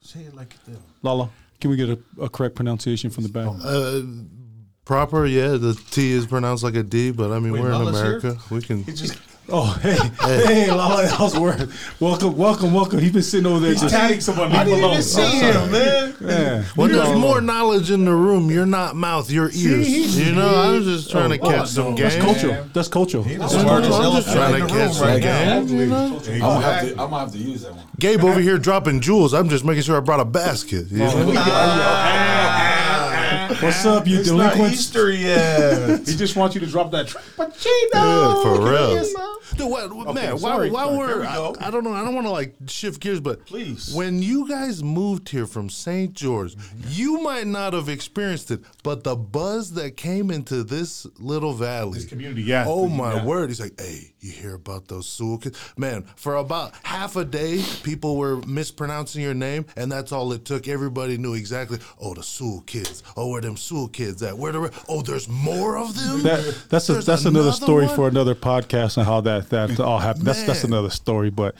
Say 0.00 0.20
it 0.20 0.34
like 0.34 0.54
it 0.54 0.72
is. 0.72 0.78
Lala, 1.02 1.30
can 1.60 1.70
we 1.70 1.76
get 1.76 1.88
a, 1.88 1.98
a 2.20 2.28
correct 2.28 2.54
pronunciation 2.54 3.10
from 3.10 3.24
the 3.24 3.28
back? 3.28 3.48
Uh, 3.64 4.02
proper, 4.84 5.26
yeah. 5.26 5.56
The 5.56 5.74
T 5.90 6.12
is 6.12 6.26
pronounced 6.26 6.62
like 6.62 6.74
a 6.74 6.82
D, 6.82 7.10
but 7.10 7.32
I 7.32 7.38
mean 7.38 7.52
Wait, 7.52 7.62
we're 7.62 7.72
in 7.72 7.72
Lala's 7.72 8.00
here? 8.00 8.18
America. 8.18 8.38
We 8.50 8.60
can. 8.62 8.84
He 9.46 9.52
just 9.52 9.52
Oh, 9.52 9.78
hey, 9.80 9.96
hey, 10.66 10.70
Lala, 10.72 11.06
how's 11.06 11.38
word? 11.38 11.70
Welcome, 12.00 12.36
welcome, 12.36 12.72
welcome. 12.74 12.98
He's 12.98 13.12
been 13.12 13.22
sitting 13.22 13.46
over 13.46 13.60
there 13.60 13.74
just 13.74 13.90
tagging 13.94 14.20
someone. 14.20 14.50
I 14.52 14.64
Leave 14.64 14.74
him 14.74 14.80
didn't 14.80 14.84
alone. 14.84 14.92
even 14.92 15.02
see 15.02 15.36
him, 15.38 15.70
man. 15.70 16.16
Yeah. 16.20 16.62
When 16.74 16.90
there's 16.92 17.16
more 17.18 17.40
knowledge 17.40 17.90
in 17.92 18.04
the 18.04 18.14
room, 18.14 18.50
you're 18.50 18.66
not 18.66 18.96
mouth, 18.96 19.30
your 19.30 19.50
ears. 19.52 20.18
you 20.18 20.34
know, 20.34 20.48
I 20.54 20.70
was 20.70 20.84
just 20.84 21.10
trying 21.10 21.30
to 21.30 21.38
Oh, 21.40 21.48
catch 21.50 21.68
some 21.68 21.94
That's 21.94 22.14
game. 22.16 22.24
culture. 22.24 22.68
That's 22.72 22.88
culture. 22.88 23.22
He 23.22 23.36
the 23.36 23.44
I'm 23.44 23.48
smartest 23.50 23.90
just 23.90 24.02
elephant 24.02 24.36
trying 24.36 24.54
in 24.54 24.60
to 24.60 24.66
the 24.66 24.72
catch 24.72 24.86
room 24.86 24.92
some 24.94 25.06
right 25.08 25.22
now. 25.22 25.60
game. 25.62 25.68
You 25.78 25.86
know? 25.86 26.06
I'm 26.06 26.38
gonna, 26.40 26.60
have 26.62 26.80
to, 26.82 26.90
I'm 26.90 26.96
gonna 26.96 27.18
have 27.20 27.32
to 27.32 27.38
use 27.38 27.62
that 27.62 27.72
one. 27.74 27.84
Gabe 28.00 28.24
over 28.24 28.40
here 28.40 28.58
dropping 28.58 29.00
jewels. 29.00 29.32
I'm 29.32 29.48
just 29.48 29.64
making 29.64 29.82
sure 29.84 29.96
I 29.96 30.00
brought 30.00 30.20
a 30.20 30.24
basket. 30.24 30.90
You 30.90 31.04
oh, 31.04 31.22
know? 31.32 31.32
What's 33.62 33.86
up, 33.86 34.06
you 34.06 34.20
It's 34.20 34.30
not 34.30 34.54
delinquents? 34.54 34.74
Easter 34.80 35.10
yet. 35.10 36.00
He 36.06 36.16
just 36.16 36.36
wants 36.36 36.54
you 36.54 36.60
to 36.60 36.66
drop 36.66 36.90
that 36.92 37.06
Pacino. 37.06 37.94
Yeah, 37.94 38.42
for 38.42 38.70
real. 38.70 39.04
Dude, 39.56 39.70
what, 39.70 40.14
man, 40.14 40.38
sorry. 40.38 40.70
while, 40.70 40.90
while 40.96 41.06
Here 41.06 41.18
we're, 41.20 41.24
I. 41.24 41.52
I 41.60 41.70
don't 41.70 41.84
know, 41.84 41.92
I 41.92 42.04
don't 42.04 42.14
want 42.14 42.26
to 42.26 42.30
like 42.32 42.54
shift 42.66 43.00
gears, 43.00 43.20
but 43.20 43.46
Please. 43.46 43.94
when 43.94 44.20
you 44.22 44.48
guys 44.48 44.82
moved 44.82 45.28
here 45.28 45.46
from 45.46 45.70
St. 45.70 46.12
George, 46.12 46.54
mm-hmm. 46.56 46.88
you 46.90 47.20
might 47.22 47.46
not 47.46 47.72
have 47.72 47.88
experienced 47.88 48.50
it, 48.50 48.60
but 48.82 49.04
the 49.04 49.14
buzz 49.14 49.72
that 49.74 49.96
came 49.96 50.30
into 50.30 50.62
this 50.64 51.06
little 51.18 51.52
valley, 51.52 51.94
This 51.98 52.06
community, 52.06 52.42
yeah. 52.42 52.64
Oh 52.66 52.88
my 52.88 53.14
Yeah. 53.14 53.24
word! 53.24 53.50
He's 53.50 53.60
like, 53.60 53.80
"Hey, 53.80 54.12
you 54.26 54.32
hear 54.32 54.54
about 54.54 54.88
those 54.88 55.08
Sewell 55.08 55.38
kids? 55.38 55.58
Man, 55.76 56.02
for 56.16 56.36
about 56.36 56.74
half 56.82 57.16
a 57.16 57.24
day, 57.24 57.62
people 57.82 58.16
were 58.16 58.36
mispronouncing 58.42 59.22
your 59.22 59.34
name, 59.34 59.66
and 59.76 59.90
that's 59.90 60.12
all 60.12 60.32
it 60.32 60.44
took. 60.44 60.68
Everybody 60.68 61.16
knew 61.18 61.34
exactly. 61.34 61.78
Oh, 62.00 62.14
the 62.14 62.22
Sewell 62.22 62.62
kids. 62.66 63.02
Oh, 63.16 63.28
where 63.30 63.40
them 63.40 63.56
Sewell 63.56 63.88
kids 63.88 64.22
at? 64.22 64.36
Where 64.36 64.52
the? 64.52 64.60
re- 64.60 64.70
Oh, 64.88 65.02
there's 65.02 65.28
more 65.28 65.78
of 65.78 65.94
them. 65.96 66.22
That, 66.22 66.64
that's 66.68 66.88
a, 66.88 66.94
that's 66.94 67.24
another 67.24 67.52
story 67.52 67.86
one? 67.86 67.94
for 67.96 68.08
another 68.08 68.34
podcast 68.34 68.96
and 68.96 69.06
how 69.06 69.20
that 69.22 69.50
that 69.50 69.78
all 69.80 69.98
happened. 69.98 70.26
That's 70.26 70.42
that's 70.42 70.64
another 70.64 70.90
story. 70.90 71.30
But 71.30 71.54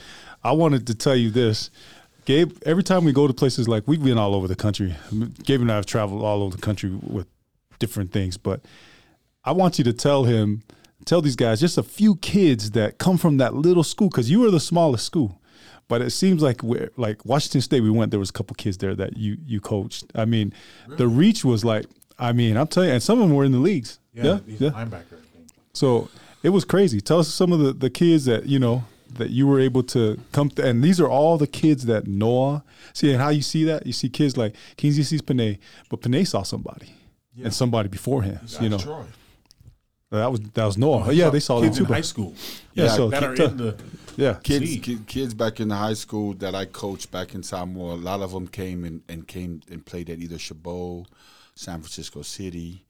I 0.44 0.52
wanted 0.52 0.86
to 0.88 0.94
tell 0.94 1.16
you 1.16 1.30
this, 1.30 1.70
Gabe. 2.24 2.52
Every 2.64 2.82
time 2.82 3.04
we 3.04 3.12
go 3.12 3.26
to 3.26 3.32
places 3.34 3.68
like 3.68 3.84
we've 3.86 4.02
been 4.02 4.18
all 4.18 4.34
over 4.34 4.48
the 4.48 4.56
country. 4.56 4.94
Gabe 5.44 5.60
and 5.60 5.70
I 5.70 5.76
have 5.76 5.86
traveled 5.86 6.22
all 6.22 6.42
over 6.42 6.56
the 6.56 6.62
country 6.62 6.90
with 6.90 7.26
different 7.78 8.12
things. 8.12 8.36
But 8.36 8.60
I 9.44 9.52
want 9.52 9.78
you 9.78 9.84
to 9.84 9.92
tell 9.92 10.24
him, 10.24 10.62
tell 11.06 11.22
these 11.22 11.36
guys, 11.36 11.60
just 11.60 11.78
a 11.78 11.82
few 11.82 12.16
kids 12.16 12.72
that 12.72 12.98
come 12.98 13.16
from 13.16 13.38
that 13.38 13.54
little 13.54 13.84
school 13.84 14.10
because 14.10 14.30
you 14.30 14.40
were 14.40 14.50
the 14.50 14.60
smallest 14.60 15.06
school. 15.06 15.40
But 15.88 16.02
it 16.02 16.10
seems 16.10 16.42
like 16.42 16.62
we're 16.62 16.90
like 16.96 17.24
Washington 17.24 17.60
State. 17.62 17.80
We 17.80 17.90
went. 17.90 18.10
There 18.10 18.20
was 18.20 18.30
a 18.30 18.32
couple 18.32 18.54
kids 18.56 18.76
there 18.78 18.94
that 18.96 19.16
you 19.16 19.38
you 19.46 19.60
coached. 19.60 20.04
I 20.14 20.24
mean, 20.24 20.52
the 20.88 21.08
reach 21.08 21.44
was 21.44 21.64
like. 21.64 21.86
I 22.18 22.32
mean, 22.32 22.56
I'm 22.56 22.66
telling 22.66 22.88
you, 22.88 22.94
and 22.94 23.02
some 23.02 23.20
of 23.20 23.28
them 23.28 23.36
were 23.36 23.44
in 23.44 23.52
the 23.52 23.58
leagues. 23.58 23.98
Yeah, 24.14 24.40
yeah. 24.46 24.56
yeah. 24.58 24.70
linebacker. 24.70 25.20
So 25.74 26.08
it 26.42 26.48
was 26.48 26.64
crazy. 26.64 27.02
Tell 27.02 27.18
us 27.18 27.28
some 27.28 27.52
of 27.52 27.58
the, 27.58 27.74
the 27.74 27.90
kids 27.90 28.24
that 28.24 28.46
you 28.46 28.58
know 28.58 28.84
that 29.18 29.30
you 29.30 29.46
were 29.46 29.60
able 29.60 29.82
to 29.84 30.18
come. 30.32 30.48
To, 30.50 30.66
and 30.66 30.82
these 30.82 30.98
are 30.98 31.08
all 31.08 31.36
the 31.36 31.46
kids 31.46 31.84
that 31.86 32.06
Noah 32.06 32.64
see. 32.94 33.12
And 33.12 33.20
how 33.20 33.28
you 33.28 33.42
see 33.42 33.64
that? 33.64 33.86
You 33.86 33.92
see 33.92 34.08
kids 34.08 34.36
like 34.36 34.56
Kingsley 34.76 35.04
sees 35.04 35.22
Penei, 35.22 35.58
but 35.90 36.00
Penei 36.00 36.26
saw 36.26 36.42
somebody 36.42 36.94
and 37.42 37.52
somebody 37.54 37.88
before 37.88 38.22
him. 38.22 38.40
You 38.60 38.70
know 38.70 38.78
Troy. 38.78 39.04
That 40.10 40.30
was 40.30 40.40
that 40.54 40.64
was 40.64 40.78
Noah. 40.78 41.12
yeah, 41.12 41.30
they 41.30 41.40
saw 41.40 41.60
that 41.60 41.66
kids 41.66 41.78
too. 41.78 41.84
in 41.84 41.92
high 41.92 42.00
school 42.00 42.34
yeah, 42.74 42.84
Yeah, 42.84 42.90
so 42.90 43.08
that 43.10 43.22
are 43.24 43.34
in 43.34 43.56
the. 43.56 43.76
yeah, 44.16 44.38
Kids, 44.42 44.66
See. 44.70 44.78
ki- 44.78 45.00
kids 45.06 45.34
back 45.34 45.60
in 45.60 45.68
the 45.68 45.76
high 45.76 45.94
school 45.94 46.32
that 46.34 46.54
I 46.54 46.64
coached 46.64 47.10
back 47.10 47.34
in 47.34 47.42
Samoa, 47.42 47.94
a 47.94 47.96
lot 47.96 48.20
of 48.20 48.30
them 48.32 48.46
came 48.48 48.84
and, 48.84 49.02
and 49.08 49.26
came 49.26 49.62
and 49.70 49.84
played 49.84 50.08
at 50.10 50.18
either 50.18 50.38
Chabot, 50.38 51.06
San 51.54 51.80
Francisco 51.80 52.22
City, 52.22 52.84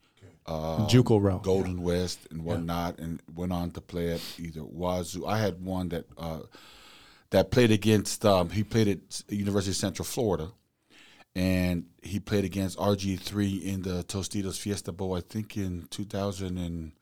uh, 0.45 0.87
JUCO 0.87 1.21
route. 1.21 1.43
Golden 1.43 1.81
West, 1.81 2.19
and 2.31 2.43
whatnot, 2.45 2.99
and 2.99 3.21
went 3.35 3.51
on 3.51 3.71
to 3.71 3.81
play 3.81 4.11
at 4.13 4.21
either 4.39 4.61
Wazoo. 4.61 5.25
I 5.27 5.39
had 5.39 5.61
one 5.63 5.89
that 5.89 6.05
uh, 6.17 6.39
that 7.31 7.49
played 7.51 7.71
against. 7.71 8.23
Um, 8.25 8.49
he 8.51 8.63
played 8.63 8.87
at 8.87 9.23
University 9.29 9.71
of 9.71 9.75
Central 9.77 10.05
Florida, 10.05 10.51
and 11.35 11.85
he 12.01 12.19
played 12.19 12.45
against 12.45 12.77
RG 12.77 13.19
three 13.19 13.55
in 13.55 13.81
the 13.81 14.03
Tostitos 14.05 14.57
Fiesta 14.59 14.91
Bowl. 14.93 15.15
I 15.15 15.21
think 15.21 15.57
in 15.57 15.87
two 15.89 16.05
thousand 16.05 16.57
and 16.57 16.93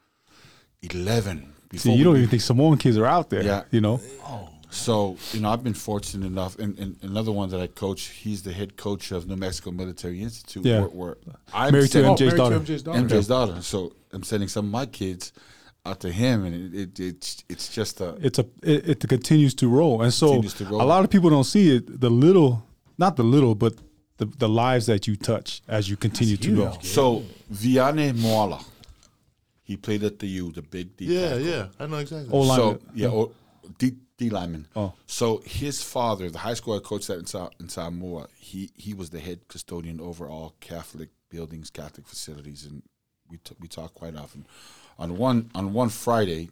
eleven. 0.93 1.53
See, 1.75 1.93
you 1.93 2.03
don't 2.03 2.15
even 2.17 2.29
think 2.29 2.41
Samoan 2.41 2.77
kids 2.77 2.97
are 2.97 3.05
out 3.05 3.29
there. 3.29 3.43
Yeah. 3.43 3.63
you 3.71 3.81
know. 3.81 3.99
Oh. 4.23 4.49
So 4.69 5.17
you 5.31 5.39
know, 5.41 5.49
I've 5.49 5.63
been 5.63 5.73
fortunate 5.73 6.25
enough, 6.27 6.59
and, 6.59 6.77
and 6.77 6.97
another 7.01 7.31
one 7.31 7.49
that 7.49 7.61
I 7.61 7.67
coach, 7.67 8.07
he's 8.07 8.43
the 8.43 8.51
head 8.51 8.75
coach 8.77 9.11
of 9.11 9.25
New 9.27 9.35
Mexico 9.37 9.71
Military 9.71 10.21
Institute. 10.21 10.65
Yeah. 10.65 10.81
where, 10.81 10.89
where 10.89 11.17
I'm 11.53 11.71
Married 11.71 11.91
to 11.91 11.91
sending- 11.91 12.11
MJ's 12.13 12.19
married 12.21 12.37
daughter. 12.37 12.55
Oh, 12.55 12.59
to 12.59 12.71
MJ's 12.71 12.83
daughter. 12.83 12.99
MJ's 13.01 13.27
daughter. 13.27 13.61
So 13.61 13.93
I'm 14.11 14.23
sending 14.23 14.49
some 14.49 14.65
of 14.65 14.71
my 14.71 14.85
kids 14.85 15.31
out 15.85 15.99
to 16.01 16.11
him, 16.11 16.43
and 16.45 16.73
it, 16.73 16.99
it 16.99 16.99
it's 16.99 17.43
it's 17.47 17.69
just 17.69 18.01
a 18.01 18.17
it's 18.21 18.39
a 18.39 18.45
it, 18.63 19.03
it 19.03 19.07
continues 19.07 19.53
to 19.55 19.69
roll, 19.69 20.01
and 20.01 20.13
so 20.13 20.41
to 20.41 20.65
roll. 20.65 20.81
a 20.81 20.83
lot 20.83 21.03
of 21.03 21.09
people 21.09 21.29
don't 21.29 21.43
see 21.45 21.75
it. 21.75 22.01
The 22.01 22.09
little, 22.09 22.65
not 22.97 23.15
the 23.15 23.23
little, 23.23 23.55
but 23.55 23.75
the 24.17 24.25
the 24.25 24.49
lives 24.49 24.87
that 24.87 25.07
you 25.07 25.15
touch 25.15 25.61
as 25.67 25.89
you 25.89 25.95
continue 25.95 26.37
to 26.37 26.55
go. 26.55 26.77
so 26.81 27.23
Viane 27.53 28.13
Moala. 28.13 28.63
He 29.65 29.75
played 29.75 30.03
at 30.03 30.19
the 30.19 30.27
U, 30.27 30.51
the 30.51 30.61
big 30.61 30.95
D. 30.95 31.05
Yeah, 31.05 31.29
tackle. 31.29 31.39
yeah, 31.41 31.67
I 31.79 31.85
know 31.87 31.97
exactly. 31.97 32.29
O 32.31 32.39
line. 32.41 32.57
So 32.57 32.79
yeah, 32.93 33.07
or 33.09 33.31
D, 33.79 33.95
D 34.17 34.29
lineman. 34.29 34.67
Oh. 34.75 34.93
So 35.07 35.41
his 35.43 35.83
father, 35.83 36.29
the 36.29 36.37
high 36.37 36.53
school 36.53 36.77
I 36.77 36.79
coached 36.79 37.09
at 37.09 37.17
in, 37.17 37.25
Sa- 37.25 37.49
in 37.59 37.67
Samoa, 37.67 38.27
he 38.37 38.69
he 38.75 38.93
was 38.93 39.09
the 39.09 39.19
head 39.19 39.47
custodian 39.47 39.99
over 39.99 40.29
all 40.29 40.53
Catholic 40.59 41.09
buildings, 41.29 41.71
Catholic 41.71 42.07
facilities, 42.07 42.63
and 42.65 42.83
we 43.29 43.37
t- 43.37 43.55
we 43.59 43.67
talk 43.67 43.93
quite 43.95 44.15
often. 44.15 44.45
On 44.99 45.17
one 45.17 45.49
on 45.55 45.73
one 45.73 45.89
Friday, 45.89 46.51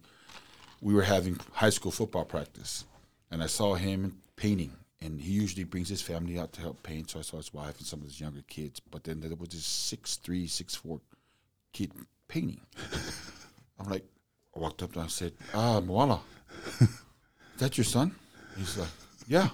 we 0.82 0.94
were 0.96 1.04
having 1.04 1.40
high 1.54 1.70
school 1.70 1.92
football 1.92 2.26
practice, 2.26 2.84
and 3.30 3.44
I 3.44 3.48
saw 3.48 3.76
him 3.76 4.18
painting. 4.36 4.74
And 5.02 5.20
he 5.20 5.34
usually 5.34 5.66
brings 5.66 5.90
his 5.90 6.02
family 6.02 6.40
out 6.40 6.54
to 6.54 6.62
help 6.62 6.82
paint. 6.82 7.10
So 7.10 7.20
I 7.20 7.24
saw 7.24 7.36
his 7.36 7.54
wife 7.54 7.78
and 7.78 7.86
some 7.86 8.00
of 8.00 8.06
his 8.06 8.22
younger 8.22 8.42
kids. 8.48 8.80
But 8.80 9.04
then 9.04 9.20
there 9.20 9.36
was 9.36 9.50
this 9.50 9.66
six 9.66 10.16
three, 10.16 10.48
six 10.48 10.76
four 10.76 11.02
kid 11.74 11.92
painting. 12.34 12.62
I'm 13.80 13.90
like, 13.90 14.04
I 14.56 14.60
walked 14.60 14.82
up 14.82 14.96
and 14.96 15.04
I 15.04 15.08
said, 15.08 15.34
"Ah, 15.54 15.80
Moala, 15.82 16.20
is 16.82 16.88
that 17.60 17.78
your 17.78 17.86
son?" 17.86 18.16
He's 18.58 18.78
like, 18.78 18.90
"Yeah." 19.28 19.50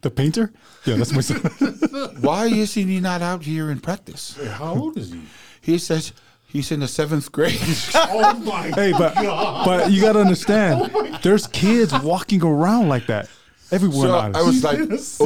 The 0.00 0.10
painter? 0.10 0.52
Yeah, 0.86 0.94
that's 0.96 1.12
my 1.12 1.20
son. 1.22 1.38
Why 2.20 2.46
isn't 2.46 2.88
he 2.88 3.00
not 3.00 3.20
out 3.20 3.42
here 3.42 3.70
in 3.70 3.80
practice? 3.80 4.38
Wait, 4.38 4.48
how 4.48 4.74
old 4.76 4.96
is 4.96 5.10
he? 5.10 5.22
He 5.60 5.76
says 5.76 6.12
he's 6.46 6.70
in 6.70 6.80
the 6.80 6.88
seventh 6.88 7.30
grade. 7.32 7.58
Oh 7.94 8.34
my! 8.38 8.70
hey, 8.80 8.92
but 8.92 9.14
but 9.14 9.90
you 9.90 10.00
got 10.00 10.12
to 10.12 10.20
understand, 10.20 10.90
there's 11.22 11.46
kids 11.48 11.92
walking 12.00 12.42
around 12.42 12.88
like 12.88 13.06
that 13.06 13.28
everywhere. 13.70 14.08
so 14.08 14.38
I 14.38 14.42
was 14.42 14.62
like, 14.64 14.80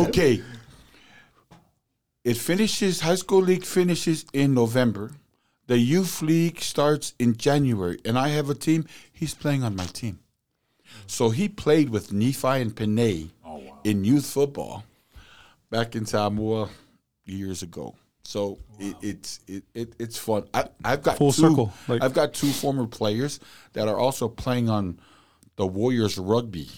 okay. 0.09 0.43
It 2.25 2.37
finishes, 2.37 3.01
high 3.01 3.17
school 3.17 3.43
league 3.43 3.65
finishes 3.65 4.25
in 4.33 4.55
November. 4.55 5.11
The 5.67 5.79
youth 5.79 6.23
league 6.23 6.61
starts 6.61 7.15
in 7.19 7.37
January. 7.37 7.99
And 8.05 8.19
I 8.19 8.29
have 8.29 8.51
a 8.51 8.55
team, 8.55 8.87
he's 9.13 9.35
playing 9.35 9.63
on 9.63 9.77
my 9.77 9.87
team. 9.87 10.19
So 11.07 11.31
he 11.31 11.49
played 11.49 11.91
with 11.91 12.13
Nephi 12.13 12.47
and 12.49 12.75
Penei 12.75 13.31
oh, 13.47 13.63
in 13.85 14.05
youth 14.05 14.27
football 14.27 14.85
back 15.71 15.97
in 15.97 16.05
Samoa 16.05 16.69
years 17.25 17.63
ago. 17.63 17.95
So 18.25 18.59
it, 18.79 18.97
it's 19.03 19.41
it, 19.49 19.65
it 19.75 19.95
it's 19.99 20.19
fun. 20.19 20.45
I, 20.55 20.67
I've 20.85 21.03
got 21.03 21.19
Full 21.19 21.33
two, 21.33 21.41
circle, 21.43 21.73
like- 21.89 22.03
I've 22.03 22.13
got 22.15 22.35
two 22.35 22.51
former 22.51 22.87
players 22.87 23.41
that 23.73 23.89
are 23.89 23.99
also 23.99 24.29
playing 24.29 24.69
on 24.69 25.01
the 25.57 25.67
Warriors 25.67 26.19
rugby 26.19 26.69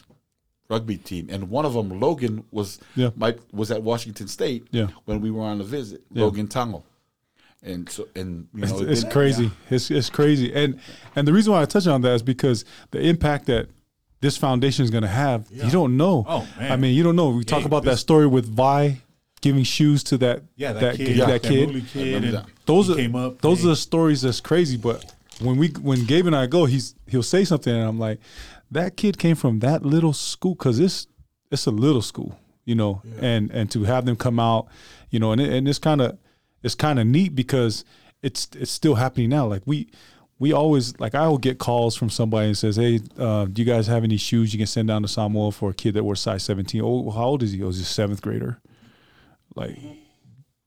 rugby 0.71 0.97
team, 0.97 1.29
and 1.31 1.51
one 1.51 1.67
of 1.67 1.75
them, 1.75 2.01
Logan, 2.01 2.45
was 2.51 2.81
Yeah. 2.97 3.11
my, 3.17 3.37
was 3.53 3.71
at 3.71 3.83
Washington 3.83 4.29
State 4.29 4.67
Yeah. 4.71 4.87
when 5.05 5.21
we 5.21 5.31
were 5.31 5.43
on 5.43 5.61
a 5.61 5.65
visit. 5.65 6.03
Logan 6.11 6.49
Tago, 6.49 6.83
and 7.65 7.89
so 7.89 8.07
and 8.15 8.49
you 8.55 8.67
know 8.67 8.79
it's 8.81 9.03
it- 9.03 9.11
crazy. 9.11 9.51
It's 9.71 9.91
it's 9.91 10.11
crazy, 10.11 10.53
and 10.55 10.79
and 11.17 11.27
the 11.27 11.33
reason 11.33 11.53
why 11.53 11.63
I 11.63 11.65
touch 11.65 11.87
on 11.87 12.03
that 12.03 12.13
is 12.15 12.23
because 12.23 12.65
the 12.91 13.01
impact 13.01 13.47
that 13.47 13.69
this 14.21 14.37
foundation 14.37 14.85
is 14.85 14.91
going 14.91 15.03
to 15.03 15.09
have, 15.09 15.47
you 15.51 15.71
don't 15.71 15.99
know. 15.99 16.25
Oh, 16.27 16.49
man. 16.59 16.73
I 16.73 16.77
mean, 16.77 16.95
you 16.95 17.03
don't 17.03 17.15
know. 17.15 17.29
We 17.29 17.45
talk 17.45 17.67
about 17.67 17.85
that 17.85 17.99
story 17.99 18.27
with 18.27 18.47
Vi 18.47 19.03
giving 19.43 19.65
shoes 19.65 20.03
to 20.05 20.17
that 20.17 20.43
Yeah, 20.57 20.73
that, 20.73 20.81
that 20.81 20.97
kid. 20.97 21.17
yeah, 21.17 21.27
that 21.27 21.43
kid. 21.43 21.87
Kid. 21.89 22.23
that. 22.33 22.47
those 22.65 22.87
he 22.87 23.07
are 23.07 23.17
up. 23.27 23.43
those 23.43 23.59
hey, 23.61 23.67
are 23.67 23.69
the 23.71 23.77
stories 23.77 24.23
that's 24.23 24.41
crazy. 24.41 24.79
But 24.79 25.13
when 25.41 25.59
we 25.59 25.69
when 25.69 26.07
Gabe 26.07 26.27
and 26.27 26.35
I 26.35 26.47
go, 26.47 26.65
he's 26.65 26.95
he'll 27.07 27.23
say 27.23 27.45
something, 27.45 27.75
and 27.75 27.85
I'm 27.87 27.99
like, 27.99 28.19
that 28.71 28.97
kid 28.97 29.19
came 29.19 29.37
from 29.37 29.59
that 29.59 29.85
little 29.85 30.15
school 30.15 30.55
because 30.55 30.79
it's 30.79 31.07
it's 31.51 31.67
a 31.67 31.71
little 31.71 32.01
school, 32.03 32.39
you 32.65 32.75
know, 32.75 33.03
and 33.21 33.51
and 33.51 33.71
to 33.73 33.85
have 33.85 34.07
them 34.07 34.17
come 34.17 34.41
out, 34.41 34.69
you 35.11 35.19
know, 35.19 35.33
and 35.33 35.41
it, 35.41 35.53
and 35.53 35.69
it's 35.69 35.79
kind 35.79 36.01
of 36.01 36.17
it's 36.65 36.75
kind 36.75 36.99
of 36.99 37.07
neat 37.07 37.35
because 37.35 37.85
it's 38.23 38.49
it's 38.57 38.71
still 38.71 38.97
happening 38.97 39.31
now. 39.31 39.47
Like 39.47 39.63
we. 39.67 39.89
We 40.41 40.53
always 40.53 40.99
like 40.99 41.15
I 41.15 41.29
will 41.29 41.39
get 41.39 41.59
calls 41.59 41.95
from 41.95 42.11
somebody 42.11 42.49
and 42.49 42.59
says, 42.59 42.75
"Hey, 42.75 42.99
uh, 43.17 43.45
do 43.45 43.63
you 43.63 43.65
guys 43.65 43.87
have 43.87 44.03
any 44.03 44.17
shoes 44.17 44.53
you 44.53 44.59
can 44.59 44.67
send 44.67 44.89
down 44.89 45.03
to 45.03 45.09
Samoa 45.09 45.53
for 45.53 45.71
a 45.71 45.73
kid 45.73 45.95
that 45.95 46.03
wears 46.03 46.21
size 46.21 46.43
17? 46.43 46.81
Oh, 46.83 47.09
how 47.13 47.27
old 47.27 47.45
is 47.45 47.53
he? 47.53 47.63
Oh, 47.63 47.69
he's 47.69 47.81
a 47.81 47.85
seventh 47.85 48.21
grader. 48.21 48.61
Like, 49.55 49.79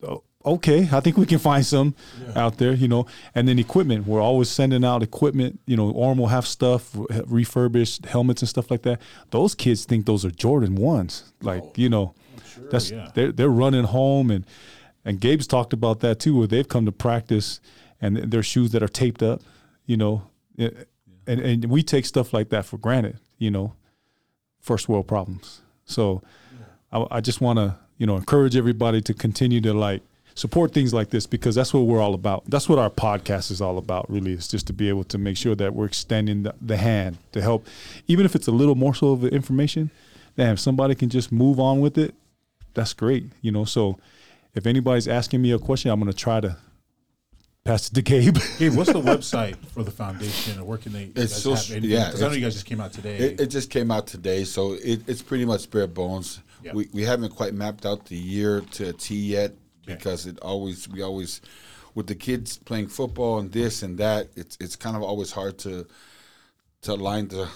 oh, 0.01 0.23
okay, 0.45 0.87
I 0.91 1.01
think 1.01 1.17
we 1.17 1.25
can 1.25 1.37
find 1.37 1.65
some 1.65 1.95
out 2.35 2.57
there, 2.57 2.73
you 2.73 2.87
know. 2.87 3.05
And 3.35 3.47
then 3.47 3.59
equipment, 3.59 4.07
we're 4.07 4.21
always 4.21 4.49
sending 4.49 4.85
out 4.85 5.03
equipment. 5.03 5.59
You 5.65 5.75
know, 5.75 5.91
Orm 5.91 6.17
will 6.17 6.27
have 6.27 6.47
stuff 6.47 6.95
refurbished, 7.27 8.05
helmets 8.05 8.41
and 8.41 8.49
stuff 8.49 8.71
like 8.71 8.83
that. 8.83 9.01
Those 9.31 9.53
kids 9.53 9.85
think 9.85 10.05
those 10.05 10.23
are 10.23 10.31
Jordan 10.31 10.75
ones, 10.75 11.33
like 11.41 11.77
you 11.77 11.89
know, 11.89 12.15
that's 12.71 12.91
yeah. 12.91 13.11
they're 13.13 13.31
they're 13.31 13.49
running 13.49 13.83
home 13.83 14.31
and 14.31 14.45
and 15.07 15.21
Gabe's 15.21 15.47
talked 15.47 15.71
about 15.71 16.01
that 16.01 16.19
too, 16.19 16.35
where 16.35 16.47
they've 16.47 16.67
come 16.67 16.85
to 16.85 16.91
practice 16.91 17.61
and 18.01 18.17
their 18.17 18.43
shoes 18.43 18.71
that 18.73 18.83
are 18.83 18.89
taped 18.89 19.23
up, 19.23 19.41
you 19.85 19.95
know, 19.95 20.23
eh, 20.59 20.65
eh, 20.65 20.83
and 21.25 21.39
and 21.39 21.65
we 21.65 21.81
take 21.81 22.05
stuff 22.05 22.33
like 22.33 22.49
that 22.49 22.65
for 22.65 22.77
granted, 22.77 23.17
you 23.37 23.49
know, 23.49 23.73
first 24.59 24.89
world 24.89 25.07
problems. 25.07 25.61
So 25.85 26.21
I, 26.91 27.05
I 27.09 27.21
just 27.21 27.39
want 27.39 27.57
to, 27.57 27.75
you 27.97 28.05
know, 28.05 28.17
encourage 28.17 28.57
everybody 28.57 29.01
to 29.03 29.13
continue 29.13 29.61
to 29.61 29.73
like 29.73 30.01
support 30.35 30.73
things 30.73 30.93
like 30.93 31.09
this 31.09 31.25
because 31.25 31.55
that's 31.55 31.73
what 31.73 31.81
we're 31.81 32.01
all 32.01 32.13
about. 32.13 32.43
That's 32.45 32.67
what 32.67 32.77
our 32.77 32.89
podcast 32.89 33.49
is 33.49 33.61
all 33.61 33.77
about, 33.77 34.11
really, 34.11 34.33
is 34.33 34.49
just 34.49 34.67
to 34.67 34.73
be 34.73 34.89
able 34.89 35.05
to 35.05 35.17
make 35.17 35.37
sure 35.37 35.55
that 35.55 35.73
we're 35.73 35.85
extending 35.85 36.43
the, 36.43 36.53
the 36.61 36.75
hand 36.75 37.17
to 37.31 37.41
help, 37.41 37.65
even 38.07 38.25
if 38.25 38.35
it's 38.35 38.47
a 38.47 38.51
little 38.51 38.75
morsel 38.75 39.13
of 39.13 39.23
information. 39.23 39.89
Then 40.35 40.51
if 40.51 40.59
somebody 40.59 40.95
can 40.95 41.07
just 41.09 41.31
move 41.31 41.61
on 41.61 41.79
with 41.79 41.97
it, 41.97 42.13
that's 42.73 42.91
great, 42.91 43.31
you 43.41 43.53
know. 43.53 43.63
So 43.63 43.97
if 44.57 44.65
anybody's 44.65 45.07
asking 45.07 45.41
me 45.41 45.51
a 45.51 45.59
question, 45.59 45.91
I'm 45.91 45.99
going 45.99 46.11
to 46.11 46.17
try 46.17 46.41
to 46.41 46.57
pass 47.63 47.89
it 47.89 47.93
to 47.93 48.01
Gabe. 48.01 48.37
Gabe, 48.57 48.73
what's 48.73 48.91
the 48.91 49.01
website 49.13 49.55
for 49.67 49.83
the 49.83 49.91
foundation, 49.91 50.59
or 50.59 50.63
where 50.65 50.77
can 50.77 50.93
they? 50.93 51.11
It's 51.15 51.33
guys 51.33 51.43
so- 51.43 51.53
have 51.53 51.71
anything? 51.71 51.91
yeah, 51.91 52.05
because 52.07 52.23
I 52.23 52.27
know 52.27 52.33
you 52.33 52.41
guys 52.41 52.53
just 52.55 52.65
came 52.65 52.81
out 52.81 52.91
today. 52.91 53.17
It, 53.17 53.41
it 53.41 53.47
just 53.47 53.69
came 53.69 53.91
out 53.91 54.07
today, 54.07 54.43
so 54.43 54.73
it, 54.73 55.07
it's 55.07 55.21
pretty 55.21 55.45
much 55.45 55.69
bare 55.69 55.87
bones. 55.87 56.41
Yeah. 56.63 56.73
We, 56.73 56.89
we 56.91 57.03
haven't 57.03 57.35
quite 57.35 57.53
mapped 57.53 57.85
out 57.85 58.05
the 58.07 58.17
year 58.17 58.61
to 58.61 58.89
a 58.89 58.93
T 58.93 59.15
yet 59.15 59.53
because 59.85 60.25
it 60.25 60.39
always 60.39 60.89
we 60.89 61.03
always 61.03 61.39
with 61.93 62.07
the 62.07 62.15
kids 62.15 62.57
playing 62.57 62.87
football 62.87 63.37
and 63.37 63.51
this 63.51 63.83
and 63.83 63.97
that. 63.99 64.29
It's 64.35 64.57
it's 64.59 64.75
kind 64.75 64.95
of 64.97 65.03
always 65.03 65.31
hard 65.31 65.59
to 65.59 65.85
to 66.81 66.93
align 66.93 67.27
the 67.27 67.47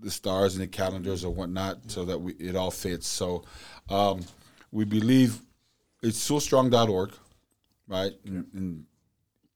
the 0.00 0.10
stars 0.10 0.54
and 0.54 0.62
the 0.62 0.68
calendars 0.68 1.22
or 1.24 1.32
whatnot 1.32 1.90
so 1.90 2.06
that 2.06 2.18
we 2.18 2.32
it 2.34 2.56
all 2.56 2.70
fits. 2.70 3.06
So 3.06 3.44
um, 3.90 4.24
we 4.72 4.84
believe 4.84 5.40
it's 6.06 6.30
sewellstrong.org, 6.30 7.12
right? 7.88 8.12
And, 8.24 8.46
and 8.54 8.84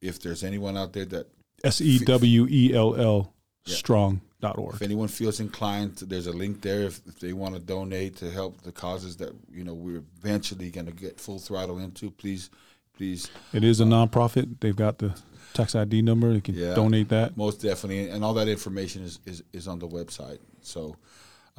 if 0.01 0.20
there's 0.20 0.42
anyone 0.44 0.76
out 0.76 0.92
there 0.92 1.05
that 1.07 1.26
S 1.64 1.80
E 1.80 1.98
W 2.01 2.46
E 2.51 2.74
L 2.74 2.94
L 2.96 3.34
strong.org. 3.66 4.74
if 4.74 4.82
anyone 4.82 5.09
feels 5.09 5.38
inclined, 5.40 5.96
there's 5.96 6.26
a 6.26 6.32
link 6.32 6.62
there 6.62 6.80
if, 6.82 7.01
if 7.07 7.20
they 7.20 7.32
want 7.32 7.55
to 7.55 7.61
donate 7.61 8.16
to 8.16 8.30
help 8.30 8.61
the 8.62 8.72
causes 8.72 9.16
that 9.18 9.32
you 9.53 9.62
know 9.64 9.74
we're 9.74 10.03
eventually 10.18 10.70
going 10.70 10.86
to 10.86 10.92
get 10.92 11.20
full 11.20 11.38
throttle 11.38 11.78
into. 11.78 12.11
Please, 12.11 12.51
please, 12.96 13.30
It 13.53 13.64
is 13.64 13.80
a 13.80 13.84
nonprofit. 13.84 14.61
They've 14.61 14.74
got 14.76 14.98
the 14.98 15.14
tax 15.53 15.74
ID 15.74 16.03
number. 16.03 16.32
They 16.32 16.40
can 16.40 16.55
Yeah. 16.55 16.74
donate 16.74 17.09
that. 17.11 17.36
most 17.36 17.61
definitely, 17.61 18.09
and 18.09 18.24
all 18.24 18.34
that 18.34 18.48
information 18.48 19.03
is 19.03 19.20
is, 19.26 19.42
is 19.53 19.68
on 19.68 19.78
the 19.78 19.88
website. 19.88 20.38
So, 20.62 20.96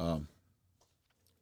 um, 0.00 0.26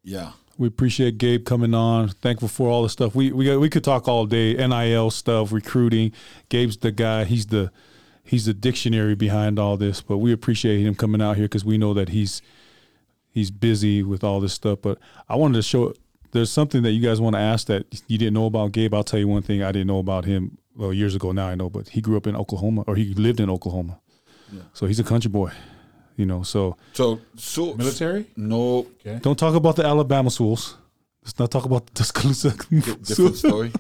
yeah, 0.02 0.32
We 0.60 0.68
appreciate 0.68 1.16
Gabe 1.16 1.46
coming 1.46 1.72
on. 1.72 2.08
Thankful 2.08 2.46
for 2.46 2.68
all 2.68 2.82
the 2.82 2.90
stuff. 2.90 3.14
We 3.14 3.32
we 3.32 3.46
got, 3.46 3.60
we 3.60 3.70
could 3.70 3.82
talk 3.82 4.06
all 4.06 4.26
day. 4.26 4.52
NIL 4.54 5.10
stuff, 5.10 5.52
recruiting. 5.52 6.12
Gabe's 6.50 6.76
the 6.76 6.92
guy. 6.92 7.24
He's 7.24 7.46
the 7.46 7.72
he's 8.22 8.44
the 8.44 8.52
dictionary 8.52 9.14
behind 9.14 9.58
all 9.58 9.78
this. 9.78 10.02
But 10.02 10.18
we 10.18 10.32
appreciate 10.32 10.82
him 10.82 10.94
coming 10.94 11.22
out 11.22 11.38
here 11.38 11.46
because 11.46 11.64
we 11.64 11.78
know 11.78 11.94
that 11.94 12.10
he's 12.10 12.42
he's 13.30 13.50
busy 13.50 14.02
with 14.02 14.22
all 14.22 14.38
this 14.38 14.52
stuff. 14.52 14.80
But 14.82 14.98
I 15.30 15.36
wanted 15.36 15.54
to 15.54 15.62
show. 15.62 15.94
There's 16.32 16.52
something 16.52 16.82
that 16.82 16.90
you 16.90 17.00
guys 17.00 17.22
want 17.22 17.36
to 17.36 17.40
ask 17.40 17.66
that 17.68 17.86
you 18.06 18.18
didn't 18.18 18.34
know 18.34 18.44
about 18.44 18.72
Gabe. 18.72 18.92
I'll 18.92 19.02
tell 19.02 19.18
you 19.18 19.28
one 19.28 19.40
thing 19.40 19.62
I 19.62 19.72
didn't 19.72 19.86
know 19.86 19.98
about 19.98 20.26
him. 20.26 20.58
Well, 20.76 20.92
years 20.92 21.14
ago 21.14 21.32
now 21.32 21.48
I 21.48 21.54
know, 21.54 21.70
but 21.70 21.88
he 21.88 22.02
grew 22.02 22.18
up 22.18 22.26
in 22.26 22.36
Oklahoma, 22.36 22.84
or 22.86 22.96
he 22.96 23.14
lived 23.14 23.40
in 23.40 23.48
Oklahoma. 23.48 23.98
So 24.74 24.84
he's 24.86 25.00
a 25.00 25.04
country 25.04 25.30
boy, 25.30 25.52
you 26.20 26.26
know. 26.26 26.42
So 26.44 26.76
so 26.92 27.18
so 27.36 27.74
Military? 27.74 28.26
No, 28.36 28.86
Okay. 29.00 29.18
don't 29.22 29.38
talk 29.38 29.54
about 29.54 29.74
the 29.76 29.84
Alabama 29.84 30.30
schools. 30.30 30.76
Let's 31.24 31.38
not 31.38 31.50
talk 31.50 31.64
about 31.66 31.86
the 31.86 31.92
Tuscaloosa. 31.94 32.50
different 32.70 33.36
story, 33.36 33.72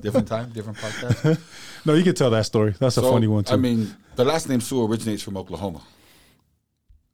different 0.00 0.28
time, 0.28 0.50
different 0.52 0.78
podcast. 0.78 1.38
No, 1.84 1.94
you 1.94 2.04
can 2.04 2.14
tell 2.14 2.30
that 2.30 2.46
story. 2.46 2.74
That's 2.78 2.96
a 2.96 3.02
funny 3.02 3.26
one 3.26 3.42
too. 3.44 3.54
I 3.54 3.56
mean, 3.56 3.92
the 4.14 4.24
last 4.24 4.48
name 4.48 4.60
Sewell 4.60 4.86
originates 4.86 5.20
from 5.22 5.36
Oklahoma. 5.36 5.80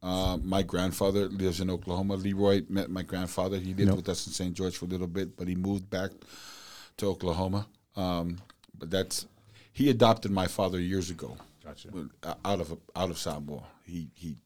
Uh, 0.03 0.37
my 0.45 0.63
grandfather 0.63 1.29
lives 1.29 1.61
in 1.61 1.71
Oklahoma. 1.71 2.15
Leroy 2.17 2.63
met 2.69 2.89
my 2.91 3.03
grandfather. 3.03 3.59
He 3.59 3.69
lived 3.75 3.89
Yep. 3.89 3.97
with 3.97 4.09
us 4.11 4.27
in 4.27 4.33
St. 4.33 4.55
George 4.55 4.77
for 4.77 4.85
a 4.85 4.89
little 4.89 5.07
bit, 5.09 5.37
but 5.37 5.49
he 5.49 5.55
moved 5.57 5.89
back 5.91 6.11
to 6.99 7.07
Oklahoma. 7.07 7.67
Um, 7.97 8.39
but 8.79 8.91
that's 8.91 9.27
he 9.73 9.91
adopted 9.91 10.31
my 10.31 10.47
father 10.47 10.79
years 10.79 11.11
ago. 11.11 11.37
Gotcha. 11.65 11.89
Out 12.45 12.61
of 12.61 12.79
out 12.95 13.11
of 13.11 13.19
Samoa. 13.19 13.65
He 13.85 14.09
he. 14.15 14.37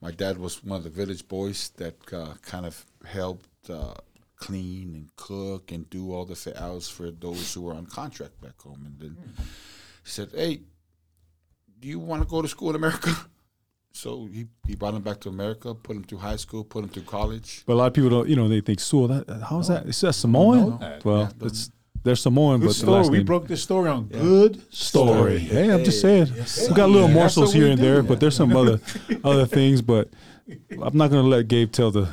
My 0.00 0.10
dad 0.12 0.38
was 0.38 0.62
one 0.62 0.78
of 0.78 0.84
the 0.84 0.90
village 0.90 1.26
boys 1.26 1.70
that 1.76 1.96
uh, 2.12 2.34
kind 2.42 2.64
of 2.66 2.84
helped 3.04 3.48
uh, 3.68 3.94
clean 4.36 4.94
and 4.94 5.08
cook 5.16 5.72
and 5.72 5.88
do 5.90 6.12
all 6.12 6.24
the 6.24 6.36
fit-outs 6.36 6.88
for 6.88 7.10
those 7.10 7.52
who 7.52 7.62
were 7.62 7.74
on 7.74 7.86
contract 7.86 8.40
back 8.40 8.60
home. 8.62 8.82
And 8.86 8.98
then 9.00 9.16
he 10.04 10.10
said, 10.10 10.30
"Hey, 10.34 10.60
do 11.80 11.88
you 11.88 11.98
want 11.98 12.22
to 12.22 12.28
go 12.28 12.40
to 12.42 12.48
school 12.48 12.70
in 12.70 12.76
America?" 12.76 13.10
So 13.90 14.26
he, 14.32 14.46
he 14.64 14.76
brought 14.76 14.94
him 14.94 15.02
back 15.02 15.18
to 15.20 15.28
America, 15.28 15.74
put 15.74 15.96
him 15.96 16.04
through 16.04 16.18
high 16.18 16.36
school, 16.36 16.62
put 16.62 16.84
him 16.84 16.90
through 16.90 17.02
college. 17.02 17.64
but 17.66 17.72
a 17.72 17.74
lot 17.74 17.86
of 17.88 17.94
people 17.94 18.10
don't. 18.10 18.28
You 18.28 18.36
know, 18.36 18.46
they 18.46 18.60
think 18.60 18.78
Sewell. 18.78 19.08
That 19.08 19.42
how's 19.50 19.66
that? 19.66 19.86
Is 19.86 20.00
that 20.02 20.12
Samoan? 20.12 20.78
that. 20.78 21.04
Well, 21.04 21.22
Yeah, 21.22 21.46
it's 21.46 21.70
They're 22.04 22.16
Samoan, 22.16 22.60
Good 22.60 22.66
but 22.66 22.68
the 22.72 22.74
story. 22.74 22.96
last 22.98 23.10
We 23.10 23.22
broke 23.22 23.48
this 23.48 23.62
story 23.62 23.90
on 23.90 24.04
good 24.06 24.62
story. 24.72 25.12
story. 25.12 25.38
Hey, 25.38 25.70
I'm 25.72 25.84
just 25.84 26.00
saying. 26.00 26.28
Yes, 26.34 26.68
we 26.68 26.74
got 26.74 26.88
little 26.90 27.08
That's 27.08 27.18
morsels 27.18 27.52
here 27.52 27.66
and 27.68 27.76
do. 27.76 27.82
there, 27.82 28.02
but 28.02 28.20
there's 28.20 28.36
some 28.36 28.56
other 28.56 28.80
other 29.24 29.46
things. 29.46 29.82
But 29.82 30.08
I'm 30.82 30.96
not 30.96 31.10
gonna 31.10 31.22
let 31.28 31.48
Gabe 31.48 31.70
tell 31.72 31.90
the 31.90 32.08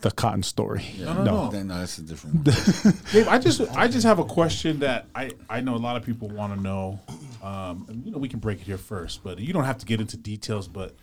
the 0.00 0.10
cotton 0.12 0.42
story. 0.44 0.84
No, 1.00 1.12
no, 1.14 1.24
no. 1.24 1.50
Then, 1.50 1.66
no, 1.68 1.78
that's 1.78 1.98
a 1.98 2.02
different 2.02 2.46
one. 2.84 2.94
Dave, 3.12 3.26
I 3.28 3.38
just 3.38 3.60
I 3.76 3.88
just 3.88 4.06
have 4.06 4.18
a 4.20 4.24
question 4.24 4.78
that 4.80 5.06
I 5.14 5.30
I 5.50 5.60
know 5.60 5.74
a 5.74 5.78
lot 5.78 5.96
of 5.96 6.04
people 6.04 6.28
want 6.28 6.54
to 6.54 6.60
know. 6.60 7.00
Um, 7.42 7.86
and, 7.88 8.04
you 8.04 8.10
know, 8.12 8.18
we 8.18 8.28
can 8.28 8.40
break 8.40 8.60
it 8.60 8.64
here 8.64 8.78
first, 8.78 9.22
but 9.24 9.38
you 9.38 9.52
don't 9.52 9.64
have 9.64 9.78
to 9.78 9.86
get 9.86 10.00
into 10.00 10.16
details. 10.16 10.68
But 10.68 10.94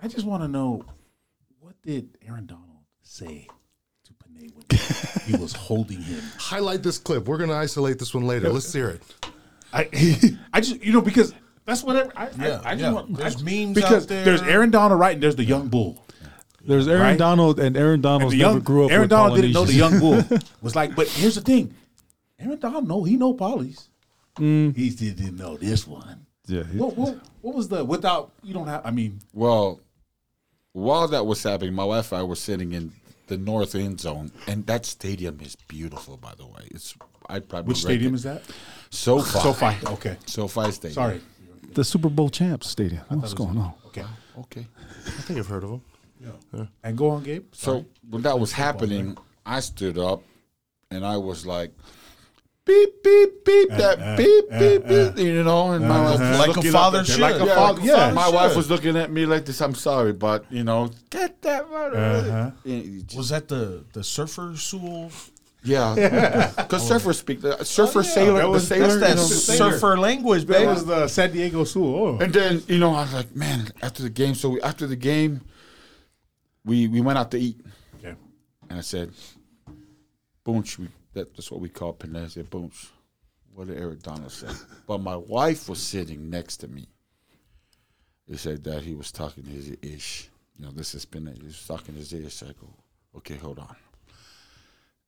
I 0.00 0.08
just 0.08 0.26
want 0.26 0.42
to 0.42 0.48
know 0.48 0.84
what 1.60 1.74
did 1.82 2.16
Aaron 2.26 2.46
Donald 2.46 2.68
say 3.02 3.48
to 4.48 4.76
Penei 4.76 5.26
when 5.26 5.36
he 5.36 5.42
was 5.42 5.52
holding 5.52 6.00
him? 6.02 6.22
Highlight 6.38 6.82
this 6.82 6.98
clip. 6.98 7.26
We're 7.26 7.38
gonna 7.38 7.54
isolate 7.54 7.98
this 7.98 8.12
one 8.14 8.24
later. 8.26 8.48
Let's 8.48 8.72
hear 8.72 8.88
it. 8.90 9.02
I 9.72 9.88
I 10.52 10.60
just 10.60 10.82
you 10.82 10.92
know 10.92 11.00
because 11.00 11.32
that's 11.64 11.82
what 11.82 11.96
I 12.16 12.24
I, 12.24 12.30
Yeah, 12.38 12.60
I, 12.64 12.70
I 12.70 12.74
just 12.74 12.80
yeah. 12.82 12.92
want 12.92 13.16
There's 13.16 13.40
I- 13.40 13.44
memes 13.44 13.74
because 13.74 14.02
out 14.04 14.08
there. 14.08 14.24
there's 14.24 14.42
Aaron 14.42 14.70
Donald 14.70 15.00
right 15.00 15.14
and 15.14 15.22
there's 15.22 15.36
the 15.36 15.44
young 15.44 15.68
bull. 15.68 16.04
There's 16.64 16.86
Aaron 16.86 17.02
Right? 17.02 17.18
Donald, 17.18 17.58
and 17.58 17.76
Aaron 17.76 17.94
And 17.94 18.02
Donald's 18.04 18.34
the 18.34 18.38
never 18.38 18.52
young 18.52 18.60
grew 18.60 18.84
up. 18.84 18.90
Aaron 18.92 19.00
with 19.02 19.10
Donald 19.10 19.34
didn't 19.40 19.52
know 19.52 19.64
the 19.64 19.72
young 19.72 19.98
bull 19.98 20.22
was 20.62 20.76
like. 20.76 20.94
But 20.94 21.08
here's 21.08 21.34
the 21.34 21.40
thing, 21.40 21.74
Aaron 22.38 22.60
Donald 22.60 22.86
know 22.86 23.02
he 23.02 23.16
know 23.16 23.34
polys. 23.34 23.88
Mm. 24.36 24.76
He 24.76 24.90
still 24.90 25.12
didn't 25.12 25.36
know 25.38 25.56
this 25.56 25.86
one. 25.88 26.24
yeah, 26.46 26.62
he- 26.62 26.78
What, 26.78 26.96
what 26.96 27.18
what 27.40 27.54
was 27.56 27.66
the 27.68 27.84
without 27.84 28.30
you 28.44 28.54
don't 28.54 28.68
have? 28.68 28.86
I 28.86 28.92
mean, 28.92 29.18
Well, 29.32 29.80
while 30.72 31.08
that 31.08 31.26
was 31.26 31.42
happening, 31.42 31.74
my 31.74 31.84
wife 31.84 32.12
and 32.12 32.20
I 32.20 32.22
were 32.24 32.36
sitting 32.36 32.72
in 32.72 32.92
the 33.26 33.38
north 33.38 33.74
end 33.74 34.00
zone, 34.00 34.30
and 34.46 34.66
that 34.66 34.84
stadium 34.86 35.38
is 35.40 35.56
beautiful. 35.68 36.16
By 36.16 36.34
the 36.36 36.46
way, 36.46 36.68
it's 36.70 36.94
I 37.28 37.40
probably 37.40 37.68
which 37.68 37.78
stadium 37.82 38.14
is 38.14 38.22
that? 38.24 38.42
SoFi. 38.90 39.38
SoFi. 39.38 39.86
Okay, 39.86 40.16
SoFi 40.26 40.70
Stadium. 40.72 40.94
sorry. 40.94 41.20
the 41.72 41.84
Super 41.84 42.08
Bowl 42.10 42.28
champs 42.28 42.68
stadium. 42.68 43.02
What's 43.08 43.34
going 43.34 43.58
on? 43.58 43.74
Okay, 43.86 44.04
Okay. 44.38 44.66
I 45.06 45.10
think 45.22 45.38
I've 45.38 45.46
heard 45.46 45.64
of 45.64 45.70
them. 45.70 45.82
Yeah. 46.20 46.66
And 46.84 46.96
go 46.96 47.10
on, 47.10 47.22
Gabe. 47.24 47.46
So 47.52 47.84
when 48.08 48.22
that 48.22 48.38
was 48.38 48.52
happening, 48.52 49.16
I 49.44 49.60
stood 49.60 49.98
up, 49.98 50.22
and 50.90 51.04
I 51.04 51.16
was 51.16 51.46
like. 51.46 51.72
Beep 52.64 53.02
beep 53.02 53.44
beep 53.44 53.68
that 53.70 53.98
uh, 54.00 54.16
beep 54.16 54.44
uh, 54.52 54.58
beep 54.60 54.84
uh, 54.84 55.10
beep 55.10 55.18
you 55.26 55.42
know 55.42 55.72
and 55.72 55.84
my 55.88 56.00
wife 56.00 56.20
was 56.20 56.38
Like 56.38 56.48
a 56.48 56.52
looking 56.52 56.70
father 56.72 57.00
at- 57.00 57.06
should. 57.06 57.18
like 57.20 57.34
a 57.40 57.44
yeah, 57.46 57.54
father- 57.56 57.80
like 57.80 57.88
yeah, 57.88 58.12
my 58.12 58.22
sure. 58.24 58.32
wife 58.34 58.54
was 58.56 58.70
looking 58.70 58.96
at 58.96 59.10
me 59.10 59.26
like 59.26 59.44
this 59.46 59.60
I'm 59.60 59.74
sorry 59.74 60.12
but 60.12 60.44
you 60.48 60.62
know 60.62 60.90
get 61.10 61.42
that 61.42 61.62
Uh-huh. 61.64 62.50
uh 62.64 63.16
Was 63.16 63.30
that 63.30 63.48
the 63.48 63.84
the 63.92 64.04
surfer 64.04 64.54
Sewell? 64.56 65.10
Yeah, 65.64 66.52
because 66.56 66.86
surfer 66.86 67.12
speak 67.12 67.40
the 67.40 67.64
surfer 67.64 68.02
sailor, 68.04 68.38
That 68.42 68.48
was- 68.48 68.68
the 68.68 68.74
sailor. 68.76 68.98
That's 68.98 69.00
that 69.00 69.52
you 69.54 69.58
know, 69.58 69.70
surfer 69.70 69.98
language, 69.98 70.44
That 70.46 70.52
baby. 70.58 70.66
was 70.66 70.84
the 70.84 71.06
San 71.08 71.32
Diego 71.32 71.64
Sewell. 71.64 71.94
Oh. 72.16 72.18
and 72.22 72.32
then 72.32 72.62
you 72.68 72.78
know 72.78 72.94
I 72.94 73.02
was 73.02 73.14
like, 73.14 73.34
man, 73.34 73.70
after 73.82 74.02
the 74.04 74.10
game. 74.10 74.34
So 74.34 74.50
we, 74.50 74.60
after 74.62 74.86
the 74.88 74.96
game, 74.96 75.40
we 76.64 76.86
we 76.88 77.00
went 77.00 77.16
out 77.18 77.30
to 77.32 77.38
eat, 77.38 77.58
Okay. 77.98 78.14
and 78.70 78.78
I 78.78 78.82
said, 78.82 79.10
"Boonch." 80.44 80.78
We, 80.78 80.88
that, 81.14 81.34
that's 81.34 81.50
what 81.50 81.60
we 81.60 81.68
call 81.68 81.92
Panacea 81.92 82.44
"Boonch." 82.44 82.88
What 83.54 83.68
did 83.68 83.78
Aaron 83.78 83.98
Donald 84.02 84.32
say? 84.32 84.48
but 84.86 84.98
my 84.98 85.16
wife 85.16 85.68
was 85.68 85.80
sitting 85.80 86.30
next 86.30 86.58
to 86.58 86.68
me. 86.68 86.86
He 88.26 88.36
said 88.36 88.64
that 88.64 88.82
he 88.82 88.94
was 88.94 89.12
talking 89.12 89.44
his 89.44 89.76
ish. 89.82 90.30
You 90.56 90.64
know, 90.64 90.70
this 90.70 90.94
is 90.94 91.04
Penei. 91.04 91.36
He 91.36 91.44
was 91.44 91.66
talking 91.66 91.94
his 91.94 92.12
ish. 92.12 92.42
I 92.42 92.46
go, 92.46 92.72
okay, 93.16 93.36
hold 93.36 93.58
on. 93.58 93.76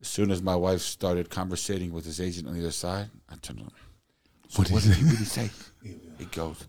As 0.00 0.09
soon 0.09 0.30
as 0.30 0.42
my 0.42 0.55
wife 0.55 0.80
started 0.80 1.30
conversating 1.30 1.90
with 1.92 2.05
his 2.05 2.20
agent 2.20 2.46
on 2.46 2.55
the 2.55 2.61
other 2.61 2.70
side, 2.70 3.09
I 3.30 3.36
turned 3.36 3.61
on. 3.61 3.70
So 4.48 4.62
what, 4.62 4.82
did 4.82 4.94
he 4.94 5.05
really 5.05 5.16
say? 5.24 5.50
He 6.18 6.26
goes, 6.26 6.68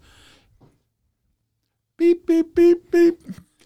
beep, 1.97 2.25
beep, 2.25 2.55
beep, 2.55 2.89
beep. 2.89 3.21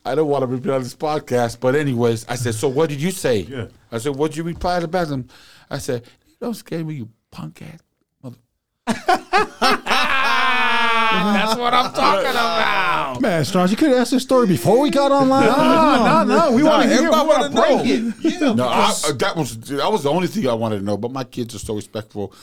I 0.06 0.16
don't 0.16 0.28
want 0.28 0.42
to 0.42 0.48
repeat 0.48 0.72
on 0.72 0.84
this 0.84 0.96
podcast, 0.96 1.60
but 1.60 1.76
anyways, 1.76 2.26
I 2.28 2.36
said, 2.36 2.56
so 2.56 2.68
what 2.68 2.90
did 2.90 3.02
you 3.02 3.12
say? 3.12 3.42
Yeah. 3.42 3.68
I 3.92 3.98
said, 3.98 4.16
what 4.16 4.32
did 4.32 4.38
you 4.38 4.44
reply 4.44 4.80
to 4.80 4.88
Bethlehem? 4.88 5.28
I 5.70 5.78
said, 5.78 6.04
you 6.28 6.34
don't 6.42 6.54
scare 6.54 6.84
me, 6.84 6.96
you 6.96 7.10
punk 7.32 7.62
ass 7.62 7.80
mother. 8.24 8.38
That's 11.12 11.58
what 11.58 11.74
I'm 11.74 11.94
talking 11.94 12.30
about. 12.30 13.22
Man, 13.22 13.44
Strauss, 13.46 13.72
you 13.72 13.78
could 13.78 13.90
have 13.90 13.98
asked 14.00 14.12
this 14.12 14.24
story 14.24 14.48
before 14.48 14.80
we 14.80 14.90
got 14.90 15.12
online. 15.12 15.46
No, 15.46 16.24
no, 16.26 16.50
no. 16.50 16.52
We 16.56 16.64
want 16.64 16.84
to 16.84 16.90
hear. 16.90 17.02
We 17.02 17.08
everybody 17.08 17.28
want 17.28 17.52
to 17.54 17.60
wanna 17.60 17.84
break 17.84 17.90
it. 17.90 18.42
Yeah, 18.42 18.54
No, 18.54 18.68
I, 18.68 18.94
uh, 19.08 19.14
that 19.14 19.36
was 19.36 19.58
that 19.60 19.92
was 19.92 20.04
the 20.04 20.10
only 20.12 20.28
thing 20.28 20.48
I 20.48 20.54
wanted 20.54 20.80
to 20.80 20.86
know. 20.86 20.98
But 20.98 21.12
my 21.12 21.24
kids 21.24 21.56
are 21.56 21.60
so 21.60 21.76
respectful 21.76 22.34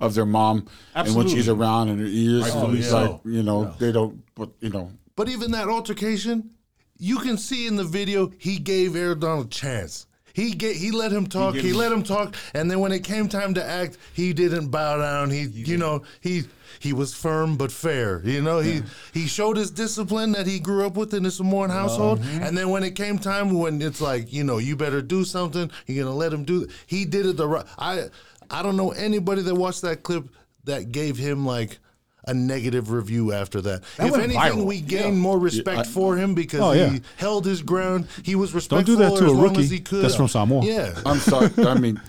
of 0.00 0.14
their 0.14 0.26
mom, 0.26 0.66
and 0.94 1.14
when 1.14 1.26
she's 1.28 1.48
Absolutely. 1.48 1.64
around 1.64 1.88
and 1.88 2.00
her 2.00 2.06
ears, 2.06 2.42
Rightfully 2.42 2.78
it's 2.78 2.88
so. 2.90 3.10
like 3.12 3.20
you 3.24 3.42
know 3.42 3.74
they 3.78 3.92
don't. 3.92 4.22
But 4.34 4.50
you 4.60 4.70
know, 4.70 4.90
But 5.16 5.28
even 5.28 5.50
that 5.52 5.68
altercation, 5.68 6.50
you 6.98 7.18
can 7.18 7.36
see 7.36 7.66
in 7.66 7.76
the 7.76 7.84
video 7.84 8.30
he 8.38 8.58
gave 8.58 8.96
Aaron 8.96 9.18
Donald 9.20 9.46
a 9.46 9.50
chance. 9.50 10.06
He 10.32 10.52
gave, 10.52 10.76
he 10.76 10.90
let 10.90 11.12
him 11.12 11.26
talk. 11.26 11.54
He, 11.54 11.62
gave- 11.62 11.76
let 11.76 11.92
him 11.92 12.02
talk, 12.02 12.36
and 12.54 12.70
then 12.70 12.80
when 12.80 12.92
it 12.92 13.04
came 13.04 13.28
time 13.28 13.54
to 13.54 13.64
act, 13.64 13.98
he 14.14 14.32
didn't 14.32 14.68
bow 14.68 14.98
down. 14.98 15.30
He, 15.30 15.42
you 15.42 15.76
know, 15.76 16.02
he 16.20 16.44
he 16.78 16.92
was 16.92 17.14
firm 17.14 17.56
but 17.56 17.70
fair. 17.70 18.22
You 18.24 18.42
know, 18.42 18.60
he 18.60 18.82
he 19.12 19.26
showed 19.26 19.56
his 19.56 19.70
discipline 19.70 20.32
that 20.32 20.46
he 20.46 20.58
grew 20.58 20.86
up 20.86 20.96
with 20.96 21.14
in 21.14 21.22
the 21.22 21.30
Samoan 21.30 21.70
uh-huh. 21.70 21.80
household. 21.80 22.20
And 22.24 22.56
then 22.56 22.70
when 22.70 22.82
it 22.82 22.94
came 22.96 23.18
time 23.18 23.50
when 23.50 23.80
it's 23.80 24.00
like, 24.00 24.32
you 24.32 24.44
know, 24.44 24.58
you 24.58 24.76
better 24.76 25.02
do 25.02 25.24
something. 25.24 25.70
You're 25.86 26.04
gonna 26.04 26.16
let 26.16 26.32
him 26.32 26.44
do. 26.44 26.66
He 26.86 27.04
did 27.04 27.26
it 27.26 27.36
the 27.36 27.46
right. 27.46 27.66
I 27.78 28.04
I 28.50 28.62
don't 28.62 28.76
know 28.76 28.90
anybody 28.90 29.42
that 29.42 29.54
watched 29.54 29.82
that 29.82 30.02
clip 30.02 30.28
that 30.64 30.92
gave 30.92 31.16
him 31.16 31.46
like. 31.46 31.78
A 32.26 32.32
negative 32.34 32.90
review 32.92 33.32
after 33.32 33.60
that. 33.62 33.82
That 33.96 34.06
if 34.08 34.14
anything, 34.14 34.38
viral. 34.40 34.64
we 34.64 34.80
gained 34.80 35.18
more 35.18 35.38
respect 35.40 35.88
for 35.88 36.16
him 36.16 36.34
because 36.34 36.60
Oh, 36.60 36.70
yeah. 36.72 36.90
he 36.90 37.00
held 37.16 37.44
his 37.44 37.62
ground. 37.62 38.06
He 38.22 38.36
was 38.36 38.54
respectful 38.54 38.94
do 38.94 39.02
that 39.02 39.08
to 39.10 39.14
as 39.16 39.20
a 39.22 39.32
long 39.32 39.42
rookie 39.42 39.62
as 39.62 39.70
he 39.70 39.80
could. 39.80 40.04
that's 40.04 40.14
from 40.14 40.28
Samoa. 40.28 40.64
Yeah. 40.64 40.94
I'm 41.04 41.18
sorry. 41.18 41.50
I 41.58 41.74
mean, 41.74 42.00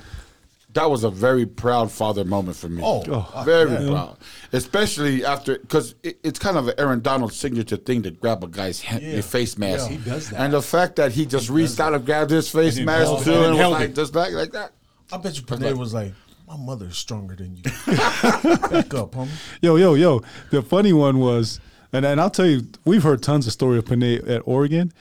that 0.73 0.87
was 0.89 1.03
a 1.03 1.09
very 1.09 1.47
proud 1.47 1.91
father 1.91 2.25
moment 2.25 2.57
for 2.57 2.69
me. 2.69 2.83
Oh, 2.85 3.03
oh, 3.07 3.31
oh 3.35 3.43
very 3.43 3.75
proud, 3.89 4.17
especially 4.51 5.25
after 5.25 5.57
because 5.59 5.95
it, 6.03 6.19
it's 6.23 6.37
kind 6.39 6.57
of 6.57 6.67
an 6.67 6.75
Aaron 6.77 7.01
Donald 7.01 7.33
signature 7.33 7.77
thing 7.77 8.03
to 8.03 8.11
grab 8.11 8.43
a 8.43 8.47
guy's 8.47 8.83
ha- 8.83 8.99
Yeah. 9.01 9.21
face 9.21 9.57
mask. 9.57 9.89
Yeah, 9.89 9.97
he 9.97 10.03
does 10.09 10.29
that. 10.29 10.39
and 10.41 10.53
the 10.53 10.61
fact 10.61 10.95
that 10.97 11.11
he 11.11 11.25
just 11.25 11.49
reached 11.49 11.79
out 11.79 11.93
and 11.93 12.05
grabbed 12.05 12.31
his 12.31 12.49
face 12.49 12.77
And 12.77 12.85
mask 12.85 13.23
too, 13.23 13.31
and 13.33 13.39
and 13.45 13.49
was 13.51 13.59
held 13.59 13.73
like 13.73 13.89
it. 13.89 13.95
just 13.95 14.13
like 14.15 14.33
like 14.33 14.51
that. 14.51 14.73
I 15.11 15.17
bet 15.17 15.35
you 15.37 15.43
Penei 15.43 15.75
was 15.77 15.93
like, 15.93 16.13
my 16.47 16.57
mother's 16.57 16.97
stronger 16.97 17.35
than 17.35 17.55
you. 17.55 17.63
Back 17.87 18.93
up, 18.93 19.11
homie. 19.11 19.29
Yo, 19.61 19.75
yo, 19.75 19.93
yo. 19.93 20.21
The 20.51 20.61
funny 20.61 20.93
one 20.93 21.19
was, 21.19 21.59
and, 21.91 22.05
and 22.05 22.19
I'll 22.19 22.29
tell 22.29 22.45
you, 22.45 22.63
we've 22.85 23.03
heard 23.03 23.21
tons 23.23 23.47
of 23.47 23.53
story 23.53 23.77
of 23.77 23.85
Penei 23.85 24.27
at 24.29 24.41
Oregon, 24.45 24.91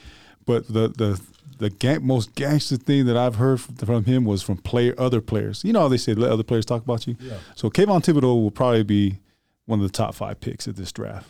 but 0.46 0.66
the 0.68 0.88
the 0.88 1.20
the 1.58 1.70
gang, 1.70 2.04
most 2.04 2.34
gangster 2.34 2.76
thing 2.76 3.06
that 3.06 3.16
I've 3.16 3.36
heard 3.36 3.60
from, 3.60 4.04
him 4.04 4.24
was 4.24 4.42
from 4.42 4.56
player 4.56 4.94
other 4.98 5.20
players. 5.20 5.62
You 5.64 5.72
know 5.72 5.80
how 5.80 5.88
they 5.88 5.96
say 5.96 6.14
let 6.14 6.30
other 6.32 6.42
players 6.42 6.64
talk 6.64 6.82
about 6.82 7.06
you. 7.06 7.16
Yeah. 7.20 7.36
So 7.54 7.70
Kayvon 7.70 8.02
Thibodeaux 8.02 8.42
will 8.42 8.50
probably 8.50 8.82
be 8.82 9.18
one 9.66 9.78
of 9.80 9.86
the 9.86 9.92
top 9.92 10.14
five 10.14 10.40
picks 10.40 10.66
at 10.66 10.74
this 10.76 10.90
draft. 10.90 11.28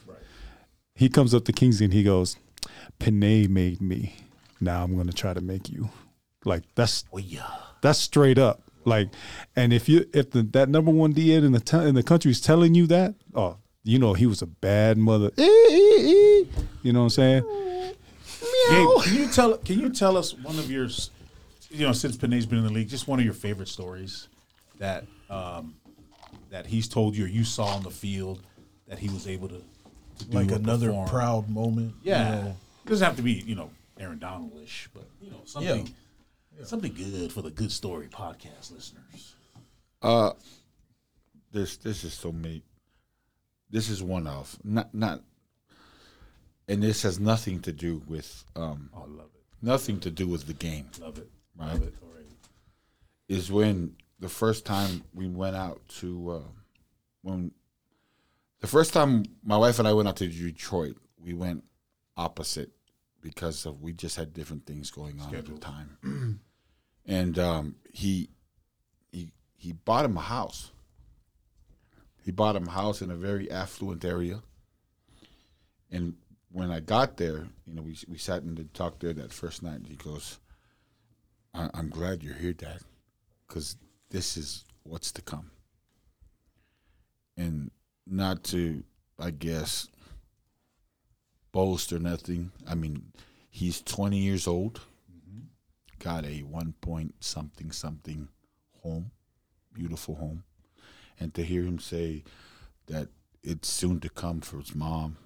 He 0.94 1.08
comes 1.08 1.34
up 1.34 1.44
to 1.46 1.52
Kingsley 1.52 1.84
and 1.84 1.92
he 1.94 2.02
goes, 2.02 2.36
"Penei 3.00 3.48
made 3.48 3.80
me. 3.80 4.16
Now 4.60 4.84
I'm 4.84 4.94
going 4.94 5.06
to 5.08 5.12
try 5.12 5.34
to 5.34 5.40
make 5.40 5.68
you." 5.70 5.90
Like 6.44 6.62
that's 6.74 7.04
Oh 7.12 7.18
yeah. 7.18 7.46
that's 7.82 7.98
straight 7.98 8.38
up. 8.38 8.62
Like, 8.84 9.08
and 9.56 9.72
if 9.72 9.88
you 9.88 10.06
if 10.12 10.30
the, 10.30 10.42
that 10.52 10.68
number 10.68 10.90
one 10.90 11.12
DN 11.14 11.44
in 11.44 11.52
the 11.52 11.60
t- 11.60 11.76
in 11.76 11.94
the 11.94 12.02
country 12.02 12.30
is 12.30 12.40
telling 12.40 12.74
you 12.74 12.86
that, 12.88 13.14
oh, 13.34 13.56
you 13.84 13.98
know 13.98 14.14
he 14.14 14.26
was 14.26 14.42
a 14.42 14.46
bad 14.46 14.98
mother. 14.98 15.30
Eh, 15.38 15.42
eh, 15.42 15.44
eh. 15.46 16.44
You 16.82 16.92
know 16.92 17.00
what 17.00 17.04
I'm 17.04 17.10
saying? 17.10 17.42
Gabe, 18.70 18.88
can 19.04 19.14
you 19.14 19.26
tell? 19.28 19.56
Can 19.58 19.80
you 19.80 19.90
tell 19.90 20.16
us 20.16 20.34
one 20.34 20.58
of 20.58 20.70
your, 20.70 20.88
you 21.70 21.86
know, 21.86 21.92
since 21.92 22.16
Penei's 22.16 22.46
been 22.46 22.58
in 22.58 22.64
the 22.64 22.72
league, 22.72 22.88
just 22.88 23.08
one 23.08 23.18
of 23.18 23.24
your 23.24 23.34
favorite 23.34 23.68
stories 23.68 24.28
that 24.78 25.04
um, 25.30 25.74
that 26.50 26.66
he's 26.66 26.88
told 26.88 27.16
you 27.16 27.24
or 27.24 27.28
you 27.28 27.44
saw 27.44 27.66
on 27.66 27.82
the 27.82 27.90
field 27.90 28.40
that 28.88 28.98
he 28.98 29.08
was 29.08 29.26
able 29.26 29.48
to, 29.48 29.62
to 30.18 30.24
do 30.26 30.36
Like 30.38 30.50
another 30.50 30.88
perform? 30.88 31.08
proud 31.08 31.48
moment. 31.48 31.94
you 32.02 32.10
Yeah, 32.10 32.30
know. 32.42 32.56
it 32.84 32.88
doesn't 32.88 33.04
have 33.04 33.16
to 33.16 33.22
be 33.22 33.32
you 33.32 33.54
know 33.54 33.70
Aaron 33.98 34.18
Donald-ish, 34.18 34.88
but 34.94 35.04
you 35.20 35.30
know 35.30 35.40
something 35.44 35.88
something 36.64 36.92
good 36.94 37.32
for 37.32 37.42
the 37.42 37.50
Good 37.50 37.72
Story 37.72 38.08
podcast 38.08 38.72
listeners. 38.72 39.34
Uh, 40.00 40.32
this 41.52 41.76
this 41.78 42.04
is 42.04 42.12
so 42.14 42.32
many. 42.32 42.62
This 43.70 43.88
is 43.88 44.02
one 44.02 44.26
off. 44.26 44.58
not 44.64 44.94
not, 44.94 45.22
and 46.68 46.82
this 46.82 47.02
has 47.02 47.18
nothing 47.18 47.60
to 47.62 47.72
do 47.72 48.02
with 48.06 48.44
um 48.56 48.90
Oh, 48.94 49.02
I 49.02 49.06
love 49.06 49.30
it, 49.34 49.42
nothing 49.62 50.00
to 50.00 50.10
do 50.10 50.26
with 50.26 50.46
the 50.46 50.54
game. 50.54 50.88
love 51.00 51.18
it, 51.18 51.28
Right. 51.56 51.72
love 51.72 51.82
it 51.82 51.94
already. 52.02 52.26
Is 53.28 53.50
when 53.50 53.96
the 54.18 54.28
first 54.28 54.64
time 54.66 55.02
we 55.14 55.28
went 55.28 55.56
out 55.56 55.80
to 56.00 56.30
uh, 56.30 56.48
when 57.22 57.52
the 58.60 58.66
first 58.66 58.92
time 58.92 59.24
my 59.44 59.56
wife 59.56 59.78
and 59.78 59.88
I 59.88 59.92
went 59.92 60.08
out 60.08 60.16
to 60.16 60.26
Detroit, 60.28 60.96
we 61.18 61.32
went 61.32 61.64
opposite 62.16 62.70
because 63.22 63.64
of 63.64 63.80
we 63.80 63.92
just 63.92 64.16
had 64.16 64.34
different 64.34 64.66
things 64.66 64.90
going 64.90 65.20
on 65.20 65.34
at 65.34 65.46
the 65.46 65.58
time, 65.58 66.40
and 67.06 67.38
um, 67.38 67.76
he 67.92 68.28
he 69.10 69.32
he 69.56 69.72
bought 69.72 70.04
him 70.04 70.16
a 70.16 70.20
house. 70.20 70.72
He 72.24 72.30
bought 72.30 72.56
him 72.56 72.68
a 72.68 72.72
house 72.72 73.00
in 73.00 73.10
a 73.10 73.16
very 73.16 73.50
affluent 73.50 74.04
area. 74.04 74.42
And 75.90 76.14
when 76.50 76.70
I 76.70 76.80
got 76.80 77.16
there, 77.16 77.46
you 77.66 77.74
know, 77.74 77.82
we 77.82 77.96
we 78.08 78.18
sat 78.18 78.42
and 78.42 78.74
talked 78.74 79.00
there 79.00 79.12
that 79.14 79.32
first 79.32 79.62
night. 79.62 79.76
And 79.76 79.86
he 79.86 79.96
goes, 79.96 80.38
I, 81.54 81.70
"I'm 81.74 81.88
glad 81.88 82.22
you're 82.22 82.34
here, 82.34 82.52
Dad, 82.52 82.80
because 83.46 83.76
this 84.10 84.36
is 84.36 84.64
what's 84.82 85.12
to 85.12 85.22
come." 85.22 85.50
And 87.36 87.70
not 88.06 88.44
to, 88.44 88.82
I 89.18 89.30
guess, 89.30 89.88
boast 91.52 91.92
or 91.92 91.98
nothing. 91.98 92.50
I 92.66 92.74
mean, 92.74 93.12
he's 93.50 93.80
20 93.82 94.18
years 94.18 94.46
old, 94.46 94.80
got 95.98 96.24
a 96.24 96.40
one 96.40 96.74
point 96.80 97.14
something 97.20 97.70
something 97.70 98.28
home, 98.82 99.12
beautiful 99.72 100.16
home, 100.16 100.44
and 101.20 101.32
to 101.34 101.44
hear 101.44 101.62
him 101.62 101.78
say 101.78 102.24
that 102.86 103.08
it's 103.42 103.68
soon 103.68 104.00
to 104.00 104.08
come 104.08 104.40
for 104.40 104.58
his 104.58 104.74
mom, 104.74 105.16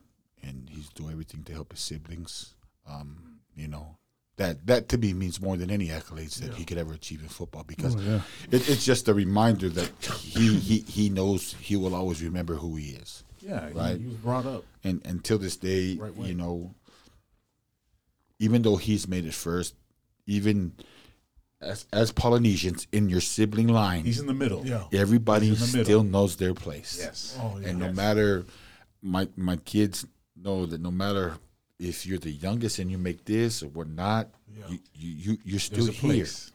and 0.43 0.69
he's 0.71 0.89
doing 0.91 1.13
everything 1.13 1.43
to 1.45 1.53
help 1.53 1.73
his 1.73 1.81
siblings. 1.81 2.55
Um, 2.89 3.41
you 3.55 3.69
know, 3.69 3.97
that 4.37 4.67
that 4.67 4.89
to 4.91 4.99
me 4.99 5.13
means 5.15 5.41
more 5.41 5.57
than 5.57 5.71
any 5.71 5.89
accolades 5.89 6.41
that 6.41 6.55
he 6.55 6.65
could 6.65 6.79
ever 6.79 6.93
achieve 6.93 7.23
in 7.23 7.29
football 7.29 7.65
because 7.65 7.95
yeah. 7.97 8.21
it, 8.51 8.69
it's 8.69 8.85
just 8.85 9.09
a 9.09 9.15
reminder 9.15 9.69
that 9.71 9.91
he, 10.21 10.57
he 10.57 10.79
he 10.81 11.09
knows 11.09 11.55
he 11.55 11.77
will 11.77 11.95
always 11.95 12.23
remember 12.23 12.55
who 12.55 12.77
he 12.77 12.91
is 12.91 13.25
Yeah, 13.47 13.71
Right. 13.73 13.97
He, 13.97 14.03
he 14.03 14.09
was 14.09 14.17
brought 14.17 14.47
up. 14.47 14.65
and 14.85 15.01
until 15.07 15.39
this 15.39 15.57
day, 15.57 15.95
Right 15.97 16.13
you 16.17 16.35
know, 16.35 16.75
even 18.39 18.63
though 18.63 18.77
he's 18.77 19.09
made 19.09 19.25
it 19.25 19.35
first, 19.35 19.75
even 20.27 20.73
as 21.61 21.87
as 21.93 22.13
Polynesians 22.13 22.87
in 22.93 23.09
your 23.09 23.21
sibling 23.21 23.69
line, 23.69 24.05
He's 24.05 24.21
in 24.21 24.27
the 24.27 24.35
middle. 24.35 24.67
Yeah. 24.67 24.85
everybody 24.93 25.49
He's 25.49 25.73
in 25.75 25.79
the 25.79 25.85
still 25.85 26.03
knows 26.03 26.37
their 26.37 26.55
place. 26.55 26.99
Yes. 27.01 27.39
Oh 27.41 27.59
yeah. 27.61 27.69
and 27.69 27.79
no 27.79 27.93
matter 27.93 28.45
my 29.03 29.29
my 29.37 29.57
kids 29.57 30.07
know 30.37 30.67
that 30.67 30.81
no 30.81 30.91
matter 30.91 31.39
if 31.79 32.07
you're 32.07 32.19
the 32.19 32.31
youngest 32.31 32.79
and 32.79 32.91
you 32.91 32.99
make 32.99 33.25
this 33.25 33.63
or 33.63 33.69
we're 33.69 33.85
not, 33.85 34.29
Yeah. 34.59 34.69
you, 34.69 34.79
you 34.95 35.11
you 35.33 35.39
you're 35.45 35.61
still 35.61 35.87
here. 35.87 35.95
place. 36.25 36.53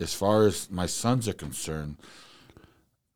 As 0.00 0.14
far 0.14 0.46
as 0.46 0.70
my 0.70 0.86
sons 0.86 1.26
are 1.26 1.32
concerned, 1.32 1.96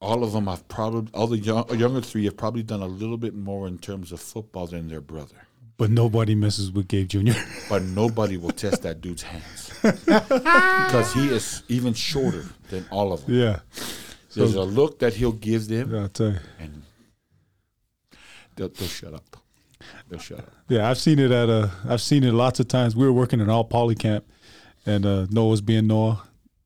all 0.03 0.25
of 0.25 0.33
them 0.33 0.49
have 0.49 0.67
probably 0.67 1.11
all 1.15 1.29
the 1.29 1.39
young, 1.39 1.79
younger 1.79 2.01
three 2.01 2.25
have 2.25 2.37
probably 2.37 2.65
done 2.65 2.83
a 2.83 2.87
little 2.87 3.17
bit 3.17 3.35
more 3.35 3.69
in 3.69 3.79
terms 3.79 4.11
of 4.11 4.21
football 4.21 4.67
than 4.67 4.89
their 4.89 5.01
brother. 5.01 5.47
But 5.79 5.91
nobody 5.91 6.35
messes 6.35 6.71
with 6.73 6.89
Gabe 6.89 7.09
Jr. 7.09 7.33
but 7.69 7.83
nobody 7.83 8.37
will 8.37 8.51
test 8.51 8.83
that 8.83 9.01
dude's 9.01 9.23
hands 9.23 9.73
because 9.83 11.13
he 11.15 11.29
is 11.29 11.63
even 11.69 11.95
shorter 11.95 12.47
than 12.69 12.85
all 12.91 13.13
of 13.13 13.25
them. 13.25 13.35
yeah. 13.35 13.61
There's 14.35 14.55
a 14.55 14.63
look 14.63 14.99
that 15.01 15.13
he'll 15.15 15.33
give 15.33 15.69
them, 15.69 15.95
I'll 15.95 16.09
tell 16.09 16.33
you. 16.33 16.39
and 16.59 16.83
they'll, 18.57 18.71
they'll 18.71 18.89
shut 18.89 19.15
up. 19.15 19.37
They'll 20.09 20.19
shut 20.19 20.39
up. 20.41 20.53
Yeah, 20.69 20.89
I've 20.89 20.99
seen 20.99 21.19
it 21.19 21.31
at 21.31 21.49
uh 21.49 21.69
I've 21.89 22.01
seen 22.01 22.25
it 22.25 22.33
lots 22.33 22.59
of 22.59 22.67
times. 22.67 22.97
We 22.97 23.05
were 23.05 23.13
working 23.13 23.41
in 23.41 23.51
all 23.51 23.65
poly 23.65 23.95
camp 23.95 24.25
and 24.87 25.07
uh 25.07 25.27
was 25.31 25.61
being 25.61 25.87
Noah 25.87 26.23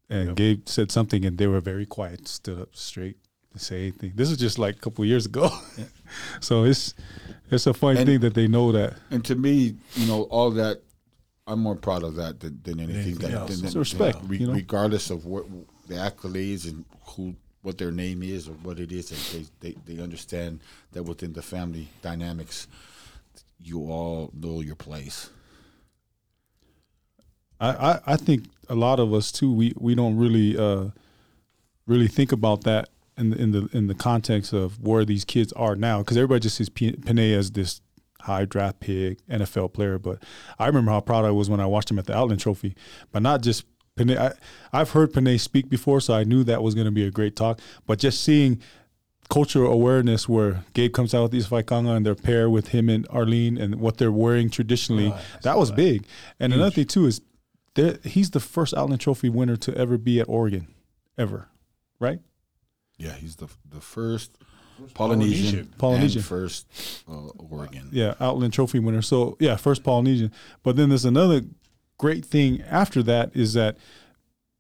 and 0.09 0.37
Gabe 0.37 0.69
said 0.69 0.91
something 0.91 1.25
and 1.25 1.37
they 1.39 1.47
were 1.47 1.61
very 1.61 1.87
quiet, 1.87 2.29
stood 2.29 2.61
up 2.61 2.77
straight 2.77 3.17
to 3.25 3.26
say 3.61 3.83
anything. 3.83 4.13
This 4.15 4.31
is 4.31 4.37
just 4.37 4.59
like 4.59 4.77
a 4.77 4.79
couple 4.79 5.03
of 5.03 5.09
years 5.09 5.27
ago. 5.27 5.51
so 6.41 6.65
it's 6.65 6.95
it's 7.51 7.67
a 7.67 7.75
funny 7.75 7.99
And- 8.01 8.07
thing 8.09 8.21
that 8.21 8.35
they 8.35 8.49
know 8.49 8.73
that. 8.73 8.95
And 9.11 9.25
to 9.27 9.35
me, 9.35 9.77
you 9.95 10.07
know, 10.07 10.23
all 10.25 10.51
that, 10.53 10.83
I'm 11.47 11.61
more 11.61 11.77
proud 11.77 12.03
of 12.03 12.17
that 12.17 12.41
than, 12.41 12.61
than 12.65 12.81
anything. 12.81 13.03
anything 13.03 13.19
That, 13.31 13.33
else. 13.33 13.57
than, 13.57 13.65
It's 13.65 13.73
than- 13.75 13.81
respect, 13.81 14.19
re- 14.25 14.39
you 14.39 14.47
know? 14.49 14.53
regardless 14.55 15.11
of 15.11 15.27
what 15.27 15.45
the 15.87 15.95
accolades 15.95 16.67
and 16.69 16.85
who, 17.07 17.37
what 17.63 17.79
their 17.79 17.93
name 17.93 18.23
is 18.23 18.49
or 18.49 18.53
what 18.63 18.79
it 18.81 18.91
is, 18.93 19.11
and 19.13 19.47
they, 19.61 19.71
they, 19.85 19.95
they 19.95 20.03
understand 20.03 20.61
that 20.93 21.03
within 21.05 21.33
the 21.33 21.43
family 21.43 21.89
dynamics, 22.03 22.67
you 23.63 23.91
all 23.91 24.31
know 24.35 24.61
your 24.61 24.75
place. 24.77 25.31
I, 27.61 27.69
I, 27.71 28.01
I 28.07 28.17
think 28.17 28.45
a 28.69 28.75
lot 28.75 29.01
of 29.01 29.15
us 29.15 29.33
too. 29.33 29.51
We 29.53 29.73
we 29.79 29.95
don't 29.95 30.17
really 30.17 30.57
uh, 30.59 30.87
really 31.87 32.09
think 32.09 32.33
about 32.33 32.65
that 32.65 32.89
in 33.19 33.31
the, 33.31 33.37
in 33.37 33.51
the 33.53 33.69
in 33.73 33.87
the 33.87 33.95
context 33.95 34.53
of 34.53 34.83
where 34.83 35.05
these 35.05 35.25
kids 35.25 35.53
are 35.55 35.77
now, 35.77 35.99
because 35.99 36.17
everybody 36.17 36.41
just 36.41 36.57
sees 36.57 36.69
P- 36.69 36.93
Penei 36.93 37.37
as 37.37 37.53
this 37.53 37.81
high 38.23 38.45
draft 38.45 38.81
pick 38.81 39.25
NFL 39.27 39.73
player. 39.73 39.99
But 39.99 40.23
I 40.59 40.67
remember 40.67 40.91
how 40.91 41.01
proud 41.01 41.25
I 41.25 41.31
was 41.31 41.49
when 41.49 41.61
I 41.61 41.67
watched 41.67 41.91
him 41.91 41.99
at 41.99 42.07
the 42.07 42.17
Outland 42.17 42.41
Trophy. 42.41 42.75
But 43.13 43.23
not 43.23 43.43
just 43.43 43.65
Penei. 43.97 44.19
I, 44.19 44.33
I've 44.73 44.91
heard 44.91 45.13
Penei 45.13 45.41
speak 45.41 45.69
before, 45.69 46.01
so 46.01 46.15
I 46.15 46.25
knew 46.25 46.45
that 46.45 46.63
was 46.63 46.75
going 46.75 46.87
to 46.87 46.91
be 46.91 47.07
a 47.07 47.11
great 47.11 47.37
talk. 47.37 47.61
But 47.87 47.99
just 47.99 48.23
seeing 48.23 48.61
cultural 49.29 49.73
awareness 49.73 50.29
where 50.29 50.65
Gabe 50.75 50.93
comes 50.93 51.13
out 51.15 51.23
with 51.25 51.33
these 51.33 51.49
Faikanga 51.49 51.97
and 51.97 52.07
their 52.07 52.15
pair 52.15 52.49
with 52.49 52.69
him 52.69 52.89
and 52.89 53.07
Arlene 53.11 53.59
and 53.59 53.77
what 53.81 53.97
they're 53.99 54.13
wearing 54.13 54.51
traditionally, 54.51 55.13
that 55.43 55.59
was 55.59 55.71
big. 55.73 56.07
And 56.39 56.53
another 56.53 56.71
thing 56.71 56.87
too 56.87 57.07
is 57.07 57.21
he's 58.05 58.31
the 58.31 58.41
first 58.41 58.73
Outland 58.75 59.01
Trophy 59.01 59.29
winner 59.29 59.57
to 59.57 59.75
ever 59.77 59.99
be 59.99 60.21
at 60.21 60.29
Oregon, 60.29 60.69
ever, 61.19 61.49
right? 61.99 62.21
Yeah, 62.99 63.13
he's 63.13 63.37
the 63.37 63.49
the 63.69 63.81
first 63.81 64.39
Polynesian, 64.95 65.73
Polynesian. 65.79 66.19
and 66.19 66.27
first 66.27 66.67
uh, 67.09 67.29
Oregon. 67.39 67.89
Yeah, 67.93 68.15
Outland 68.21 68.53
Trophy 68.53 68.79
winner. 68.79 69.03
So 69.03 69.37
yeah, 69.41 69.57
first 69.57 69.83
Polynesian. 69.83 70.33
But 70.63 70.77
then 70.77 70.89
there's 70.89 71.05
another 71.05 71.43
great 71.99 72.25
thing 72.25 72.63
after 72.63 73.03
that 73.05 73.35
is 73.35 73.55
that 73.55 73.77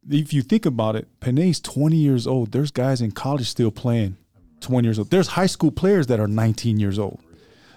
if 0.08 0.32
you 0.32 0.42
think 0.42 0.66
about 0.66 0.96
it, 0.96 1.08
Penei's 1.20 1.60
20 1.60 1.96
years 1.96 2.26
old. 2.26 2.52
There's 2.52 2.70
guys 2.70 3.00
in 3.00 3.12
college 3.12 3.48
still 3.48 3.70
playing 3.70 4.16
20 4.60 4.86
years 4.86 4.98
old. 4.98 5.10
There's 5.10 5.28
high 5.28 5.46
school 5.46 5.70
players 5.70 6.06
that 6.06 6.20
are 6.20 6.28
19 6.28 6.78
years 6.78 6.98
old. 6.98 7.20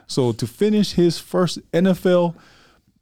So 0.08 0.32
to 0.34 0.48
finish 0.48 0.94
his 0.94 1.20
first 1.20 1.60
NFL, 1.72 2.36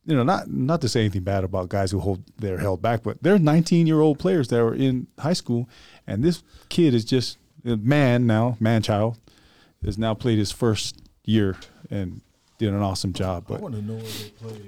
you 0.05 0.15
know, 0.15 0.23
not 0.23 0.49
not 0.49 0.81
to 0.81 0.89
say 0.89 1.01
anything 1.01 1.23
bad 1.23 1.43
about 1.43 1.69
guys 1.69 1.91
who 1.91 1.99
hold 1.99 2.23
they're 2.37 2.57
held 2.57 2.81
back, 2.81 3.03
but 3.03 3.21
there's 3.21 3.41
19 3.41 3.87
year 3.87 3.99
old 3.99 4.19
players 4.19 4.47
that 4.49 4.59
are 4.59 4.73
in 4.73 5.07
high 5.19 5.33
school, 5.33 5.69
and 6.05 6.23
this 6.23 6.43
kid 6.69 6.93
is 6.93 7.03
just 7.03 7.37
a 7.37 7.46
Uh, 7.67 7.75
man 7.81 8.25
now, 8.25 8.55
man 8.59 8.81
child, 8.81 9.17
has 9.83 9.97
now 9.97 10.13
played 10.13 10.37
his 10.37 10.51
first 10.51 11.01
year 11.25 11.57
and 11.89 12.21
did 12.57 12.69
an 12.69 12.81
awesome 12.81 13.11
job. 13.11 13.45
I 13.49 13.57
want 13.57 13.75
to 13.75 13.81
know 13.81 13.95
where 13.95 14.03
they 14.03 14.29
play 14.29 14.61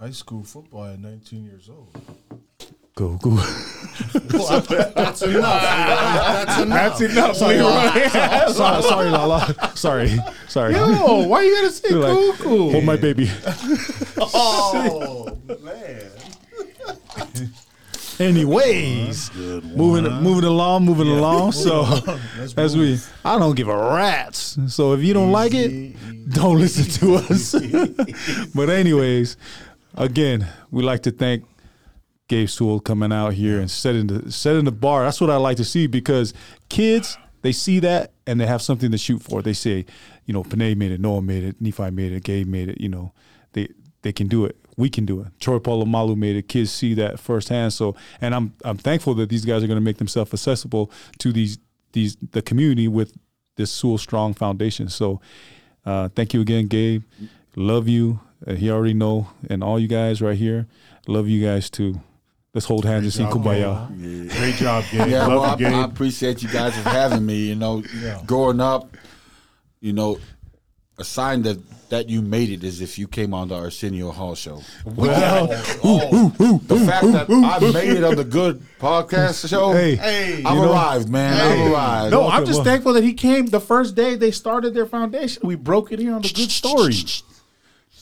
high 0.00 0.10
school 0.10 0.42
football 0.42 0.86
at 0.86 0.98
19 0.98 1.44
years 1.44 1.68
old. 1.68 1.88
go 2.94 3.16
go. 3.16 3.36
That's 3.36 4.44
enough. 4.44 4.68
That's 4.94 5.22
enough. 5.22 6.98
That's 6.98 7.00
enough, 7.02 7.40
Leroy. 7.42 8.08
sorry, 8.52 8.82
sorry, 8.82 9.10
Lala. 9.10 9.72
Sorry, 9.74 10.16
sorry. 10.48 10.74
Yo, 10.74 11.26
why 11.26 11.42
you 11.42 11.54
gotta 11.56 11.70
say 11.70 11.90
You're 11.90 12.00
like, 12.00 12.38
Hold 12.40 12.84
my 12.84 12.96
baby. 12.96 13.30
Oh 14.18 15.38
man! 15.62 16.10
Anyways, 18.18 19.34
moving 19.34 20.10
moving 20.22 20.44
along, 20.44 20.84
moving 20.84 21.08
along. 21.08 21.52
So 21.52 21.84
as 22.56 22.76
we, 22.76 22.98
I 23.24 23.38
don't 23.38 23.54
give 23.54 23.68
a 23.68 23.76
rat's. 23.76 24.58
So 24.68 24.92
if 24.92 25.02
you 25.02 25.14
don't 25.14 25.32
like 25.32 25.52
it, 25.54 25.94
don't 26.30 26.58
listen 26.58 26.84
to 27.00 27.16
us. 27.16 27.54
but 28.54 28.70
anyways, 28.70 29.36
again, 29.94 30.46
we 30.70 30.82
like 30.82 31.02
to 31.02 31.10
thank 31.10 31.44
Gabe 32.28 32.48
Sewell 32.48 32.80
coming 32.80 33.12
out 33.12 33.34
here 33.34 33.60
and 33.60 33.70
setting 33.70 34.06
the 34.06 34.32
setting 34.32 34.64
the 34.64 34.72
bar. 34.72 35.04
That's 35.04 35.20
what 35.20 35.30
I 35.30 35.36
like 35.36 35.56
to 35.58 35.64
see 35.64 35.86
because 35.86 36.34
kids 36.68 37.18
they 37.42 37.52
see 37.52 37.78
that 37.80 38.12
and 38.26 38.40
they 38.40 38.46
have 38.46 38.62
something 38.62 38.90
to 38.90 38.98
shoot 38.98 39.22
for. 39.22 39.42
They 39.42 39.52
say, 39.52 39.86
you 40.24 40.34
know, 40.34 40.42
Penei 40.42 40.76
made 40.76 40.90
it, 40.90 41.00
Noah 41.00 41.22
made 41.22 41.44
it, 41.44 41.60
Nephi 41.60 41.90
made 41.90 42.12
it, 42.12 42.24
Gabe 42.24 42.46
made 42.48 42.68
it. 42.68 42.80
You 42.80 42.88
know, 42.88 43.12
they 43.52 43.68
they 44.02 44.12
can 44.12 44.26
do 44.26 44.44
it. 44.44 44.56
We 44.76 44.90
can 44.90 45.06
do 45.06 45.20
it. 45.22 45.28
Troy 45.40 45.58
Polamalu 45.58 46.16
made 46.16 46.36
it. 46.36 46.48
Kids 46.48 46.70
see 46.70 46.92
that 46.94 47.18
firsthand. 47.18 47.72
So, 47.72 47.96
and 48.20 48.34
I'm 48.34 48.54
I'm 48.64 48.76
thankful 48.76 49.14
that 49.14 49.28
these 49.30 49.44
guys 49.44 49.62
are 49.64 49.66
going 49.66 49.78
to 49.78 49.84
make 49.84 49.96
themselves 49.98 50.32
accessible 50.34 50.90
to 51.18 51.32
these 51.32 51.58
these 51.92 52.16
the 52.32 52.42
community 52.42 52.86
with 52.88 53.16
this 53.56 53.70
Sewell 53.70 53.96
Strong 53.98 54.34
Foundation. 54.34 54.88
So, 54.88 55.20
uh, 55.86 56.08
thank 56.14 56.34
you 56.34 56.40
again, 56.42 56.66
Gabe. 56.66 57.02
Love 57.56 57.88
you. 57.88 58.20
Uh, 58.46 58.52
he 58.52 58.70
already 58.70 58.92
know, 58.92 59.28
and 59.48 59.64
all 59.64 59.78
you 59.80 59.88
guys 59.88 60.20
right 60.20 60.36
here, 60.36 60.66
love 61.08 61.26
you 61.26 61.42
guys 61.42 61.70
too. 61.70 62.00
Let's 62.52 62.66
hold 62.66 62.84
hands 62.84 63.04
and 63.04 63.12
sing 63.12 63.26
job, 63.26 63.42
kumbaya. 63.42 64.30
Great 64.38 64.54
job, 64.56 64.84
Gabe. 64.90 65.08
Yeah, 65.08 65.26
Love 65.26 65.28
well, 65.28 65.42
I, 65.42 65.50
you, 65.52 65.56
Gabe. 65.58 65.72
I 65.74 65.84
appreciate 65.84 66.42
you 66.42 66.48
guys 66.50 66.74
for 66.76 66.88
having 66.88 67.24
me. 67.24 67.36
You 67.48 67.54
know, 67.54 67.82
Yeah. 68.02 68.20
growing 68.26 68.60
up, 68.60 68.94
you 69.80 69.92
know, 69.94 70.18
a 70.98 71.04
sign 71.04 71.42
that 71.42 71.58
that 71.88 72.08
you 72.08 72.20
made 72.20 72.50
it 72.50 72.64
is 72.64 72.80
if 72.80 72.98
you 72.98 73.06
came 73.06 73.32
on 73.32 73.46
the 73.48 73.54
Arsenio 73.54 74.10
Hall 74.10 74.34
show. 74.34 74.60
Well, 74.84 75.48
oh, 75.84 76.60
The 76.66 76.76
fact 76.80 77.06
that 77.12 77.30
I 77.30 77.60
made 77.72 77.90
it 77.98 78.02
on 78.02 78.16
the 78.16 78.24
good 78.24 78.60
podcast 78.80 79.48
show, 79.48 79.70
Hey, 79.72 79.94
Hey, 79.94 80.42
I've 80.44 80.56
you 80.56 80.62
know- 80.62 80.72
arrived, 80.72 81.08
man. 81.08 81.34
I've 81.40 81.72
arrived. 81.72 82.10
no, 82.12 82.22
Okay, 82.26 82.36
I'm 82.36 82.44
just 82.46 82.56
well- 82.58 82.64
thankful 82.64 82.92
that 82.94 83.04
he 83.04 83.12
came 83.14 83.46
the 83.46 83.60
first 83.60 83.94
day 83.94 84.16
they 84.16 84.32
started 84.32 84.74
their 84.74 84.86
foundation. 84.86 85.42
We 85.46 85.54
broke 85.54 85.92
it 85.92 86.00
here 86.00 86.12
on 86.14 86.22
the 86.22 86.32
good 86.34 86.50
story. 86.50 86.94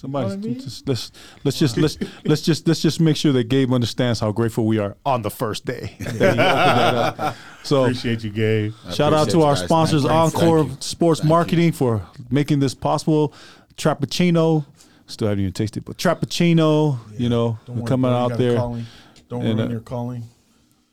Somebody 0.05 0.55
just 0.57 0.87
let's 0.89 1.13
let's 1.45 1.59
just 1.59 1.77
let's 1.79 1.97
let's 2.25 2.43
just 2.43 2.69
let's 2.69 2.83
just 2.83 3.01
make 3.01 3.17
sure 3.17 3.33
that 3.33 3.45
Gabe 3.49 3.73
understands 3.73 4.21
how 4.21 4.33
grateful 4.33 4.67
we 4.67 4.79
are 4.79 4.97
on 5.07 5.23
the 5.23 5.31
first 5.31 5.65
day. 5.65 5.97
that 5.99 6.13
he 6.13 6.17
opened 6.25 6.39
that 6.39 6.95
up. 7.19 7.37
So 7.65 7.85
Appreciate 7.85 8.23
you, 8.23 8.29
Gabe. 8.31 8.75
shout 8.93 9.15
out 9.15 9.31
to 9.31 9.41
our 9.41 9.55
guys. 9.55 9.65
sponsors, 9.65 10.03
Thank. 10.03 10.35
Encore 10.35 10.69
Sports 10.81 11.21
Thank 11.21 11.25
you. 11.25 11.29
Marketing, 11.31 11.73
for 11.73 12.03
making 12.31 12.61
this 12.61 12.75
possible. 12.75 13.33
Trappuccino, 13.79 14.67
still 15.07 15.29
haven't 15.29 15.41
even 15.43 15.53
tasted, 15.55 15.83
but 15.85 15.97
Trappuccino, 15.97 16.99
you 17.19 17.31
know, 17.31 17.59
Don't 17.65 17.77
worry, 17.77 17.87
coming 17.87 18.11
you 18.11 18.17
out 18.19 18.37
there. 18.37 18.57
calling. 18.57 18.85
Don't 19.31 19.47
And, 19.47 19.59
ruin 19.59 19.69
uh, 19.69 19.73
your 19.73 19.81
calling. 19.81 20.25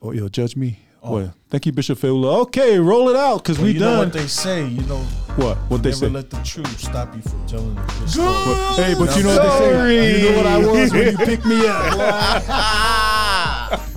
Oh, 0.01 0.11
you'll 0.13 0.29
judge 0.29 0.55
me. 0.55 0.79
Oh. 1.03 1.13
Well, 1.13 1.33
thank 1.49 1.65
you, 1.65 1.71
Bishop 1.71 1.97
Feula. 1.97 2.41
Okay, 2.43 2.77
roll 2.79 3.09
it 3.09 3.15
out 3.15 3.37
because 3.37 3.57
Well, 3.57 3.65
we 3.65 3.71
you 3.73 3.79
know 3.79 3.97
what 3.97 4.13
they 4.13 4.27
say. 4.27 4.67
You 4.67 4.83
know, 4.83 4.99
what? 5.35 5.57
What 5.69 5.81
they 5.81 5.89
never 5.89 5.99
say? 6.05 6.09
let 6.09 6.29
the 6.29 6.37
truth 6.43 6.79
stop 6.79 7.15
you 7.15 7.23
from 7.23 7.43
telling 7.47 7.73
the 7.73 7.81
good 7.81 8.07
story. 8.09 8.27
But- 8.27 8.75
hey, 8.75 8.93
but 8.93 9.17
you 9.17 9.23
know 9.23 9.35
what 9.37 9.41
they 9.41 9.49
say? 9.57 10.21
You 10.21 10.29
know 10.31 10.37
what 10.37 10.45
I 10.45 10.57
was 10.59 10.91
when 10.93 11.07
you 11.11 11.17
picked 11.17 11.45
me 11.45 11.65
up. 11.67 13.81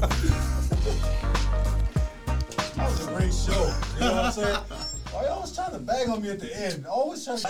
That 2.76 2.90
was 2.90 3.06
a 3.06 3.10
great 3.10 3.32
show. 3.34 3.52
You 3.94 4.00
know 4.00 4.14
what 4.16 4.24
I'm 4.24 4.32
saying? 4.32 4.56
Why 5.12 5.22
y'all 5.24 5.32
always 5.34 5.52
trying 5.54 5.72
to 5.72 5.78
bag 5.78 6.08
on 6.08 6.22
me 6.22 6.30
at 6.30 6.40
the 6.40 6.56
end? 6.56 6.86
Always 6.86 7.24
trying 7.24 7.36
to 7.38 7.46